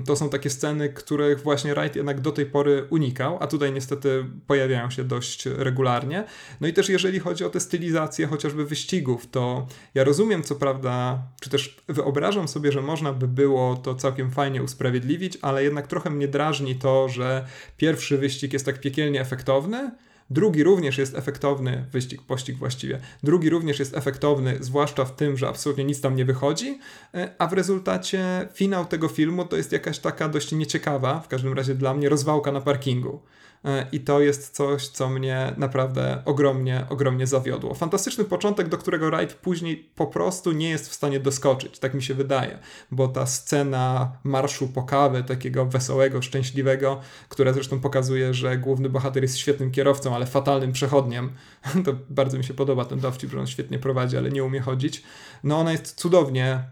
to 0.07 0.17
są 0.17 0.29
takie 0.29 0.51
sceny, 0.51 0.89
których 0.89 1.41
właśnie 1.41 1.75
Wright 1.75 1.97
jednak 2.05 2.21
do 2.21 2.33
tej 2.33 2.47
pory 2.47 2.87
unikał, 2.91 3.39
a 3.41 3.47
tutaj 3.47 3.73
niestety 3.73 4.25
pojawiają 4.47 4.91
się 4.91 5.05
dość 5.05 5.47
regularnie. 5.47 6.25
No 6.61 6.69
i 6.69 6.73
też 6.73 6.89
jeżeli 6.89 7.19
chodzi 7.19 7.45
o 7.45 7.51
te 7.51 7.61
stylizacje 7.61 8.27
chociażby 8.27 8.65
wyścigów, 8.65 9.27
to 9.31 9.67
ja 9.95 10.05
rozumiem 10.05 10.43
co 10.43 10.55
prawda, 10.55 11.23
czy 11.41 11.51
też 11.51 11.77
wyobrażam 11.89 12.49
sobie, 12.49 12.73
że 12.73 12.83
można 12.83 13.13
by 13.13 13.29
było 13.29 13.77
to 13.77 13.95
całkiem 13.95 14.31
fajnie 14.31 14.63
usprawiedliwić, 14.63 15.39
ale 15.43 15.65
jednak 15.65 15.87
trochę 15.87 16.11
mnie 16.11 16.29
drażni 16.29 16.77
to, 16.77 17.09
że 17.09 17.47
pierwszy 17.77 18.19
wyścig 18.19 18.53
jest 18.53 18.67
tak 18.67 18.81
piekielnie 18.81 19.21
efektowny, 19.21 19.91
Drugi 20.31 20.63
również 20.63 20.99
jest 20.99 21.15
efektowny, 21.15 21.85
wyścig, 21.93 22.23
pościg 22.23 22.57
właściwie. 22.57 23.01
Drugi 23.23 23.51
również 23.51 23.79
jest 23.79 23.97
efektowny, 23.97 24.57
zwłaszcza 24.61 25.05
w 25.05 25.17
tym, 25.17 25.37
że 25.37 25.49
absolutnie 25.49 25.85
nic 25.85 26.01
tam 26.01 26.17
nie 26.17 26.25
wychodzi, 26.25 26.79
e, 27.15 27.35
a 27.39 27.47
w 27.47 27.53
rezultacie 27.53 28.49
finał 28.53 28.85
tego 28.85 29.09
filmu 29.09 29.45
to 29.45 29.57
jest 29.57 29.73
jakaś 29.73 29.99
taka 29.99 30.29
dość 30.29 30.53
nieciekawa, 30.53 31.21
w 31.21 31.29
każdym 31.29 31.53
razie 31.53 31.75
dla 31.75 31.95
mnie, 31.95 32.09
rozwałka 32.09 32.53
na 32.53 32.61
parkingu. 32.61 33.21
E, 33.65 33.87
i 33.93 34.01
to 34.01 34.21
jest 34.21 34.55
coś, 34.55 34.89
co 34.89 35.09
mnie 35.09 35.53
naprawdę 35.57 36.23
ogromnie, 36.25 36.87
ogromnie 36.89 37.27
zawiodło. 37.27 37.75
Fantastyczny 37.75 38.25
początek, 38.25 38.69
do 38.69 38.79
którego 38.79 39.11
Wright 39.11 39.35
później 39.35 39.89
po 39.95 40.07
prostu 40.07 40.53
nie 40.53 40.71
jest 40.71 40.91
w 40.91 40.95
stanie 40.95 41.21
doskoczyć, 41.21 41.79
tak 41.79 41.95
mi 41.95 42.03
się 42.03 42.15
wydaje, 42.15 42.59
bo 42.91 43.09
ta 43.09 43.27
scena 43.27 44.13
marszu 44.25 44.69
po 44.69 44.83
kawę, 44.83 45.23
takiego 45.23 45.67
wesołego, 45.67 46.23
szczęśliwego, 46.23 47.01
która 47.29 47.53
zresztą 47.53 47.81
pokazuje, 47.81 48.35
że 48.35 48.59
główny 48.59 48.89
bohater 48.89 49.23
jest 49.23 49.39
świetnym 49.39 49.71
kierowcą, 49.71 50.15
ale 50.15 50.27
fatalnym 50.27 50.73
przechodniem, 50.73 51.31
to 51.85 51.95
bardzo 52.11 52.39
mi 52.39 52.45
się 52.45 52.55
podoba 52.55 52.85
ten 52.85 53.01
dowcip, 53.01 53.31
że 53.31 53.41
on 53.41 53.47
świetnie 53.47 53.79
prowadzi, 53.79 54.17
ale 54.17 54.31
nie 54.31 54.45
umie 54.45 54.61
chodzić, 54.61 55.03
no 55.45 55.59
ona 55.59 55.73
jest 55.73 55.95
cudownie, 55.95 56.65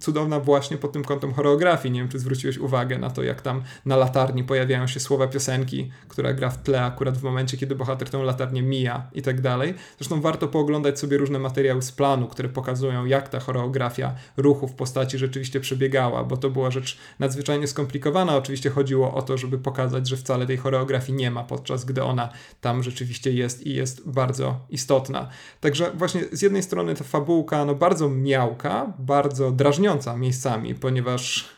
cudowna 0.00 0.40
właśnie 0.40 0.76
pod 0.76 0.92
tym 0.92 1.04
kątem 1.04 1.32
choreografii. 1.32 1.92
Nie 1.92 2.00
wiem, 2.00 2.08
czy 2.08 2.18
zwróciłeś 2.18 2.58
uwagę 2.58 2.98
na 2.98 3.10
to, 3.10 3.22
jak 3.22 3.42
tam 3.42 3.62
na 3.84 3.96
latarni 3.96 4.44
pojawiają 4.44 4.86
się 4.86 5.00
słowa 5.00 5.26
piosenki, 5.26 5.90
która 6.08 6.29
gra 6.34 6.50
w 6.50 6.62
tle 6.62 6.84
akurat 6.84 7.18
w 7.18 7.22
momencie, 7.22 7.56
kiedy 7.56 7.74
bohater 7.74 8.10
tę 8.10 8.18
latarnię 8.18 8.62
mija 8.62 9.10
i 9.12 9.22
tak 9.22 9.40
dalej. 9.40 9.74
Zresztą 9.98 10.20
warto 10.20 10.48
pooglądać 10.48 10.98
sobie 10.98 11.16
różne 11.16 11.38
materiały 11.38 11.82
z 11.82 11.92
planu, 11.92 12.26
które 12.26 12.48
pokazują, 12.48 13.04
jak 13.04 13.28
ta 13.28 13.40
choreografia 13.40 14.14
ruchów 14.36 14.74
postaci 14.74 15.18
rzeczywiście 15.18 15.60
przebiegała, 15.60 16.24
bo 16.24 16.36
to 16.36 16.50
była 16.50 16.70
rzecz 16.70 16.98
nadzwyczajnie 17.18 17.66
skomplikowana. 17.66 18.36
Oczywiście 18.36 18.70
chodziło 18.70 19.14
o 19.14 19.22
to, 19.22 19.38
żeby 19.38 19.58
pokazać, 19.58 20.08
że 20.08 20.16
wcale 20.16 20.46
tej 20.46 20.56
choreografii 20.56 21.18
nie 21.18 21.30
ma, 21.30 21.44
podczas 21.44 21.84
gdy 21.84 22.02
ona 22.02 22.28
tam 22.60 22.82
rzeczywiście 22.82 23.32
jest 23.32 23.66
i 23.66 23.74
jest 23.74 24.08
bardzo 24.08 24.60
istotna. 24.70 25.28
Także 25.60 25.90
właśnie 25.94 26.24
z 26.32 26.42
jednej 26.42 26.62
strony 26.62 26.94
ta 26.94 27.04
fabułka, 27.04 27.64
no 27.64 27.74
bardzo 27.74 28.08
miałka, 28.08 28.92
bardzo 28.98 29.50
drażniąca 29.50 30.16
miejscami, 30.16 30.74
ponieważ 30.74 31.48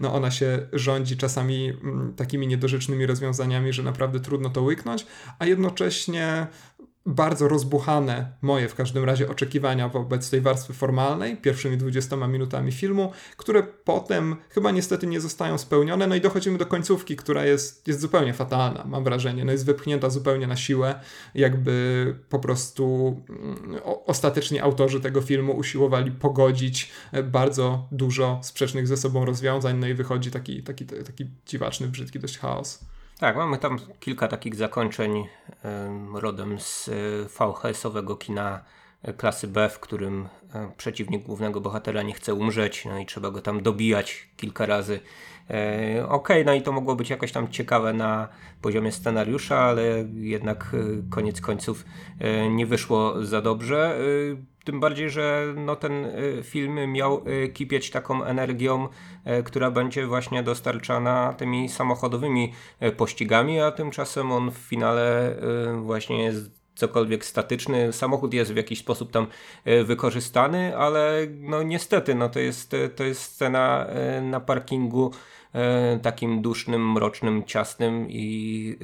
no 0.00 0.14
ona 0.14 0.30
się 0.30 0.66
rządzi 0.72 1.16
czasami 1.16 1.68
mm, 1.68 2.14
takimi 2.16 2.46
niedorzecznymi 2.46 3.06
rozwiązaniami, 3.06 3.72
że 3.72 3.82
naprawdę 3.82 4.20
trudno 4.20 4.50
to 4.50 4.62
łyknąć, 4.62 5.06
a 5.38 5.46
jednocześnie 5.46 6.46
bardzo 7.06 7.48
rozbuchane 7.48 8.32
moje 8.42 8.68
w 8.68 8.74
każdym 8.74 9.04
razie 9.04 9.30
oczekiwania 9.30 9.88
wobec 9.88 10.30
tej 10.30 10.40
warstwy 10.40 10.72
formalnej, 10.72 11.36
pierwszymi 11.36 11.76
20 11.76 12.16
minutami 12.16 12.72
filmu, 12.72 13.12
które 13.36 13.62
potem 13.62 14.36
chyba 14.50 14.70
niestety 14.70 15.06
nie 15.06 15.20
zostają 15.20 15.58
spełnione. 15.58 16.06
No 16.06 16.14
i 16.14 16.20
dochodzimy 16.20 16.58
do 16.58 16.66
końcówki, 16.66 17.16
która 17.16 17.44
jest, 17.44 17.88
jest 17.88 18.00
zupełnie 18.00 18.34
fatalna, 18.34 18.84
mam 18.86 19.04
wrażenie. 19.04 19.44
No 19.44 19.52
jest 19.52 19.66
wypchnięta 19.66 20.10
zupełnie 20.10 20.46
na 20.46 20.56
siłę, 20.56 21.00
jakby 21.34 22.16
po 22.28 22.38
prostu 22.38 23.16
mm, 23.28 23.80
ostatecznie 24.06 24.62
autorzy 24.62 25.00
tego 25.00 25.20
filmu 25.20 25.52
usiłowali 25.56 26.10
pogodzić 26.10 26.90
e, 27.12 27.22
bardzo 27.22 27.88
dużo 27.92 28.40
sprzecznych 28.42 28.88
ze 28.88 28.96
sobą 28.96 29.24
rozwiązań, 29.24 29.78
no 29.78 29.86
i 29.86 29.94
wychodzi 29.94 30.30
taki, 30.30 30.62
taki, 30.62 30.86
taki 30.86 31.26
dziwaczny, 31.46 31.88
brzydki 31.88 32.18
dość 32.18 32.38
chaos. 32.38 32.93
Tak, 33.18 33.36
mamy 33.36 33.58
tam 33.58 33.78
kilka 34.00 34.28
takich 34.28 34.54
zakończeń 34.54 35.26
rodem 36.14 36.60
z 36.60 36.88
e, 36.88 36.92
VHS-owego 37.28 38.16
kina 38.16 38.64
klasy 39.16 39.48
B, 39.48 39.68
w 39.68 39.80
którym 39.80 40.28
e, 40.54 40.72
przeciwnik 40.76 41.22
głównego 41.22 41.60
bohatera 41.60 42.02
nie 42.02 42.12
chce 42.14 42.34
umrzeć, 42.34 42.84
no 42.84 42.98
i 42.98 43.06
trzeba 43.06 43.30
go 43.30 43.40
tam 43.40 43.62
dobijać 43.62 44.28
kilka 44.36 44.66
razy. 44.66 45.00
E, 45.50 46.06
Okej, 46.08 46.42
okay, 46.42 46.44
no 46.44 46.54
i 46.54 46.62
to 46.62 46.72
mogło 46.72 46.96
być 46.96 47.10
jakoś 47.10 47.32
tam 47.32 47.48
ciekawe 47.48 47.92
na 47.92 48.28
poziomie 48.62 48.92
scenariusza, 48.92 49.58
ale 49.58 49.82
jednak 50.14 50.74
e, 50.74 51.10
koniec 51.10 51.40
końców 51.40 51.84
e, 52.18 52.50
nie 52.50 52.66
wyszło 52.66 53.24
za 53.26 53.40
dobrze. 53.40 53.98
Tym 54.64 54.80
bardziej, 54.80 55.10
że 55.10 55.54
no, 55.56 55.76
ten 55.76 56.04
e, 56.04 56.42
film 56.42 56.92
miał 56.92 57.24
kipieć 57.54 57.90
taką 57.90 58.24
energią, 58.24 58.88
która 59.44 59.70
będzie 59.70 60.06
właśnie 60.06 60.42
dostarczana 60.42 61.32
tymi 61.32 61.68
samochodowymi 61.68 62.52
pościgami, 62.96 63.60
a 63.60 63.70
tymczasem 63.70 64.32
on 64.32 64.50
w 64.50 64.56
finale 64.56 65.36
właśnie 65.82 66.22
jest 66.22 66.50
cokolwiek 66.74 67.24
statyczny. 67.24 67.92
Samochód 67.92 68.34
jest 68.34 68.52
w 68.52 68.56
jakiś 68.56 68.78
sposób 68.78 69.10
tam 69.10 69.26
wykorzystany, 69.84 70.76
ale 70.76 71.26
no 71.40 71.62
niestety 71.62 72.14
no 72.14 72.28
to, 72.28 72.38
jest, 72.40 72.76
to 72.96 73.04
jest 73.04 73.22
scena 73.22 73.86
na 74.22 74.40
parkingu 74.40 75.10
takim 76.02 76.42
dusznym, 76.42 76.92
mrocznym, 76.92 77.44
ciasnym 77.44 78.06
i 78.10 78.76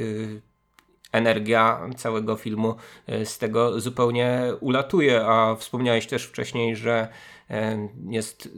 energia 1.13 1.81
całego 1.97 2.37
filmu 2.37 2.75
e, 3.07 3.27
z 3.27 3.39
tego 3.39 3.81
zupełnie 3.81 4.43
ulatuje, 4.61 5.27
a 5.27 5.57
wspomniałeś 5.57 6.07
też 6.07 6.25
wcześniej, 6.25 6.77
że 6.77 7.09
e, 7.51 7.89
jest 8.09 8.49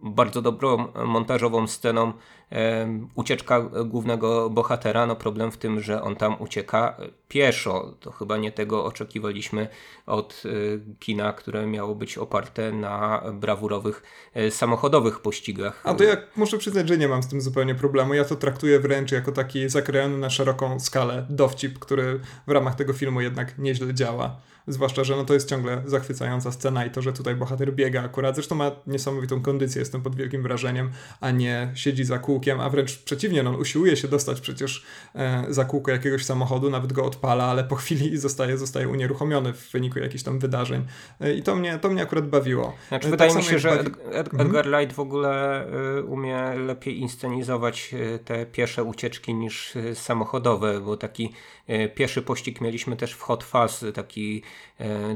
bardzo 0.00 0.42
dobrą 0.42 0.88
montażową 1.04 1.66
sceną 1.66 2.12
ucieczka 3.14 3.60
głównego 3.84 4.50
bohatera. 4.50 5.06
No 5.06 5.16
problem 5.16 5.52
w 5.52 5.56
tym, 5.56 5.80
że 5.80 6.02
on 6.02 6.16
tam 6.16 6.36
ucieka 6.42 6.96
pieszo. 7.28 7.94
To 8.00 8.10
chyba 8.10 8.36
nie 8.36 8.52
tego 8.52 8.84
oczekiwaliśmy 8.84 9.68
od 10.06 10.42
y, 10.44 10.80
kina, 11.00 11.32
które 11.32 11.66
miało 11.66 11.94
być 11.94 12.18
oparte 12.18 12.72
na 12.72 13.22
brawurowych 13.34 14.02
samochodowych 14.50 15.20
pościgach. 15.20 15.80
A 15.84 15.94
to 15.94 16.04
ja 16.04 16.16
muszę 16.36 16.58
przyznać, 16.58 16.88
że 16.88 16.98
nie 16.98 17.08
mam 17.08 17.22
z 17.22 17.28
tym 17.28 17.40
zupełnie 17.40 17.74
problemu. 17.74 18.14
Ja 18.14 18.24
to 18.24 18.36
traktuję 18.36 18.80
wręcz 18.80 19.12
jako 19.12 19.32
taki 19.32 19.68
zakrojony 19.68 20.18
na 20.18 20.30
szeroką 20.30 20.80
skalę 20.80 21.26
dowcip, 21.30 21.78
który 21.78 22.20
w 22.46 22.50
ramach 22.50 22.74
tego 22.74 22.92
filmu 22.92 23.20
jednak 23.20 23.58
nieźle 23.58 23.94
działa. 23.94 24.36
Zwłaszcza, 24.66 25.04
że 25.04 25.16
no 25.16 25.24
to 25.24 25.34
jest 25.34 25.48
ciągle 25.48 25.82
zachwycająca 25.86 26.52
scena 26.52 26.86
i 26.86 26.90
to, 26.90 27.02
że 27.02 27.12
tutaj 27.12 27.34
bohater 27.34 27.74
biega 27.74 28.02
akurat. 28.02 28.34
Zresztą 28.34 28.54
ma 28.54 28.70
niesamowitą 28.86 29.42
kondycję, 29.42 29.78
jestem 29.78 30.02
pod 30.02 30.16
wielkim 30.16 30.42
wrażeniem, 30.42 30.90
a 31.20 31.30
nie 31.30 31.72
siedzi 31.74 32.04
za 32.04 32.18
kółkiem, 32.18 32.41
a 32.50 32.70
wręcz 32.70 32.98
przeciwnie, 32.98 33.42
no, 33.42 33.50
on 33.50 33.56
usiłuje 33.56 33.96
się 33.96 34.08
dostać 34.08 34.40
przecież 34.40 34.84
e, 35.14 35.44
za 35.48 35.64
kółko 35.64 35.90
jakiegoś 35.90 36.24
samochodu, 36.24 36.70
nawet 36.70 36.92
go 36.92 37.04
odpala, 37.04 37.44
ale 37.44 37.64
po 37.64 37.76
chwili 37.76 38.18
zostaje, 38.28 38.58
zostaje 38.58 38.88
unieruchomiony 38.88 39.52
w 39.52 39.70
wyniku 39.70 39.98
jakichś 39.98 40.22
tam 40.22 40.38
wydarzeń. 40.38 40.86
E, 41.20 41.34
I 41.34 41.42
to 41.42 41.56
mnie, 41.56 41.78
to 41.78 41.90
mnie 41.90 42.02
akurat 42.02 42.28
bawiło. 42.28 42.74
Znaczy, 42.88 43.08
e, 43.08 43.10
wydaje 43.10 43.34
mi 43.34 43.42
się, 43.42 43.58
że 43.58 43.68
bawi... 43.68 43.88
Mhm. 43.88 44.40
Edgar 44.40 44.66
Light 44.66 44.96
w 44.96 45.00
ogóle 45.00 45.66
umie 46.06 46.54
lepiej 46.54 46.98
inscenizować 46.98 47.94
te 48.24 48.46
piesze 48.46 48.84
ucieczki 48.84 49.34
niż 49.34 49.74
samochodowe, 49.94 50.80
bo 50.80 50.96
taki 50.96 51.32
pieszy 51.94 52.22
pościg 52.22 52.60
mieliśmy 52.60 52.96
też 52.96 53.12
w 53.12 53.20
Hot 53.20 53.44
Fuzz, 53.44 53.84
taki, 53.94 54.42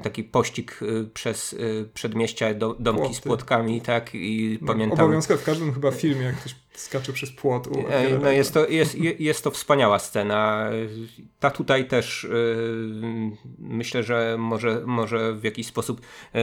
taki 0.03 0.25
pościg 0.25 0.81
przez 1.15 1.57
przedmieścia, 1.95 2.55
do, 2.55 2.77
domki 2.79 3.01
Płoty. 3.03 3.15
z 3.15 3.21
płotkami, 3.21 3.81
tak? 3.81 4.11
I 4.15 4.59
no, 4.61 4.67
pamiętam... 4.67 5.01
Obowiązkowo 5.01 5.41
w 5.41 5.45
każdym 5.45 5.75
chyba 5.75 5.91
filmie, 5.91 6.25
jak 6.25 6.37
ktoś 6.37 6.55
skacze 6.77 7.13
przez 7.13 7.33
płot. 7.33 7.69
no 8.23 8.31
jest, 8.31 8.55
to, 8.55 8.69
jest, 8.69 8.95
jest 9.19 9.45
to 9.45 9.51
wspaniała 9.51 9.99
scena. 9.99 10.71
Ta 11.41 11.51
tutaj 11.51 11.89
też 11.89 12.27
myślę, 13.59 14.03
że 14.03 14.37
może, 14.39 14.83
może 14.87 15.35
w 15.35 15.45
jakiś 15.45 15.67
sposób 15.67 16.01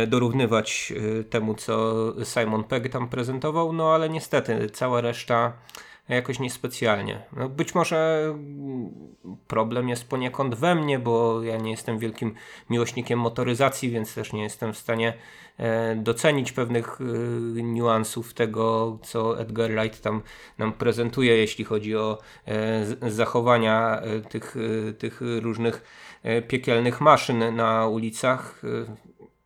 dorównywać 0.07 0.93
temu, 1.29 1.55
co 1.55 1.93
Simon 2.23 2.63
Pegg 2.63 2.89
tam 2.89 3.09
prezentował, 3.09 3.73
no 3.73 3.93
ale 3.93 4.09
niestety 4.09 4.69
cała 4.69 5.01
reszta 5.01 5.53
jakoś 6.09 6.39
niespecjalnie. 6.39 7.21
No 7.38 7.49
być 7.49 7.75
może 7.75 8.34
problem 9.47 9.89
jest 9.89 10.09
poniekąd 10.09 10.55
we 10.55 10.75
mnie, 10.75 10.99
bo 10.99 11.43
ja 11.43 11.57
nie 11.57 11.71
jestem 11.71 11.99
wielkim 11.99 12.36
miłośnikiem 12.69 13.19
motoryzacji, 13.19 13.89
więc 13.89 14.15
też 14.15 14.34
nie 14.34 14.43
jestem 14.43 14.73
w 14.73 14.77
stanie 14.77 15.09
e, 15.09 15.13
docenić 15.95 16.51
pewnych 16.51 16.99
e, 17.01 17.04
niuansów 17.64 18.34
tego, 18.34 18.97
co 19.04 19.39
Edgar 19.39 19.72
Wright 19.72 20.01
tam 20.01 20.22
nam 20.58 20.74
prezentuje, 20.74 21.38
jeśli 21.38 21.66
chodzi 21.66 21.95
o 21.95 22.18
e, 22.47 23.12
zachowania 23.12 24.01
tych, 24.30 24.56
tych 24.97 25.22
różnych 25.41 25.84
piekielnych 26.47 27.01
maszyn 27.01 27.56
na 27.56 27.88
ulicach 27.88 28.62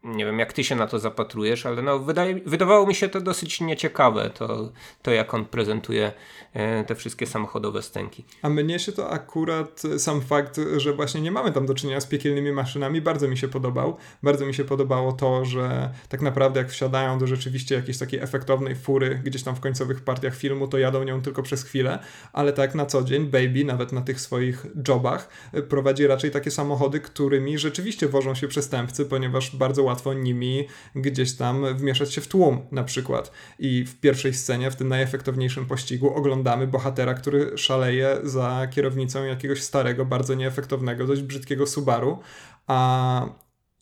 nie 0.04 0.26
wiem, 0.26 0.40
jak 0.40 0.54
ty 0.54 0.64
się 0.64 0.76
na 0.76 0.88
to 0.88 1.00
zapatrujesz, 1.00 1.66
ale 1.66 1.82
no, 1.82 2.00
wydaje, 2.00 2.40
wydawało 2.46 2.88
mi 2.88 2.96
się 2.96 3.10
to 3.10 3.22
dosyć 3.22 3.62
nieciekawe, 3.62 4.30
to, 4.30 4.72
to 5.02 5.12
jak 5.12 5.34
on 5.34 5.46
prezentuje 5.46 6.12
e, 6.54 6.84
te 6.84 6.96
wszystkie 6.96 7.28
samochodowe 7.28 7.82
stęki. 7.82 8.26
A 8.42 8.50
mnie 8.50 8.80
się 8.80 8.92
to 8.92 9.10
akurat 9.10 9.84
sam 9.98 10.22
fakt, 10.22 10.60
że 10.78 10.94
właśnie 10.94 11.22
nie 11.22 11.32
mamy 11.32 11.52
tam 11.52 11.66
do 11.66 11.74
czynienia 11.74 12.02
z 12.02 12.06
piekielnymi 12.06 12.52
maszynami, 12.52 13.02
bardzo 13.02 13.28
mi 13.28 13.38
się 13.38 13.48
podobał. 13.48 13.98
Bardzo 14.24 14.46
mi 14.46 14.54
się 14.54 14.64
podobało 14.64 15.12
to, 15.12 15.46
że 15.46 15.90
tak 16.10 16.22
naprawdę 16.22 16.60
jak 16.60 16.70
wsiadają 16.70 17.20
do 17.20 17.28
rzeczywiście 17.28 17.76
jakiejś 17.76 17.98
takiej 17.98 18.20
efektownej 18.20 18.76
fury 18.76 19.22
gdzieś 19.24 19.44
tam 19.44 19.56
w 19.56 19.60
końcowych 19.60 20.04
partiach 20.04 20.36
filmu, 20.36 20.68
to 20.68 20.78
jadą 20.78 21.04
nią 21.04 21.22
tylko 21.22 21.44
przez 21.44 21.64
chwilę, 21.64 22.00
ale 22.34 22.54
tak 22.54 22.76
na 22.76 22.86
co 22.86 23.04
dzień 23.04 23.26
Baby, 23.26 23.66
nawet 23.66 23.92
na 23.92 24.02
tych 24.02 24.22
swoich 24.22 24.66
jobach, 24.88 25.30
prowadzi 25.70 26.08
raczej 26.08 26.32
takie 26.32 26.52
samochody, 26.52 27.00
którymi 27.00 27.58
rzeczywiście 27.58 28.08
wożą 28.08 28.36
się 28.36 28.48
przestępcy, 28.48 29.06
ponieważ 29.06 29.56
bardzo 29.56 29.87
łatwo 29.88 30.14
nimi 30.14 30.68
gdzieś 30.96 31.34
tam 31.34 31.76
wmieszać 31.76 32.14
się 32.14 32.22
w 32.22 32.28
tłum 32.28 32.60
na 32.72 32.84
przykład. 32.84 33.32
I 33.60 33.86
w 33.86 34.00
pierwszej 34.00 34.34
scenie, 34.34 34.72
w 34.72 34.76
tym 34.76 34.88
najefektowniejszym 34.88 35.66
pościgu, 35.66 36.14
oglądamy 36.16 36.68
bohatera, 36.68 37.14
który 37.14 37.58
szaleje 37.58 38.18
za 38.24 38.68
kierownicą 38.72 39.24
jakiegoś 39.24 39.64
starego, 39.64 40.06
bardzo 40.06 40.34
nieefektownego, 40.34 41.08
dość 41.08 41.22
brzydkiego 41.22 41.68
Subaru, 41.68 42.20
a 42.68 43.30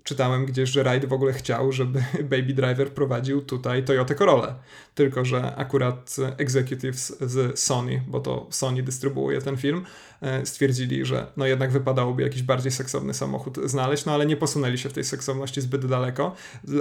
czytałem 0.06 0.45
gdzieś, 0.45 0.70
że 0.70 0.84
Ride 0.84 1.08
w 1.08 1.14
ogóle 1.14 1.34
chciał, 1.34 1.72
żeby 1.72 2.03
Baby 2.32 2.53
Driver 2.53 2.91
prowadził 2.91 3.41
tutaj 3.41 3.84
Toyota 3.84 4.16
Corolla. 4.16 4.60
Tylko, 4.95 5.26
że 5.26 5.56
akurat 5.56 6.16
executives 6.38 7.18
z 7.22 7.60
Sony, 7.60 8.03
bo 8.08 8.20
to 8.20 8.47
Sony 8.49 8.84
dystrybuuje 8.84 9.41
ten 9.41 9.58
film, 9.58 9.86
stwierdzili, 10.43 11.05
że 11.05 11.28
no 11.38 11.45
jednak 11.45 11.72
wypadałoby 11.72 12.24
jakiś 12.24 12.43
bardziej 12.43 12.72
seksowny 12.72 13.13
samochód 13.13 13.57
znaleźć, 13.66 14.05
no 14.05 14.11
ale 14.11 14.26
nie 14.26 14.38
posunęli 14.38 14.78
się 14.78 14.89
w 14.89 14.93
tej 14.93 15.03
seksowności 15.03 15.61
zbyt 15.61 15.86
daleko. 15.86 16.36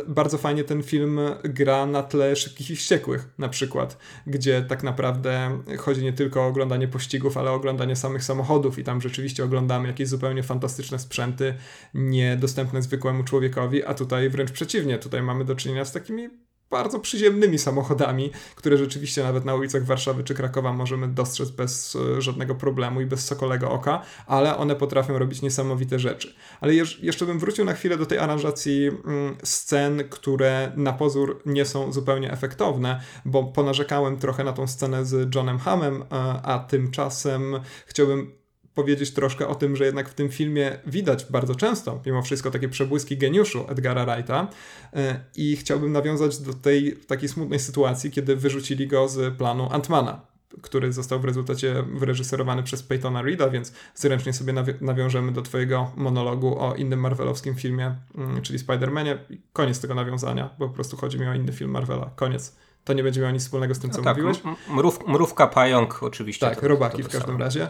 Bardzo 0.09 0.39
fajnie 0.39 0.65
ten 0.65 0.83
film 0.83 1.21
gra 1.45 1.87
na 1.87 2.03
tle 2.03 2.37
Szybkich 2.37 2.71
i 2.71 2.77
Wściekłych 2.77 3.29
na 3.39 3.49
przykład, 3.49 3.99
gdzie 4.27 4.63
tak 4.63 4.83
naprawdę 4.83 5.59
chodzi 5.79 6.03
nie 6.03 6.13
tylko 6.13 6.43
o 6.43 6.47
oglądanie 6.47 6.89
pościgów, 6.89 7.37
ale 7.37 7.51
o 7.51 7.55
oglądanie 7.55 7.97
samych 7.97 8.25
samochodów 8.25 8.79
i 8.79 8.85
tam 8.85 9.01
rzeczywiście 9.01 9.45
oglądamy 9.45 9.89
jakieś 9.89 10.09
zupełnie 10.09 10.43
fantastyczne 10.43 10.99
sprzęty, 10.99 11.55
niedostępne 11.95 12.83
zwykłemu 12.83 13.25
człowiekowi, 13.25 13.85
a 13.85 13.95
tutaj 13.95 14.31
wręcz 14.31 14.53
przeciwnie, 14.53 14.99
tutaj 14.99 15.23
mamy 15.23 15.45
do 15.45 15.55
czynienia 15.55 15.85
z 15.85 15.93
takimi 15.93 16.44
bardzo 16.75 17.01
przyziemnymi 17.01 17.59
samochodami, 17.59 18.31
które 18.57 18.77
rzeczywiście 18.77 19.23
nawet 19.23 19.45
na 19.45 19.55
ulicach 19.55 19.85
Warszawy 19.85 20.25
czy 20.25 20.35
Krakowa 20.35 20.73
możemy 20.73 21.09
dostrzec 21.09 21.51
bez 21.51 21.97
e, 21.97 22.23
żadnego 22.23 22.55
problemu 22.55 23.01
i 23.01 23.07
bez 23.07 23.25
sokolego 23.25 23.71
oka, 23.71 24.03
ale 24.27 24.57
one 24.57 24.77
potrafią 24.77 25.19
robić 25.19 25.43
niesamowite 25.43 25.99
rzeczy. 25.99 26.35
Ale 26.61 26.75
jeszcze 27.03 27.27
bym 27.27 27.39
wrócił 27.39 27.65
na 27.65 27.75
chwilę 27.75 27.99
do 27.99 28.07
tej 28.07 28.19
aranżacji 28.19 28.87
mm, 28.87 29.37
scen, 29.45 30.09
które 30.11 30.73
na 30.77 30.93
pozór 30.93 31.43
nie 31.47 31.65
są 31.65 31.93
zupełnie 31.93 32.33
efektowne, 32.33 33.01
bo 33.25 33.45
ponarzekałem 33.45 34.17
trochę 34.17 34.45
na 34.45 34.53
tą 34.53 34.67
scenę 34.67 35.05
z 35.05 35.35
Johnem 35.35 35.59
Hamem, 35.59 36.03
e, 36.03 36.07
a 36.43 36.59
tymczasem 36.59 37.61
chciałbym 37.87 38.44
powiedzieć 38.75 39.11
troszkę 39.11 39.49
o 39.49 39.55
tym, 39.55 39.77
że 39.77 39.85
jednak 39.85 40.09
w 40.09 40.15
tym 40.15 40.31
filmie 40.31 40.79
widać 40.87 41.27
bardzo 41.31 41.55
często, 41.55 42.03
mimo 42.07 42.23
wszystko, 42.23 42.51
takie 42.51 42.69
przebłyski 42.69 43.17
geniuszu 43.17 43.65
Edgara 43.69 44.07
Wrighta 44.07 44.49
e, 44.93 45.21
i 45.37 45.57
chciałbym 45.57 45.93
nawiązać 45.93 46.39
do 46.39 46.55
tej 46.55 46.97
takiej 46.97 47.29
smutnej 47.29 47.59
sytuacji, 47.59 48.11
kiedy 48.11 48.37
wyrzucili 48.37 48.87
go 48.87 49.09
z 49.09 49.35
planu 49.35 49.69
Antmana, 49.71 50.21
który 50.63 50.93
został 50.93 51.21
w 51.21 51.25
rezultacie 51.25 51.85
wyreżyserowany 51.95 52.63
przez 52.63 52.83
Peytona 52.83 53.23
Reeda, 53.23 53.51
więc 53.51 53.73
zręcznie 53.95 54.33
sobie 54.33 54.53
nawi 54.53 54.73
nawiążemy 54.81 55.33
do 55.33 55.43
twojego 55.43 55.91
monologu 55.97 56.59
o 56.59 56.75
innym 56.75 57.01
marvelowskim 57.01 57.55
filmie, 57.55 57.95
mm, 58.15 58.43
czyli 58.43 58.59
Spider-Manie. 58.59 59.19
Koniec 59.53 59.81
tego 59.81 59.95
nawiązania, 59.95 60.51
bo 60.59 60.69
po 60.69 60.75
prostu 60.75 60.97
chodzi 60.97 61.19
mi 61.19 61.27
o 61.27 61.35
inny 61.35 61.53
film 61.53 61.71
Marvela. 61.71 62.11
Koniec. 62.17 62.57
To 62.85 62.93
nie 62.93 63.03
będzie 63.03 63.21
miało 63.21 63.33
nic 63.33 63.43
wspólnego 63.43 63.75
z 63.75 63.79
tym, 63.79 63.91
co 63.91 63.99
no 63.99 64.05
tak, 64.05 64.17
mówiłeś. 64.17 64.43
Mrów, 64.71 64.99
mrówka, 65.09 65.47
pająk 65.47 66.03
oczywiście. 66.03 66.47
Tak, 66.47 66.61
to, 66.61 66.69
robaki 66.69 67.03
to 67.03 67.09
w 67.09 67.13
każdym 67.13 67.37
razie 67.37 67.69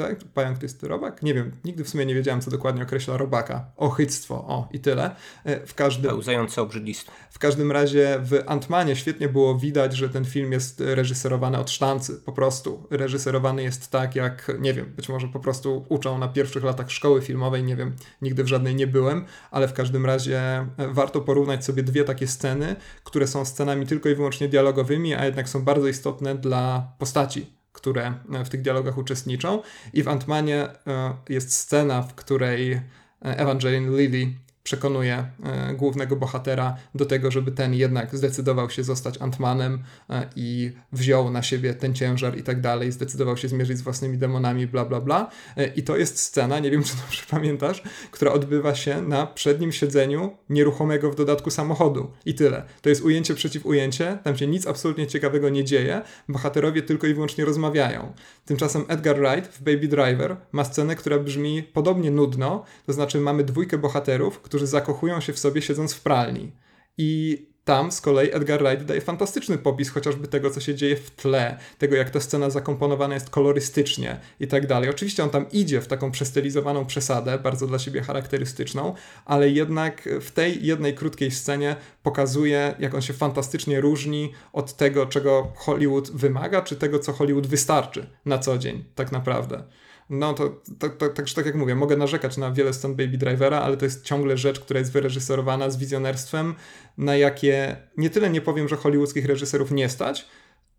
tak? 0.00 0.18
Pająk 0.34 0.58
to 0.58 0.64
jest 0.64 0.82
robak? 0.82 1.22
Nie 1.22 1.34
wiem, 1.34 1.52
nigdy 1.64 1.84
w 1.84 1.88
sumie 1.88 2.06
nie 2.06 2.14
wiedziałem, 2.14 2.40
co 2.40 2.50
dokładnie 2.50 2.82
określa 2.82 3.16
robaka. 3.16 3.72
Ochyctwo, 3.76 4.34
o 4.34 4.68
i 4.72 4.80
tyle. 4.80 5.16
E, 5.44 5.66
w 5.66 5.74
każdym, 5.74 6.10
Pełzające 6.10 6.62
obrzydlistwo. 6.62 7.12
w 7.30 7.38
każdym 7.38 7.72
razie 7.72 8.18
w 8.22 8.42
Antmanie 8.46 8.96
świetnie 8.96 9.28
było 9.28 9.58
widać, 9.58 9.96
że 9.96 10.08
ten 10.08 10.24
film 10.24 10.52
jest 10.52 10.80
reżyserowany 10.80 11.58
od 11.58 11.70
sztancy, 11.70 12.20
po 12.24 12.32
prostu. 12.32 12.86
Reżyserowany 12.90 13.62
jest 13.62 13.90
tak, 13.90 14.16
jak, 14.16 14.52
nie 14.60 14.74
wiem, 14.74 14.92
być 14.96 15.08
może 15.08 15.28
po 15.28 15.40
prostu 15.40 15.84
uczą 15.88 16.18
na 16.18 16.28
pierwszych 16.28 16.64
latach 16.64 16.90
szkoły 16.90 17.22
filmowej, 17.22 17.64
nie 17.64 17.76
wiem, 17.76 17.96
nigdy 18.22 18.44
w 18.44 18.46
żadnej 18.46 18.74
nie 18.74 18.86
byłem, 18.86 19.24
ale 19.50 19.68
w 19.68 19.72
każdym 19.72 20.06
razie 20.06 20.40
e, 20.40 20.66
warto 20.88 21.20
porównać 21.20 21.64
sobie 21.64 21.82
dwie 21.82 22.04
takie 22.04 22.26
sceny, 22.26 22.76
które 23.04 23.26
są 23.26 23.44
scenami 23.44 23.86
tylko 23.86 24.08
i 24.08 24.14
wyłącznie 24.14 24.48
dialogowymi, 24.48 25.14
a 25.14 25.24
jednak 25.24 25.48
są 25.48 25.62
bardzo 25.62 25.88
istotne 25.88 26.34
dla 26.34 26.92
postaci, 26.98 27.59
które 27.72 28.14
w 28.44 28.48
tych 28.48 28.62
dialogach 28.62 28.98
uczestniczą. 28.98 29.62
I 29.92 30.02
w 30.02 30.08
Antmanie 30.08 30.68
e, 30.86 31.14
jest 31.28 31.52
scena, 31.52 32.02
w 32.02 32.14
której 32.14 32.72
e, 32.72 32.82
Evangeline 33.20 33.96
Lilly 33.96 34.34
przekonuje 34.62 35.24
e, 35.44 35.74
głównego 35.74 36.16
bohatera 36.16 36.76
do 36.94 37.06
tego, 37.06 37.30
żeby 37.30 37.52
ten 37.52 37.74
jednak 37.74 38.16
zdecydował 38.16 38.70
się 38.70 38.84
zostać 38.84 39.18
Antmanem 39.18 39.82
e, 40.10 40.28
i 40.36 40.72
wziął 40.92 41.30
na 41.30 41.42
siebie 41.42 41.74
ten 41.74 41.94
ciężar 41.94 42.38
i 42.38 42.42
tak 42.42 42.60
dalej, 42.60 42.92
zdecydował 42.92 43.36
się 43.36 43.48
zmierzyć 43.48 43.78
z 43.78 43.82
własnymi 43.82 44.18
demonami, 44.18 44.66
bla, 44.66 44.84
bla, 44.84 45.00
bla. 45.00 45.30
E, 45.56 45.66
I 45.66 45.82
to 45.82 45.96
jest 45.96 46.18
scena, 46.18 46.58
nie 46.58 46.70
wiem 46.70 46.82
czy 46.82 46.96
dobrze 46.96 47.22
pamiętasz, 47.36 47.82
która 48.10 48.32
odbywa 48.32 48.74
się 48.74 49.02
na 49.02 49.26
przednim 49.26 49.72
siedzeniu 49.72 50.36
nieruchomego 50.50 51.10
w 51.10 51.14
dodatku 51.14 51.50
samochodu. 51.50 52.10
I 52.24 52.34
tyle. 52.34 52.62
To 52.82 52.88
jest 52.88 53.02
ujęcie 53.02 53.34
przeciw 53.34 53.66
ujęcie, 53.66 54.18
tam 54.24 54.36
się 54.36 54.46
nic 54.46 54.66
absolutnie 54.66 55.06
ciekawego 55.06 55.48
nie 55.48 55.64
dzieje, 55.64 56.02
bohaterowie 56.28 56.82
tylko 56.82 57.06
i 57.06 57.14
wyłącznie 57.14 57.44
rozmawiają. 57.44 58.12
Tymczasem 58.44 58.84
Edgar 58.88 59.16
Wright 59.16 59.54
w 59.54 59.62
Baby 59.62 59.88
Driver 59.88 60.36
ma 60.52 60.64
scenę, 60.64 60.96
która 60.96 61.18
brzmi 61.18 61.62
podobnie 61.62 62.10
nudno, 62.10 62.64
to 62.86 62.92
znaczy 62.92 63.20
mamy 63.20 63.44
dwójkę 63.44 63.78
bohaterów, 63.78 64.40
którzy 64.50 64.66
zakochują 64.66 65.20
się 65.20 65.32
w 65.32 65.38
sobie 65.38 65.62
siedząc 65.62 65.94
w 65.94 66.00
pralni. 66.00 66.52
I 66.98 67.46
tam 67.64 67.92
z 67.92 68.00
kolei 68.00 68.30
Edgar 68.32 68.62
Wright 68.62 68.84
daje 68.84 69.00
fantastyczny 69.00 69.58
popis 69.58 69.90
chociażby 69.90 70.28
tego, 70.28 70.50
co 70.50 70.60
się 70.60 70.74
dzieje 70.74 70.96
w 70.96 71.10
tle, 71.10 71.58
tego 71.78 71.96
jak 71.96 72.10
ta 72.10 72.20
scena 72.20 72.50
zakomponowana 72.50 73.14
jest 73.14 73.30
kolorystycznie 73.30 74.20
i 74.40 74.46
tak 74.46 74.66
dalej. 74.66 74.90
Oczywiście 74.90 75.24
on 75.24 75.30
tam 75.30 75.50
idzie 75.52 75.80
w 75.80 75.86
taką 75.86 76.10
przestylizowaną 76.10 76.86
przesadę, 76.86 77.38
bardzo 77.38 77.66
dla 77.66 77.78
siebie 77.78 78.02
charakterystyczną, 78.02 78.94
ale 79.24 79.50
jednak 79.50 80.08
w 80.20 80.30
tej 80.30 80.66
jednej 80.66 80.94
krótkiej 80.94 81.30
scenie 81.30 81.76
pokazuje, 82.02 82.74
jak 82.78 82.94
on 82.94 83.02
się 83.02 83.12
fantastycznie 83.12 83.80
różni 83.80 84.32
od 84.52 84.76
tego, 84.76 85.06
czego 85.06 85.52
Hollywood 85.56 86.10
wymaga, 86.10 86.62
czy 86.62 86.76
tego, 86.76 86.98
co 86.98 87.12
Hollywood 87.12 87.46
wystarczy 87.46 88.06
na 88.24 88.38
co 88.38 88.58
dzień, 88.58 88.84
tak 88.94 89.12
naprawdę. 89.12 89.62
No 90.10 90.34
to, 90.34 90.62
to, 90.78 90.88
to, 90.88 91.08
także 91.08 91.34
tak 91.34 91.46
jak 91.46 91.54
mówię, 91.54 91.74
mogę 91.74 91.96
narzekać 91.96 92.36
na 92.36 92.52
wiele 92.52 92.72
scen 92.72 92.94
Baby 92.94 93.18
Drivera, 93.18 93.60
ale 93.60 93.76
to 93.76 93.84
jest 93.84 94.04
ciągle 94.04 94.36
rzecz, 94.36 94.60
która 94.60 94.78
jest 94.78 94.92
wyreżyserowana 94.92 95.70
z 95.70 95.76
wizjonerstwem, 95.76 96.54
na 96.98 97.16
jakie 97.16 97.76
nie 97.96 98.10
tyle 98.10 98.30
nie 98.30 98.40
powiem, 98.40 98.68
że 98.68 98.76
hollywoodzkich 98.76 99.26
reżyserów 99.26 99.70
nie 99.70 99.88
stać, 99.88 100.26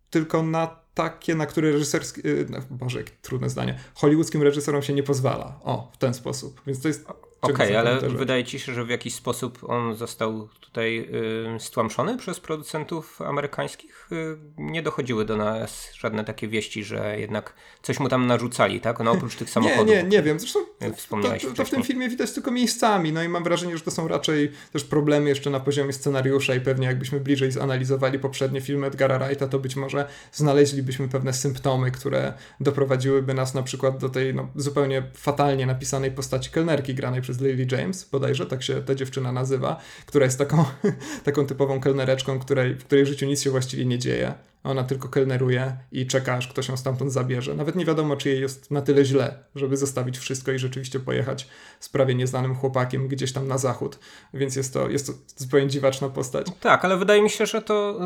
tylko 0.09 0.43
na 0.43 0.81
takie, 0.93 1.35
na 1.35 1.45
które 1.45 1.71
reżyserski, 1.71 2.21
no, 2.49 2.59
Boże, 2.69 3.03
trudne 3.21 3.49
zdanie, 3.49 3.79
hollywoodzkim 3.93 4.43
reżyserom 4.43 4.81
się 4.81 4.93
nie 4.93 5.03
pozwala. 5.03 5.59
O, 5.63 5.91
w 5.93 5.97
ten 5.97 6.13
sposób. 6.13 6.61
Więc 6.67 6.81
to 6.81 6.87
jest 6.87 7.05
Okej, 7.41 7.55
okay, 7.55 7.79
ale 7.79 7.99
wydaje 8.09 8.43
ci 8.43 8.59
się, 8.59 8.73
że 8.73 8.85
w 8.85 8.89
jakiś 8.89 9.13
sposób 9.15 9.59
on 9.69 9.95
został 9.95 10.49
tutaj 10.59 11.09
y, 11.55 11.59
stłamszony 11.59 12.17
przez 12.17 12.39
producentów 12.39 13.21
amerykańskich? 13.21 14.09
Y, 14.11 14.37
nie 14.57 14.81
dochodziły 14.81 15.25
do 15.25 15.37
nas 15.37 15.89
żadne 15.93 16.23
takie 16.23 16.47
wieści, 16.47 16.83
że 16.83 17.19
jednak 17.19 17.53
coś 17.81 17.99
mu 17.99 18.09
tam 18.09 18.27
narzucali, 18.27 18.81
tak? 18.81 18.99
No 18.99 19.11
oprócz 19.11 19.35
tych 19.35 19.49
samochodów. 19.49 19.87
nie, 19.87 20.03
nie, 20.03 20.09
nie 20.09 20.23
wiem. 20.23 20.39
Zresztą 20.39 20.59
wspomniałeś 20.95 21.41
to, 21.41 21.47
to, 21.47 21.55
to 21.55 21.65
w 21.65 21.69
tym 21.69 21.83
filmie 21.83 22.09
widać 22.09 22.31
tylko 22.31 22.51
miejscami. 22.51 23.11
No 23.11 23.23
i 23.23 23.29
mam 23.29 23.43
wrażenie, 23.43 23.77
że 23.77 23.83
to 23.83 23.91
są 23.91 24.07
raczej 24.07 24.51
też 24.73 24.83
problemy 24.83 25.29
jeszcze 25.29 25.49
na 25.49 25.59
poziomie 25.59 25.93
scenariusza 25.93 26.55
i 26.55 26.61
pewnie 26.61 26.87
jakbyśmy 26.87 27.19
bliżej 27.19 27.51
zanalizowali 27.51 28.19
poprzednie 28.19 28.61
filmy 28.61 28.87
Edgara 28.87 29.19
Wrighta, 29.19 29.47
to 29.47 29.59
być 29.59 29.75
może 29.75 30.07
znaleźlibyśmy 30.31 31.09
pewne 31.09 31.33
symptomy, 31.33 31.91
które 31.91 32.33
doprowadziłyby 32.59 33.33
nas 33.33 33.53
na 33.53 33.63
przykład 33.63 33.97
do 33.97 34.09
tej 34.09 34.35
no, 34.35 34.49
zupełnie 34.55 35.03
fatalnie 35.13 35.65
napisanej 35.65 36.11
postaci 36.11 36.49
kelnerki 36.51 36.95
granej 36.95 37.21
przez 37.21 37.30
Lily 37.39 37.67
James, 37.71 38.09
bodajże 38.11 38.45
tak 38.45 38.63
się 38.63 38.81
ta 38.81 38.95
dziewczyna 38.95 39.31
nazywa, 39.31 39.81
która 40.05 40.25
jest 40.25 40.37
taką, 40.37 40.65
taką 41.23 41.45
typową 41.45 41.79
kelnereczką, 41.79 42.39
której, 42.39 42.75
w 42.75 42.83
której 42.83 43.05
życiu 43.05 43.25
nic 43.25 43.41
się 43.41 43.49
właściwie 43.51 43.85
nie 43.85 43.99
dzieje. 43.99 44.33
Ona 44.63 44.83
tylko 44.83 45.09
kelneruje 45.09 45.77
i 45.91 46.07
czeka, 46.07 46.33
aż 46.33 46.47
ktoś 46.47 46.67
ją 46.67 46.77
stamtąd 46.77 47.13
zabierze. 47.13 47.55
Nawet 47.55 47.75
nie 47.75 47.85
wiadomo, 47.85 48.15
czy 48.15 48.29
jej 48.29 48.41
jest 48.41 48.71
na 48.71 48.81
tyle 48.81 49.05
źle, 49.05 49.43
żeby 49.55 49.77
zostawić 49.77 50.17
wszystko 50.17 50.51
i 50.51 50.59
rzeczywiście 50.59 50.99
pojechać 50.99 51.47
z 51.79 51.89
prawie 51.89 52.15
nieznanym 52.15 52.55
chłopakiem 52.55 53.07
gdzieś 53.07 53.33
tam 53.33 53.47
na 53.47 53.57
zachód. 53.57 53.99
Więc 54.33 54.55
jest 54.55 54.73
to, 54.73 54.89
jest 54.89 55.07
to 55.07 55.13
zupełnie 55.35 55.67
dziwaczna 55.67 56.09
postać. 56.09 56.47
Tak, 56.59 56.85
ale 56.85 56.97
wydaje 56.97 57.21
mi 57.21 57.29
się, 57.29 57.45
że 57.45 57.61
to 57.61 57.99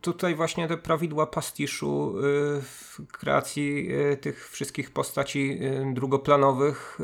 tutaj 0.00 0.34
właśnie 0.34 0.68
te 0.68 0.76
prawidła 0.76 1.26
pastiszu 1.26 2.18
y, 2.18 2.22
w 2.62 3.00
kreacji 3.12 3.88
y, 4.12 4.16
tych 4.16 4.50
wszystkich 4.50 4.90
postaci 4.90 5.58
y, 5.62 5.94
drugoplanowych 5.94 6.98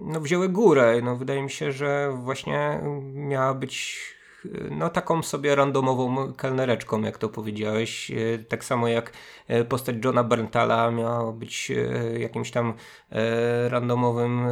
no, 0.00 0.20
wzięły 0.20 0.48
górę. 0.48 1.00
No, 1.02 1.16
wydaje 1.16 1.42
mi 1.42 1.50
się, 1.50 1.72
że 1.72 2.12
właśnie 2.22 2.80
miała 3.14 3.54
być 3.54 3.98
no 4.70 4.88
taką 4.88 5.22
sobie 5.22 5.54
randomową 5.54 6.32
kelnereczką, 6.32 7.02
jak 7.02 7.18
to 7.18 7.28
powiedziałeś. 7.28 8.12
Tak 8.48 8.64
samo 8.64 8.88
jak 8.88 9.12
postać 9.68 9.96
Johna 10.04 10.24
Berntala 10.24 10.90
miała 10.90 11.32
być 11.32 11.72
jakimś 12.18 12.50
tam 12.50 12.74
randomowym 13.68 14.46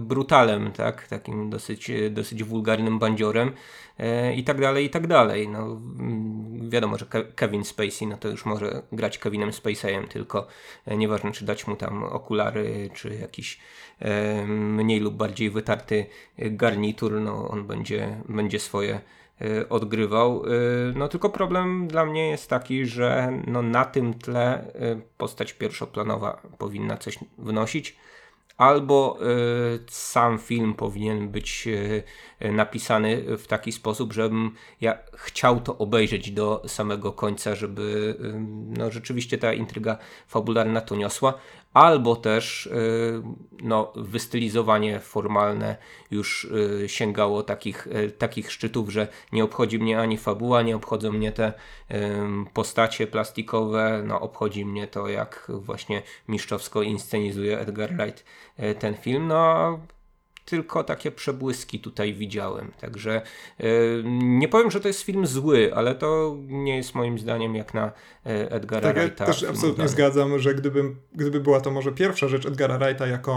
brutalem, 0.00 0.72
tak? 0.72 1.08
Takim 1.08 1.50
dosyć, 1.50 1.90
dosyć 2.10 2.44
wulgarnym 2.44 2.98
bandziorem 2.98 3.52
i 4.36 4.44
tak 4.44 4.60
dalej, 4.60 4.84
i 4.84 4.90
tak 4.90 5.06
dalej. 5.06 5.48
No, 5.48 5.58
mm, 5.58 6.70
wiadomo, 6.70 6.98
że 6.98 7.06
Kevin 7.34 7.64
Spacey, 7.64 8.06
no 8.06 8.16
to 8.16 8.28
już 8.28 8.44
może 8.44 8.82
grać 8.92 9.18
Kevinem 9.18 9.52
Spaceyem, 9.52 10.08
tylko 10.08 10.46
nieważne, 10.86 11.32
czy 11.32 11.44
dać 11.44 11.66
mu 11.66 11.76
tam 11.76 12.04
okulary, 12.04 12.90
czy 12.94 13.14
jakiś 13.14 13.58
mniej 14.46 15.00
lub 15.00 15.14
bardziej 15.14 15.50
wytarty 15.50 16.06
garnitur, 16.38 17.12
no 17.12 17.48
on 17.48 17.66
będzie, 17.66 18.20
będzie 18.28 18.58
swoje 18.58 19.00
e, 19.40 19.68
odgrywał. 19.68 20.44
E, 20.44 20.48
no 20.94 21.08
tylko 21.08 21.30
problem 21.30 21.88
dla 21.88 22.06
mnie 22.06 22.28
jest 22.28 22.50
taki, 22.50 22.86
że 22.86 23.32
no 23.46 23.62
na 23.62 23.84
tym 23.84 24.14
tle 24.14 24.72
e, 24.74 25.00
postać 25.18 25.52
pierwszoplanowa 25.52 26.42
powinna 26.58 26.96
coś 26.96 27.18
wnosić 27.38 27.96
albo 28.56 29.18
y, 29.22 29.84
sam 29.88 30.38
film 30.38 30.74
powinien 30.74 31.28
być 31.28 31.66
y, 31.66 32.02
napisany 32.52 33.38
w 33.38 33.46
taki 33.46 33.72
sposób, 33.72 34.12
żebym 34.12 34.54
ja 34.80 34.98
chciał 35.14 35.60
to 35.60 35.78
obejrzeć 35.78 36.30
do 36.30 36.62
samego 36.66 37.12
końca, 37.12 37.54
żeby 37.54 38.16
y, 38.20 38.32
no, 38.78 38.90
rzeczywiście 38.90 39.38
ta 39.38 39.52
intryga 39.52 39.98
fabularna 40.26 40.80
to 40.80 40.96
niosła, 40.96 41.34
albo 41.76 42.16
też 42.16 42.68
no, 43.62 43.92
wystylizowanie 43.96 45.00
formalne 45.00 45.76
już 46.10 46.48
sięgało 46.86 47.42
takich, 47.42 47.88
takich 48.18 48.52
szczytów, 48.52 48.90
że 48.90 49.08
nie 49.32 49.44
obchodzi 49.44 49.78
mnie 49.78 50.00
ani 50.00 50.18
fabuła, 50.18 50.62
nie 50.62 50.76
obchodzą 50.76 51.12
mnie 51.12 51.32
te 51.32 51.52
postacie 52.52 53.06
plastikowe, 53.06 54.02
no, 54.06 54.20
obchodzi 54.20 54.64
mnie 54.64 54.86
to, 54.86 55.08
jak 55.08 55.46
właśnie 55.48 56.02
mistrzowsko 56.28 56.82
inscenizuje 56.82 57.58
Edgar 57.60 57.94
Wright 57.96 58.24
ten 58.78 58.94
film. 58.94 59.26
No, 59.26 59.78
tylko 60.46 60.84
takie 60.84 61.10
przebłyski 61.10 61.80
tutaj 61.80 62.14
widziałem. 62.14 62.72
Także 62.80 63.22
yy, 63.58 64.02
nie 64.20 64.48
powiem, 64.48 64.70
że 64.70 64.80
to 64.80 64.88
jest 64.88 65.02
film 65.02 65.26
zły, 65.26 65.70
ale 65.74 65.94
to 65.94 66.36
nie 66.48 66.76
jest 66.76 66.94
moim 66.94 67.18
zdaniem 67.18 67.54
jak 67.54 67.74
na 67.74 67.92
yy, 68.24 68.50
Edgara 68.50 68.92
tak, 68.92 68.96
Wrighta. 68.96 69.24
Ja 69.24 69.32
też 69.32 69.42
absolutnie 69.42 69.88
zgadzam, 69.88 70.38
że 70.38 70.54
gdybym, 70.54 70.96
gdyby 71.14 71.40
była 71.40 71.60
to 71.60 71.70
może 71.70 71.92
pierwsza 71.92 72.28
rzecz 72.28 72.46
Edgara 72.46 72.78
Wrighta, 72.78 73.06
jaką 73.06 73.36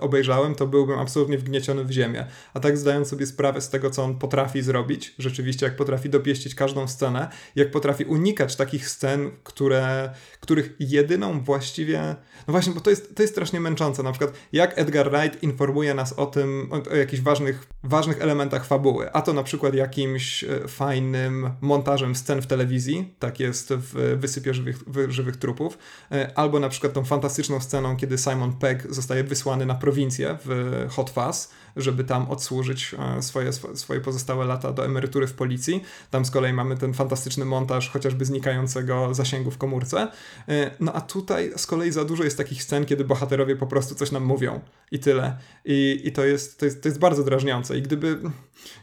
obejrzałem, 0.00 0.54
to 0.54 0.66
byłbym 0.66 0.98
absolutnie 0.98 1.38
wgnieciony 1.38 1.84
w 1.84 1.90
ziemię. 1.90 2.26
A 2.54 2.60
tak 2.60 2.78
zdając 2.78 3.08
sobie 3.08 3.26
sprawę 3.26 3.60
z 3.60 3.70
tego, 3.70 3.90
co 3.90 4.04
on 4.04 4.18
potrafi 4.18 4.62
zrobić, 4.62 5.14
rzeczywiście 5.18 5.66
jak 5.66 5.76
potrafi 5.76 6.10
dopieścić 6.10 6.54
każdą 6.54 6.88
scenę, 6.88 7.28
jak 7.56 7.70
potrafi 7.70 8.04
unikać 8.04 8.56
takich 8.56 8.88
scen, 8.88 9.30
które, 9.44 10.10
których 10.40 10.76
jedyną 10.80 11.40
właściwie... 11.40 12.16
No 12.46 12.52
właśnie, 12.52 12.72
bo 12.72 12.80
to 12.80 12.90
jest, 12.90 13.16
to 13.16 13.22
jest 13.22 13.34
strasznie 13.34 13.60
męczące. 13.60 14.02
Na 14.02 14.12
przykład 14.12 14.32
jak 14.52 14.78
Edgar 14.78 15.10
Wright 15.10 15.42
informuje 15.42 15.94
nas 15.94 16.12
o 16.18 16.27
tym, 16.28 16.68
o, 16.70 16.94
jakichś 16.94 17.22
ważnych, 17.22 17.66
ważnych 17.82 18.22
elementach 18.22 18.64
fabuły, 18.64 19.12
a 19.12 19.22
to 19.22 19.32
na 19.32 19.42
przykład 19.42 19.74
jakimś 19.74 20.44
e, 20.44 20.68
fajnym 20.68 21.50
montażem 21.60 22.14
scen 22.14 22.42
w 22.42 22.46
telewizji, 22.46 23.14
tak 23.18 23.40
jest 23.40 23.72
w 23.72 24.18
Wysypie 24.20 24.54
Żywych, 24.54 24.76
żywych 25.08 25.36
Trupów, 25.36 25.78
e, 26.12 26.38
albo 26.38 26.60
na 26.60 26.68
przykład 26.68 26.92
tą 26.92 27.04
fantastyczną 27.04 27.60
sceną, 27.60 27.96
kiedy 27.96 28.18
Simon 28.18 28.52
Pegg 28.52 28.86
zostaje 28.90 29.24
wysłany 29.24 29.66
na 29.66 29.74
prowincję 29.74 30.38
w 30.44 30.86
Hot 30.90 31.10
Fuzz, 31.10 31.48
żeby 31.78 32.04
tam 32.04 32.30
odsłużyć 32.30 32.94
e, 32.98 33.22
swoje, 33.22 33.52
swoje 33.52 34.00
pozostałe 34.00 34.44
lata 34.44 34.72
do 34.72 34.84
emerytury 34.84 35.26
w 35.26 35.34
policji. 35.34 35.82
Tam 36.10 36.24
z 36.24 36.30
kolei 36.30 36.52
mamy 36.52 36.76
ten 36.76 36.94
fantastyczny 36.94 37.44
montaż 37.44 37.90
chociażby 37.90 38.24
znikającego 38.24 39.14
zasięgu 39.14 39.50
w 39.50 39.58
komórce. 39.58 40.08
E, 40.48 40.70
no 40.80 40.92
a 40.92 41.00
tutaj 41.00 41.52
z 41.56 41.66
kolei 41.66 41.92
za 41.92 42.04
dużo 42.04 42.24
jest 42.24 42.36
takich 42.36 42.62
scen, 42.62 42.86
kiedy 42.86 43.04
bohaterowie 43.04 43.56
po 43.56 43.66
prostu 43.66 43.94
coś 43.94 44.12
nam 44.12 44.24
mówią 44.24 44.60
i 44.92 44.98
tyle. 44.98 45.38
I, 45.64 46.00
i 46.04 46.12
to, 46.12 46.24
jest, 46.24 46.58
to, 46.58 46.64
jest, 46.64 46.82
to 46.82 46.88
jest 46.88 46.98
bardzo 46.98 47.24
drażniące. 47.24 47.78
I 47.78 47.82
gdyby, 47.82 48.20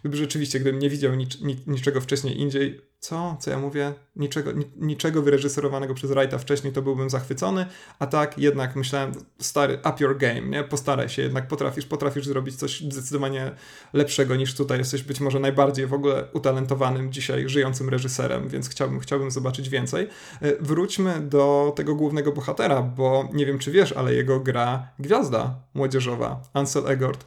gdyby 0.01 0.17
rzeczywiście, 0.17 0.59
gdybym 0.59 0.79
nie 0.79 0.89
widział 0.89 1.15
nic, 1.15 1.37
niczego 1.67 2.01
wcześniej 2.01 2.41
indziej, 2.41 2.81
co? 3.05 3.37
Co 3.39 3.51
ja 3.51 3.59
mówię? 3.59 3.93
Niczego, 4.15 4.51
niczego 4.77 5.21
wyreżyserowanego 5.21 5.93
przez 5.93 6.11
Wrighta 6.11 6.37
wcześniej 6.37 6.73
to 6.73 6.81
byłbym 6.81 7.09
zachwycony, 7.09 7.65
a 7.99 8.07
tak 8.07 8.37
jednak 8.37 8.75
myślałem, 8.75 9.11
stary, 9.39 9.73
up 9.73 9.93
your 9.99 10.17
game, 10.17 10.41
nie? 10.41 10.63
Postaraj 10.63 11.09
się, 11.09 11.21
jednak 11.21 11.47
potrafisz, 11.47 11.85
potrafisz 11.85 12.25
zrobić 12.25 12.55
coś 12.55 12.81
zdecydowanie 12.81 13.51
lepszego 13.93 14.35
niż 14.35 14.55
tutaj. 14.55 14.77
Jesteś 14.77 15.03
być 15.03 15.19
może 15.19 15.39
najbardziej 15.39 15.87
w 15.87 15.93
ogóle 15.93 16.27
utalentowanym 16.33 17.11
dzisiaj 17.11 17.49
żyjącym 17.49 17.89
reżyserem, 17.89 18.47
więc 18.49 18.69
chciałbym, 18.69 18.99
chciałbym 18.99 19.31
zobaczyć 19.31 19.69
więcej. 19.69 20.07
E, 20.41 20.55
wróćmy 20.59 21.19
do 21.19 21.73
tego 21.75 21.95
głównego 21.95 22.31
bohatera, 22.31 22.81
bo 22.81 23.29
nie 23.33 23.45
wiem, 23.45 23.59
czy 23.59 23.71
wiesz, 23.71 23.91
ale 23.91 24.13
jego 24.13 24.39
gra 24.39 24.87
gwiazda 24.99 25.55
młodzieżowa, 25.73 26.41
Ansel 26.53 26.87
Egort. 26.87 27.25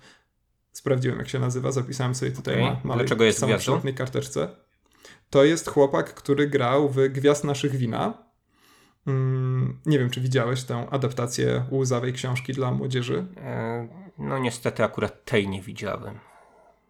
Sprawdziłem, 0.73 1.19
jak 1.19 1.29
się 1.29 1.39
nazywa, 1.39 1.73
zapisałem 1.73 2.15
sobie 2.15 2.31
tutaj 2.31 2.55
okay. 2.55 2.65
ma, 2.65 2.81
małej, 2.85 2.99
Dlaczego 2.99 3.25
jest 3.25 3.45
gwiazdą? 3.45 3.81
karteczce. 3.97 4.68
To 5.31 5.45
jest 5.45 5.69
chłopak, 5.71 6.15
który 6.15 6.49
grał 6.49 6.89
w 6.89 7.09
Gwiazd 7.09 7.45
naszych 7.45 7.77
wina. 7.77 8.29
Mm, 9.07 9.81
nie 9.87 9.99
wiem, 9.99 10.11
czy 10.11 10.21
widziałeś 10.21 10.65
tę 10.65 10.87
adaptację 10.91 11.65
łzawej 11.71 12.13
książki 12.13 12.53
dla 12.53 12.71
młodzieży? 12.71 13.27
E, 13.37 13.89
no 14.19 14.39
niestety 14.39 14.85
akurat 14.85 15.25
tej 15.25 15.49
nie 15.49 15.63
widziałem. 15.63 16.19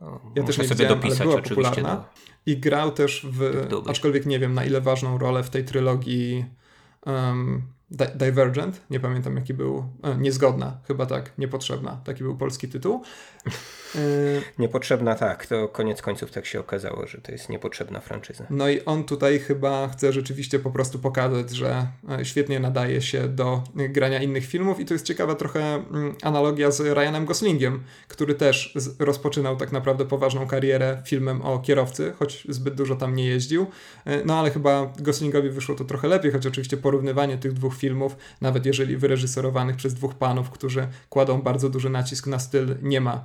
No, 0.00 0.20
ja 0.34 0.42
też 0.42 0.58
nie 0.58 0.64
sobie 0.64 0.76
widziałem, 0.76 1.00
dopisać 1.00 1.20
ale 1.20 1.30
była 1.30 1.42
popularna. 1.42 1.96
Do... 1.96 2.04
I 2.46 2.56
grał 2.56 2.90
też 2.90 3.26
w, 3.30 3.66
aczkolwiek 3.86 4.26
nie 4.26 4.38
wiem 4.38 4.54
na 4.54 4.64
ile 4.64 4.80
ważną 4.80 5.18
rolę 5.18 5.42
w 5.42 5.50
tej 5.50 5.64
trylogii 5.64 6.44
um, 7.06 7.62
Divergent, 8.14 8.80
nie 8.90 9.00
pamiętam 9.00 9.36
jaki 9.36 9.54
był, 9.54 9.84
e, 10.02 10.16
niezgodna, 10.16 10.78
chyba 10.86 11.06
tak, 11.06 11.38
niepotrzebna, 11.38 12.00
taki 12.04 12.22
był 12.22 12.36
polski 12.36 12.68
tytuł. 12.68 13.02
E, 13.94 14.00
niepotrzebna, 14.58 15.14
tak, 15.14 15.46
to 15.46 15.68
koniec 15.68 16.02
końców 16.02 16.30
tak 16.30 16.46
się 16.46 16.60
okazało, 16.60 17.06
że 17.06 17.20
to 17.20 17.32
jest 17.32 17.48
niepotrzebna 17.48 18.00
franczyza. 18.00 18.46
No 18.50 18.68
i 18.68 18.84
on 18.84 19.04
tutaj 19.04 19.38
chyba 19.38 19.88
chce 19.88 20.12
rzeczywiście 20.12 20.58
po 20.58 20.70
prostu 20.70 20.98
pokazać, 20.98 21.50
że 21.50 21.86
e, 22.10 22.24
świetnie 22.24 22.60
nadaje 22.60 23.02
się 23.02 23.28
do 23.28 23.62
grania 23.74 24.22
innych 24.22 24.46
filmów 24.46 24.80
i 24.80 24.84
to 24.84 24.94
jest 24.94 25.06
ciekawa 25.06 25.34
trochę 25.34 25.74
mm, 25.74 26.14
analogia 26.22 26.70
z 26.70 26.80
Ryanem 26.80 27.24
Goslingiem, 27.24 27.82
który 28.08 28.34
też 28.34 28.74
rozpoczynał 28.98 29.56
tak 29.56 29.72
naprawdę 29.72 30.04
poważną 30.04 30.46
karierę 30.46 31.02
filmem 31.04 31.42
o 31.42 31.58
kierowcy, 31.58 32.12
choć 32.18 32.46
zbyt 32.48 32.74
dużo 32.74 32.96
tam 32.96 33.14
nie 33.14 33.26
jeździł, 33.26 33.66
no 34.24 34.38
ale 34.38 34.50
chyba 34.50 34.92
Goslingowi 34.98 35.50
wyszło 35.50 35.74
to 35.74 35.84
trochę 35.84 36.08
lepiej, 36.08 36.32
choć 36.32 36.46
oczywiście 36.46 36.76
porównywanie 36.76 37.38
tych 37.38 37.52
dwóch 37.52 37.76
filmów, 37.76 38.16
nawet 38.40 38.66
jeżeli 38.66 38.96
wyreżyserowanych 38.96 39.76
przez 39.76 39.94
dwóch 39.94 40.14
panów, 40.14 40.50
którzy 40.50 40.88
kładą 41.08 41.42
bardzo 41.42 41.68
duży 41.68 41.90
nacisk 41.90 42.26
na 42.26 42.38
styl, 42.38 42.76
nie 42.82 43.00
ma 43.00 43.14
e, 43.14 43.20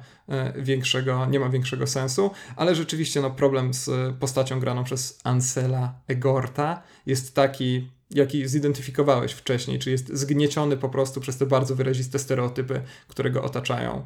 większego, 0.55 1.26
nie 1.26 1.39
ma 1.39 1.49
większego 1.49 1.88
sensu, 1.88 2.32
ale 2.55 2.76
rzeczywiście 2.76 3.22
no, 3.22 3.32
problem 3.32 3.74
z 3.74 4.16
postacią 4.20 4.59
graną 4.59 4.84
przez 4.84 5.20
Ansela 5.24 5.93
Egorta 6.07 6.82
jest 7.05 7.36
taki, 7.36 7.91
jaki 8.09 8.47
zidentyfikowałeś 8.47 9.32
wcześniej, 9.32 9.80
czy 9.80 9.91
jest 9.91 10.14
zgnieciony 10.14 10.78
po 10.78 10.89
prostu 10.89 11.22
przez 11.22 11.38
te 11.38 11.45
bardzo 11.45 11.76
wyraziste 11.76 12.20
stereotypy, 12.20 12.82
które 13.07 13.32
go 13.32 13.43
otaczają 13.43 14.03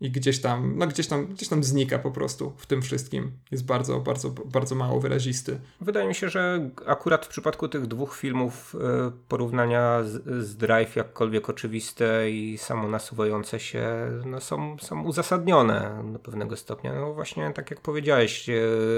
i 0.00 0.10
gdzieś 0.10 0.40
tam, 0.40 0.78
no 0.78 0.86
gdzieś 0.86 1.06
tam, 1.06 1.26
gdzieś 1.26 1.48
tam 1.48 1.64
znika 1.64 1.98
po 1.98 2.10
prostu 2.10 2.52
w 2.56 2.66
tym 2.66 2.82
wszystkim. 2.82 3.32
Jest 3.50 3.66
bardzo, 3.66 4.00
bardzo, 4.00 4.30
bardzo 4.30 4.74
mało 4.74 5.00
wyrazisty. 5.00 5.60
Wydaje 5.80 6.08
mi 6.08 6.14
się, 6.14 6.28
że 6.28 6.70
akurat 6.86 7.26
w 7.26 7.28
przypadku 7.28 7.68
tych 7.68 7.86
dwóch 7.86 8.16
filmów 8.16 8.74
e, 8.74 9.10
porównania 9.28 10.02
z, 10.04 10.44
z 10.46 10.56
Drive 10.56 10.96
jakkolwiek 10.96 11.50
oczywiste 11.50 12.30
i 12.30 12.58
samo 12.58 12.88
nasuwające 12.88 13.60
się 13.60 13.86
no 14.26 14.40
są, 14.40 14.76
są 14.78 15.02
uzasadnione 15.02 16.04
do 16.12 16.18
pewnego 16.18 16.56
stopnia. 16.56 16.94
No 16.94 17.14
właśnie 17.14 17.52
tak 17.52 17.70
jak 17.70 17.80
powiedziałeś, 17.80 18.48
e, 18.48 18.52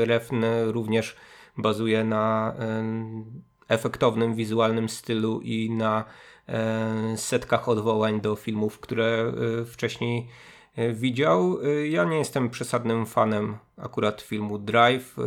Refn 0.05 0.45
również 0.67 1.17
bazuje 1.57 2.05
na 2.05 2.55
e, 2.59 2.85
efektownym 3.69 4.35
wizualnym 4.35 4.89
stylu 4.89 5.41
i 5.41 5.71
na 5.71 6.05
setkach 7.17 7.69
odwołań 7.69 8.21
do 8.21 8.37
filmów, 8.37 8.81
które 8.81 9.33
wcześniej 9.67 10.29
widział. 10.93 11.59
E, 11.63 11.89
ja 11.89 12.05
nie 12.05 12.19
jestem 12.19 12.51
przesadnym 12.51 13.07
fanem 13.07 13.57
akurat 13.77 14.23
filmu 14.23 14.59
Drive, 14.59 15.19
e, 15.19 15.23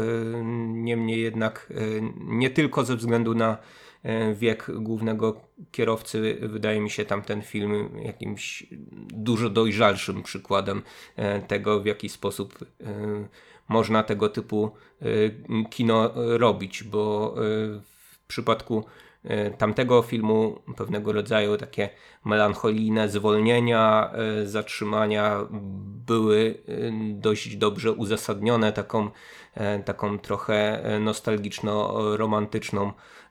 niemniej 0.68 1.22
jednak 1.22 1.74
nie 2.16 2.49
tylko 2.49 2.86
ze 2.86 2.95
względu 2.95 3.36
na 3.36 3.58
wiek 4.36 4.68
głównego 4.76 5.41
kierowcy, 5.72 6.38
wydaje 6.41 6.82
mi 6.82 6.89
się 6.89 7.06
tamten 7.06 7.41
film 7.41 7.89
jakimś 8.04 8.68
dużo 9.14 9.49
dojrzalszym 9.49 10.24
przykładem 10.24 10.82
tego, 11.47 11.82
w 11.82 11.86
jaki 11.86 12.10
sposób 12.10 12.58
można 13.68 14.04
tego 14.04 14.30
typu 14.30 14.72
kino 15.70 16.12
robić, 16.16 16.84
bo 16.84 17.36
w 18.12 18.28
przypadku 18.28 18.84
E, 18.86 19.11
tamtego 19.57 20.01
filmu 20.01 20.59
pewnego 20.78 21.11
rodzaju 21.11 21.57
takie 21.57 21.89
melancholijne 22.26 23.09
zwolnienia, 23.09 24.11
e, 24.13 24.47
zatrzymania 24.47 25.47
były 26.05 26.57
e, 26.67 26.74
dość 27.13 27.55
dobrze 27.57 27.91
uzasadnione 27.91 28.74
taką, 28.74 29.09
taką 29.86 30.19
trochę 30.19 30.84
nostalgiczno-romantyczną 30.99 32.91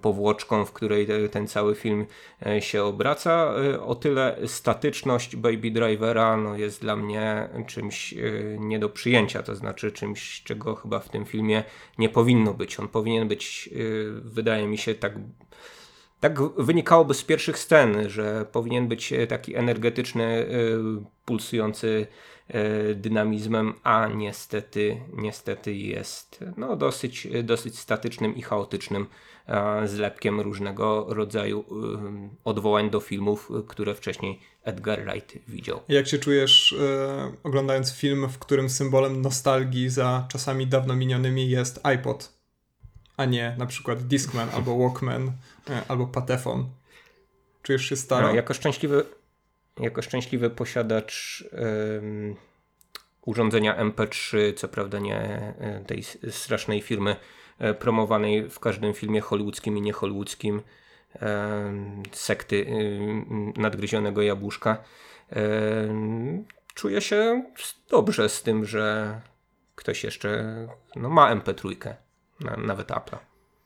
powłoczką, 0.00 0.64
w 0.64 0.72
której 0.72 1.06
ten 1.30 1.46
cały 1.46 1.74
film 1.74 2.06
e, 2.46 2.62
się 2.62 2.84
obraca. 2.84 3.54
E, 3.74 3.82
o 3.82 3.94
tyle 3.94 4.38
statyczność 4.46 5.36
Baby 5.36 5.70
Drivera 5.70 6.36
no, 6.36 6.56
jest 6.56 6.80
dla 6.80 6.96
mnie 6.96 7.48
czymś 7.66 8.14
nie 8.58 8.78
do 8.78 8.88
przyjęcia, 8.88 9.42
to 9.42 9.54
znaczy 9.54 9.92
czymś, 9.92 10.42
czego 10.42 10.74
chyba 10.74 10.98
w 10.98 11.08
tym 11.08 11.24
filmie 11.24 11.64
nie 11.98 12.08
powinno 12.08 12.54
być. 12.54 12.80
On 12.80 12.88
powinien 12.88 13.28
być, 13.28 13.70
wydaje 14.22 14.66
mi 14.66 14.78
się, 14.78 14.94
tak 14.94 15.12
tak 16.22 16.38
wynikałoby 16.58 17.14
z 17.14 17.24
pierwszych 17.24 17.58
scen, 17.58 18.08
że 18.10 18.46
powinien 18.52 18.88
być 18.88 19.12
taki 19.28 19.56
energetyczny, 19.56 20.46
pulsujący 21.24 22.06
dynamizmem, 22.94 23.74
a 23.82 24.08
niestety, 24.08 25.00
niestety 25.12 25.74
jest 25.74 26.44
no, 26.56 26.76
dosyć, 26.76 27.28
dosyć 27.44 27.78
statycznym 27.78 28.36
i 28.36 28.42
chaotycznym 28.42 29.06
zlepkiem 29.84 30.40
różnego 30.40 31.06
rodzaju 31.08 31.64
odwołań 32.44 32.90
do 32.90 33.00
filmów, 33.00 33.50
które 33.68 33.94
wcześniej 33.94 34.40
Edgar 34.64 35.04
Wright 35.04 35.38
widział. 35.48 35.80
Jak 35.88 36.08
się 36.08 36.18
czujesz 36.18 36.72
e, 36.72 37.32
oglądając 37.42 37.92
film, 37.92 38.28
w 38.28 38.38
którym 38.38 38.70
symbolem 38.70 39.22
nostalgii 39.22 39.88
za 39.88 40.26
czasami 40.28 40.66
dawno 40.66 40.96
minionymi 40.96 41.50
jest 41.50 41.80
iPod, 41.82 42.32
a 43.16 43.24
nie 43.24 43.54
na 43.58 43.66
przykład 43.66 44.02
Discman 44.02 44.48
albo 44.54 44.78
Walkman 44.78 45.28
e, 45.28 45.32
albo 45.88 46.06
Patefon? 46.06 46.68
Czujesz 47.62 47.82
się 47.82 47.96
staro? 47.96 48.28
No, 48.28 48.34
jako 48.34 48.54
szczęśliwy, 48.54 49.04
jako 49.80 50.02
szczęśliwy 50.02 50.50
posiadacz 50.50 51.44
urządzenia 53.26 53.84
MP3, 53.84 54.54
co 54.54 54.68
prawda 54.68 54.98
nie 54.98 55.16
e, 55.16 55.84
tej 55.86 56.02
strasznej 56.30 56.80
firmy 56.80 57.16
E, 57.62 57.74
promowanej 57.74 58.50
w 58.50 58.60
każdym 58.60 58.94
filmie 58.94 59.20
hollywoodzkim 59.20 59.78
i 59.78 59.80
niehollywoodzkim 59.80 60.62
e, 61.22 61.72
sekty 62.12 62.66
e, 62.66 63.60
nadgryzionego 63.60 64.22
jabłuszka. 64.22 64.84
Czuję 66.74 67.00
się 67.00 67.44
dobrze 67.88 68.28
z 68.28 68.42
tym, 68.42 68.64
że 68.64 69.20
ktoś 69.74 70.04
jeszcze 70.04 70.44
no, 70.96 71.08
ma 71.08 71.36
MP3, 71.36 71.94
nawet 72.58 72.88
Apple'a. 72.88 73.16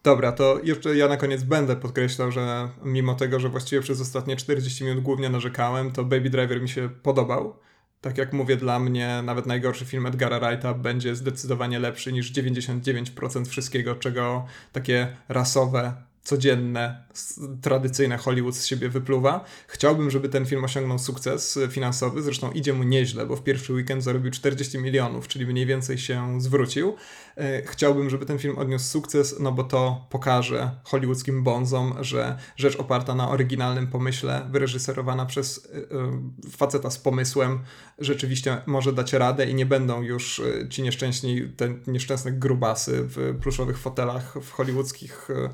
Dobra, 0.06 0.32
to 0.32 0.60
jeszcze 0.62 0.96
ja 0.96 1.08
na 1.08 1.16
koniec 1.16 1.42
będę 1.42 1.76
podkreślał, 1.76 2.32
że 2.32 2.68
mimo 2.84 3.14
tego, 3.14 3.40
że 3.40 3.48
właściwie 3.48 3.82
przez 3.82 4.00
ostatnie 4.00 4.36
40 4.36 4.84
minut 4.84 5.02
głównie 5.04 5.28
narzekałem, 5.28 5.92
to 5.92 6.04
Baby 6.04 6.30
Driver 6.30 6.62
mi 6.62 6.68
się 6.68 6.88
podobał. 7.02 7.56
Tak 8.00 8.18
jak 8.18 8.32
mówię, 8.32 8.56
dla 8.56 8.78
mnie 8.78 9.22
nawet 9.24 9.46
najgorszy 9.46 9.84
film 9.84 10.06
Edgara 10.06 10.40
Wrighta 10.40 10.74
będzie 10.74 11.14
zdecydowanie 11.14 11.78
lepszy 11.78 12.12
niż 12.12 12.32
99% 12.32 13.46
wszystkiego, 13.46 13.94
czego 13.94 14.46
takie 14.72 15.16
rasowe 15.28 15.92
codzienne, 16.26 17.04
tradycyjne 17.62 18.16
Hollywood 18.16 18.56
z 18.56 18.66
siebie 18.66 18.88
wypluwa. 18.88 19.44
Chciałbym, 19.66 20.10
żeby 20.10 20.28
ten 20.28 20.46
film 20.46 20.64
osiągnął 20.64 20.98
sukces 20.98 21.56
y, 21.56 21.68
finansowy, 21.68 22.22
zresztą 22.22 22.50
idzie 22.52 22.72
mu 22.72 22.82
nieźle, 22.82 23.26
bo 23.26 23.36
w 23.36 23.42
pierwszy 23.42 23.72
weekend 23.72 24.02
zarobił 24.02 24.30
40 24.30 24.78
milionów, 24.78 25.28
czyli 25.28 25.46
mniej 25.46 25.66
więcej 25.66 25.98
się 25.98 26.40
zwrócił. 26.40 26.94
Y, 27.38 27.66
Chciałbym, 27.66 28.10
żeby 28.10 28.26
ten 28.26 28.38
film 28.38 28.58
odniósł 28.58 28.84
sukces, 28.84 29.36
no 29.40 29.52
bo 29.52 29.64
to 29.64 30.06
pokaże 30.10 30.70
hollywoodzkim 30.84 31.42
bonzom, 31.42 31.94
że 32.00 32.38
rzecz 32.56 32.76
oparta 32.76 33.14
na 33.14 33.28
oryginalnym 33.28 33.86
pomyśle, 33.86 34.48
wyreżyserowana 34.50 35.26
przez 35.26 35.64
y, 36.44 36.50
faceta 36.50 36.90
z 36.90 36.98
pomysłem, 36.98 37.58
rzeczywiście 37.98 38.62
może 38.66 38.92
dać 38.92 39.12
radę 39.12 39.46
i 39.50 39.54
nie 39.54 39.66
będą 39.66 40.02
już 40.02 40.42
ci 40.70 40.82
nieszczęśni, 40.82 41.48
te 41.56 41.74
nieszczęsne 41.86 42.32
grubasy 42.32 43.02
w 43.02 43.38
pluszowych 43.42 43.78
fotelach 43.78 44.34
w 44.42 44.52
hollywoodzkich 44.52 45.30
y, 45.30 45.48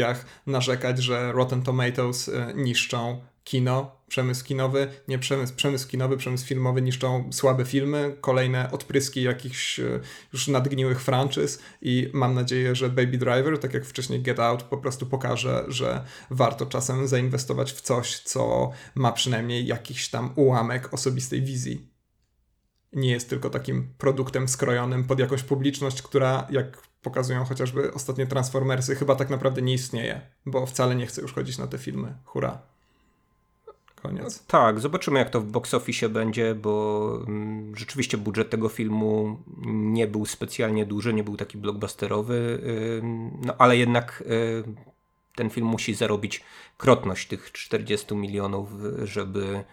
studiach 0.00 0.24
narzekać, 0.46 0.98
że 0.98 1.32
Rotten 1.32 1.62
Tomatoes 1.62 2.28
y, 2.28 2.32
niszczą 2.54 3.20
kino, 3.44 3.96
przemysł 4.08 4.44
kinowy, 4.44 4.88
nie 5.08 5.18
przemysł, 5.18 5.54
przemysł 5.54 5.88
kinowy, 5.88 6.16
przemysł 6.16 6.46
filmowy 6.46 6.82
niszczą 6.82 7.30
słabe 7.32 7.64
filmy, 7.64 8.16
kolejne 8.20 8.70
odpryski 8.70 9.22
jakichś 9.22 9.78
y, 9.78 10.00
już 10.32 10.48
nadgniłych 10.48 11.00
franczyz 11.02 11.62
i 11.82 12.10
mam 12.12 12.34
nadzieję, 12.34 12.74
że 12.74 12.88
Baby 12.88 13.18
Driver, 13.18 13.58
tak 13.58 13.74
jak 13.74 13.84
wcześniej 13.84 14.22
Get 14.22 14.40
Out, 14.40 14.62
po 14.62 14.78
prostu 14.78 15.06
pokaże, 15.06 15.64
że 15.68 16.04
warto 16.30 16.66
czasem 16.66 17.08
zainwestować 17.08 17.72
w 17.72 17.80
coś, 17.80 18.18
co 18.18 18.70
ma 18.94 19.12
przynajmniej 19.12 19.66
jakiś 19.66 20.08
tam 20.08 20.32
ułamek 20.36 20.94
osobistej 20.94 21.42
wizji. 21.42 21.90
Nie 22.92 23.10
jest 23.10 23.30
tylko 23.30 23.50
takim 23.50 23.94
produktem 23.98 24.48
skrojonym 24.48 25.04
pod 25.04 25.18
jakąś 25.18 25.42
publiczność, 25.42 26.02
która, 26.02 26.46
jak 26.50 26.89
pokazują 27.02 27.44
chociażby 27.44 27.94
ostatnie 27.94 28.26
Transformersy, 28.26 28.96
chyba 28.96 29.14
tak 29.14 29.30
naprawdę 29.30 29.62
nie 29.62 29.74
istnieje, 29.74 30.20
bo 30.46 30.66
wcale 30.66 30.94
nie 30.94 31.06
chce 31.06 31.22
już 31.22 31.32
chodzić 31.32 31.58
na 31.58 31.66
te 31.66 31.78
filmy. 31.78 32.14
Hurra. 32.24 32.58
Koniec. 34.02 34.46
Tak, 34.46 34.80
zobaczymy 34.80 35.18
jak 35.18 35.30
to 35.30 35.40
w 35.40 35.44
box 35.44 35.74
office 35.74 36.08
będzie, 36.08 36.54
bo 36.54 37.24
mm, 37.26 37.76
rzeczywiście 37.76 38.18
budżet 38.18 38.50
tego 38.50 38.68
filmu 38.68 39.38
nie 39.66 40.06
był 40.06 40.26
specjalnie 40.26 40.86
duży, 40.86 41.14
nie 41.14 41.24
był 41.24 41.36
taki 41.36 41.58
blockbusterowy, 41.58 42.60
no 43.42 43.54
ale 43.58 43.76
jednak 43.76 44.24
y, 44.26 44.64
ten 45.34 45.50
film 45.50 45.66
musi 45.66 45.94
zarobić 45.94 46.44
krotność 46.78 47.28
tych 47.28 47.52
40 47.52 48.14
milionów, 48.14 48.68
żeby 49.04 49.64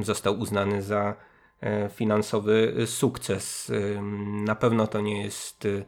został 0.00 0.38
uznany 0.38 0.82
za 0.82 1.14
e, 1.60 1.88
finansowy 1.88 2.74
sukces. 2.86 3.72
Na 4.44 4.54
pewno 4.54 4.86
to 4.86 5.00
nie 5.00 5.22
jest 5.22 5.64
y, 5.64 5.84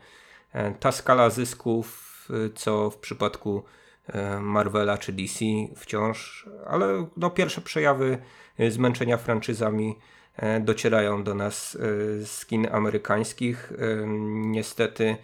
ta 0.80 0.92
skala 0.92 1.30
zysków, 1.30 2.28
y, 2.30 2.50
co 2.54 2.90
w 2.90 2.98
przypadku 2.98 3.62
e, 4.06 4.40
Marvela 4.40 4.98
czy 4.98 5.12
DC 5.12 5.44
wciąż, 5.76 6.48
ale 6.66 7.06
no, 7.16 7.30
pierwsze 7.30 7.60
przejawy 7.60 8.18
e, 8.58 8.70
zmęczenia 8.70 9.16
franczyzami 9.16 9.98
e, 10.36 10.60
docierają 10.60 11.24
do 11.24 11.34
nas 11.34 11.76
e, 11.76 11.78
z 12.26 12.46
kin 12.46 12.68
amerykańskich. 12.72 13.72
E, 13.72 14.06
Niestety 14.26 15.16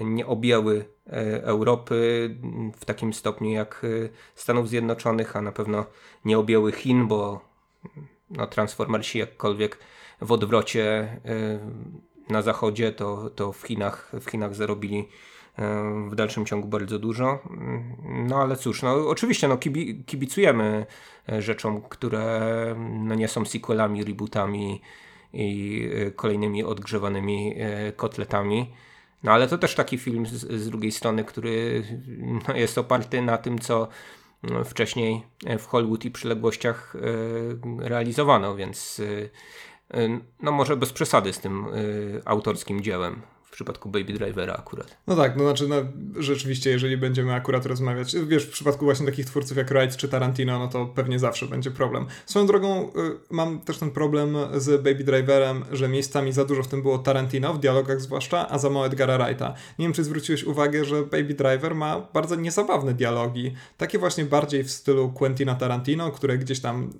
nie 0.00 0.26
objęły 0.26 0.84
e, 1.06 1.42
Europy 1.44 2.30
w 2.76 2.84
takim 2.84 3.12
stopniu 3.12 3.50
jak 3.50 3.84
e, 3.84 4.08
Stanów 4.34 4.68
Zjednoczonych, 4.68 5.36
a 5.36 5.42
na 5.42 5.52
pewno 5.52 5.86
nie 6.24 6.38
objęły 6.38 6.72
Chin, 6.72 7.08
bo 7.08 7.40
no, 8.30 8.46
Transformersi 8.46 9.18
jakkolwiek 9.18 9.78
w 10.20 10.32
odwrocie 10.32 10.82
e, 10.84 11.18
na 12.28 12.42
zachodzie, 12.42 12.92
to, 12.92 13.30
to 13.30 13.52
w, 13.52 13.62
Chinach, 13.62 14.12
w 14.20 14.30
Chinach 14.30 14.54
zarobili 14.54 15.08
e, 15.58 16.08
w 16.10 16.14
dalszym 16.14 16.46
ciągu 16.46 16.68
bardzo 16.68 16.98
dużo. 16.98 17.38
No 18.04 18.36
ale 18.36 18.56
cóż, 18.56 18.82
no 18.82 19.08
oczywiście 19.08 19.48
no, 19.48 19.56
kibi, 19.56 20.04
kibicujemy 20.04 20.86
e, 21.28 21.42
rzeczom, 21.42 21.82
które 21.82 22.74
no, 22.78 23.14
nie 23.14 23.28
są 23.28 23.44
sequelami, 23.44 24.04
rebootami 24.04 24.80
i 25.32 25.82
e, 25.94 26.10
kolejnymi 26.10 26.64
odgrzewanymi 26.64 27.54
kotletami. 27.96 28.72
No 29.22 29.32
ale 29.32 29.48
to 29.48 29.58
też 29.58 29.74
taki 29.74 29.98
film 29.98 30.26
z, 30.26 30.32
z 30.32 30.70
drugiej 30.70 30.92
strony, 30.92 31.24
który 31.24 31.84
no, 32.48 32.56
jest 32.56 32.78
oparty 32.78 33.22
na 33.22 33.38
tym, 33.38 33.58
co 33.58 33.88
no, 34.42 34.64
wcześniej 34.64 35.22
w 35.58 35.66
Hollywood 35.66 36.04
i 36.04 36.10
przyległościach 36.10 36.96
realizowano, 37.78 38.56
więc 38.56 39.02
no 40.42 40.52
może 40.52 40.76
bez 40.76 40.92
przesady 40.92 41.32
z 41.32 41.38
tym 41.38 41.64
e, 41.64 41.68
autorskim 42.28 42.82
dziełem 42.82 43.22
w 43.48 43.50
przypadku 43.50 43.88
Baby 43.88 44.12
Drivera 44.12 44.54
akurat. 44.54 44.96
No 45.06 45.16
tak, 45.16 45.36
no 45.36 45.44
znaczy, 45.44 45.68
no, 45.68 45.76
rzeczywiście, 46.16 46.70
jeżeli 46.70 46.96
będziemy 46.96 47.34
akurat 47.34 47.66
rozmawiać, 47.66 48.16
wiesz, 48.26 48.46
w 48.46 48.50
przypadku 48.50 48.84
właśnie 48.84 49.06
takich 49.06 49.26
twórców 49.26 49.56
jak 49.56 49.68
Wright 49.68 49.96
czy 49.96 50.08
Tarantino, 50.08 50.58
no 50.58 50.68
to 50.68 50.86
pewnie 50.86 51.18
zawsze 51.18 51.46
będzie 51.46 51.70
problem. 51.70 52.06
Swoją 52.26 52.46
drogą, 52.46 52.88
y, 52.88 52.92
mam 53.30 53.60
też 53.60 53.78
ten 53.78 53.90
problem 53.90 54.36
z 54.56 54.82
Baby 54.82 55.04
Driverem, 55.04 55.64
że 55.72 55.88
miejscami 55.88 56.32
za 56.32 56.44
dużo 56.44 56.62
w 56.62 56.68
tym 56.68 56.82
było 56.82 56.98
Tarantino, 56.98 57.54
w 57.54 57.58
dialogach 57.58 58.00
zwłaszcza, 58.00 58.48
a 58.48 58.58
za 58.58 58.70
mało 58.70 58.86
Edgara 58.86 59.18
Wrighta. 59.18 59.54
Nie 59.78 59.84
wiem, 59.84 59.92
czy 59.92 60.04
zwróciłeś 60.04 60.44
uwagę, 60.44 60.84
że 60.84 61.02
Baby 61.02 61.34
Driver 61.34 61.74
ma 61.74 62.00
bardzo 62.12 62.34
niezabawne 62.34 62.94
dialogi, 62.94 63.54
takie 63.76 63.98
właśnie 63.98 64.24
bardziej 64.24 64.64
w 64.64 64.70
stylu 64.70 65.12
Quentina 65.12 65.54
Tarantino, 65.54 66.10
które 66.10 66.38
gdzieś 66.38 66.60
tam 66.60 66.90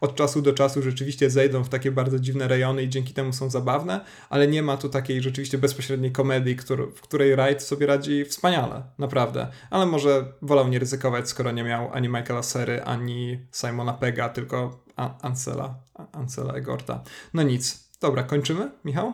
od 0.00 0.14
czasu 0.14 0.42
do 0.42 0.52
czasu 0.52 0.82
rzeczywiście 0.82 1.30
zejdą 1.30 1.64
w 1.64 1.68
takie 1.68 1.92
bardzo 1.92 2.18
dziwne 2.18 2.48
rejony 2.48 2.82
i 2.82 2.88
dzięki 2.88 3.14
temu 3.14 3.32
są 3.32 3.50
zabawne, 3.50 4.04
ale 4.30 4.48
nie 4.48 4.62
ma 4.62 4.76
tu 4.76 4.88
takiej 4.88 5.22
rzeczywiście 5.22 5.58
bezpośredniej 5.58 5.89
komedii, 6.12 6.56
który, 6.56 6.86
w 6.86 7.00
której 7.00 7.36
Wright 7.36 7.62
sobie 7.62 7.86
radzi 7.86 8.24
wspaniale, 8.24 8.82
naprawdę. 8.98 9.48
Ale 9.70 9.86
może 9.86 10.32
wolał 10.42 10.68
nie 10.68 10.78
ryzykować, 10.78 11.28
skoro 11.28 11.50
nie 11.50 11.64
miał 11.64 11.90
ani 11.92 12.08
Michaela 12.08 12.42
Sery, 12.42 12.82
ani 12.82 13.38
Simona 13.52 13.92
Pega, 13.92 14.28
tylko 14.28 14.78
A- 14.96 15.18
Ansela, 15.22 15.74
Ansela 16.12 16.54
Egorta. 16.54 17.02
No 17.34 17.42
nic. 17.42 17.90
Dobra, 18.00 18.22
kończymy, 18.22 18.70
Michał? 18.84 19.12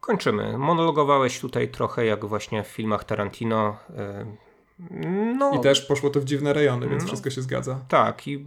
Kończymy. 0.00 0.58
Monologowałeś 0.58 1.40
tutaj 1.40 1.68
trochę 1.68 2.06
jak 2.06 2.24
właśnie 2.24 2.62
w 2.62 2.66
filmach 2.66 3.04
Tarantino. 3.04 3.76
y, 3.90 4.50
No, 5.38 5.52
I 5.54 5.60
też 5.60 5.80
poszło 5.80 6.10
to 6.10 6.20
w 6.20 6.24
dziwne 6.24 6.52
rejony, 6.52 6.88
więc 6.88 7.02
No. 7.02 7.06
wszystko 7.06 7.30
się 7.30 7.42
zgadza. 7.42 7.80
tak. 7.88 8.28
I 8.28 8.44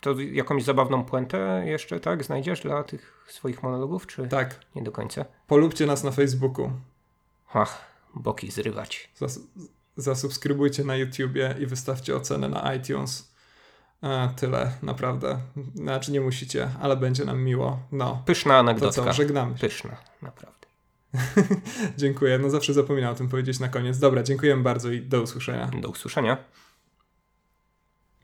to 0.00 0.20
jakąś 0.20 0.64
zabawną 0.64 1.04
puentę 1.04 1.62
jeszcze, 1.66 2.00
tak, 2.00 2.24
znajdziesz 2.24 2.60
dla 2.60 2.84
tych 2.84 3.24
swoich 3.28 3.62
monologów, 3.62 4.06
czy 4.06 4.28
Tak, 4.28 4.60
nie 4.74 4.82
do 4.82 4.92
końca? 4.92 5.24
polubcie 5.46 5.86
nas 5.86 6.04
na 6.04 6.10
Facebooku. 6.10 6.72
Ach, 7.54 7.84
boki 8.14 8.50
zrywać. 8.50 9.10
Zas- 9.20 9.40
zasubskrybujcie 9.96 10.84
na 10.84 10.96
YouTubie 10.96 11.54
i 11.58 11.66
wystawcie 11.66 12.16
ocenę 12.16 12.48
na 12.48 12.74
iTunes. 12.74 13.30
E, 14.02 14.30
tyle, 14.36 14.72
naprawdę. 14.82 15.38
Znaczy 15.74 16.12
nie 16.12 16.20
musicie, 16.20 16.68
ale 16.80 16.96
będzie 16.96 17.24
nam 17.24 17.42
miło. 17.42 17.78
No, 17.92 18.22
Pyszna 18.26 18.52
to 18.54 18.58
anegdotka. 18.58 19.04
co, 19.04 19.12
żegnamy 19.12 19.58
się. 19.58 19.60
Pyszna, 19.60 19.96
naprawdę. 20.22 20.60
Dziękuję, 21.98 22.38
no 22.38 22.50
zawsze 22.50 22.72
zapominam 22.74 23.12
o 23.12 23.14
tym 23.16 23.28
powiedzieć 23.28 23.60
na 23.60 23.68
koniec. 23.68 23.98
Dobra, 23.98 24.22
dziękujemy 24.22 24.62
bardzo 24.62 24.90
i 24.90 25.00
do 25.02 25.22
usłyszenia. 25.22 25.70
Do 25.80 25.88
usłyszenia. 25.88 26.36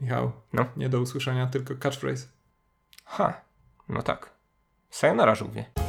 Michał, 0.01 0.32
No. 0.53 0.66
nie 0.76 0.88
do 0.88 1.01
usłyszenia, 1.01 1.47
tylko 1.47 1.74
catchphrase. 1.76 2.26
Ha, 3.05 3.40
no 3.88 4.03
tak. 4.03 4.30
Sayonara, 4.90 5.34
żółwie. 5.34 5.86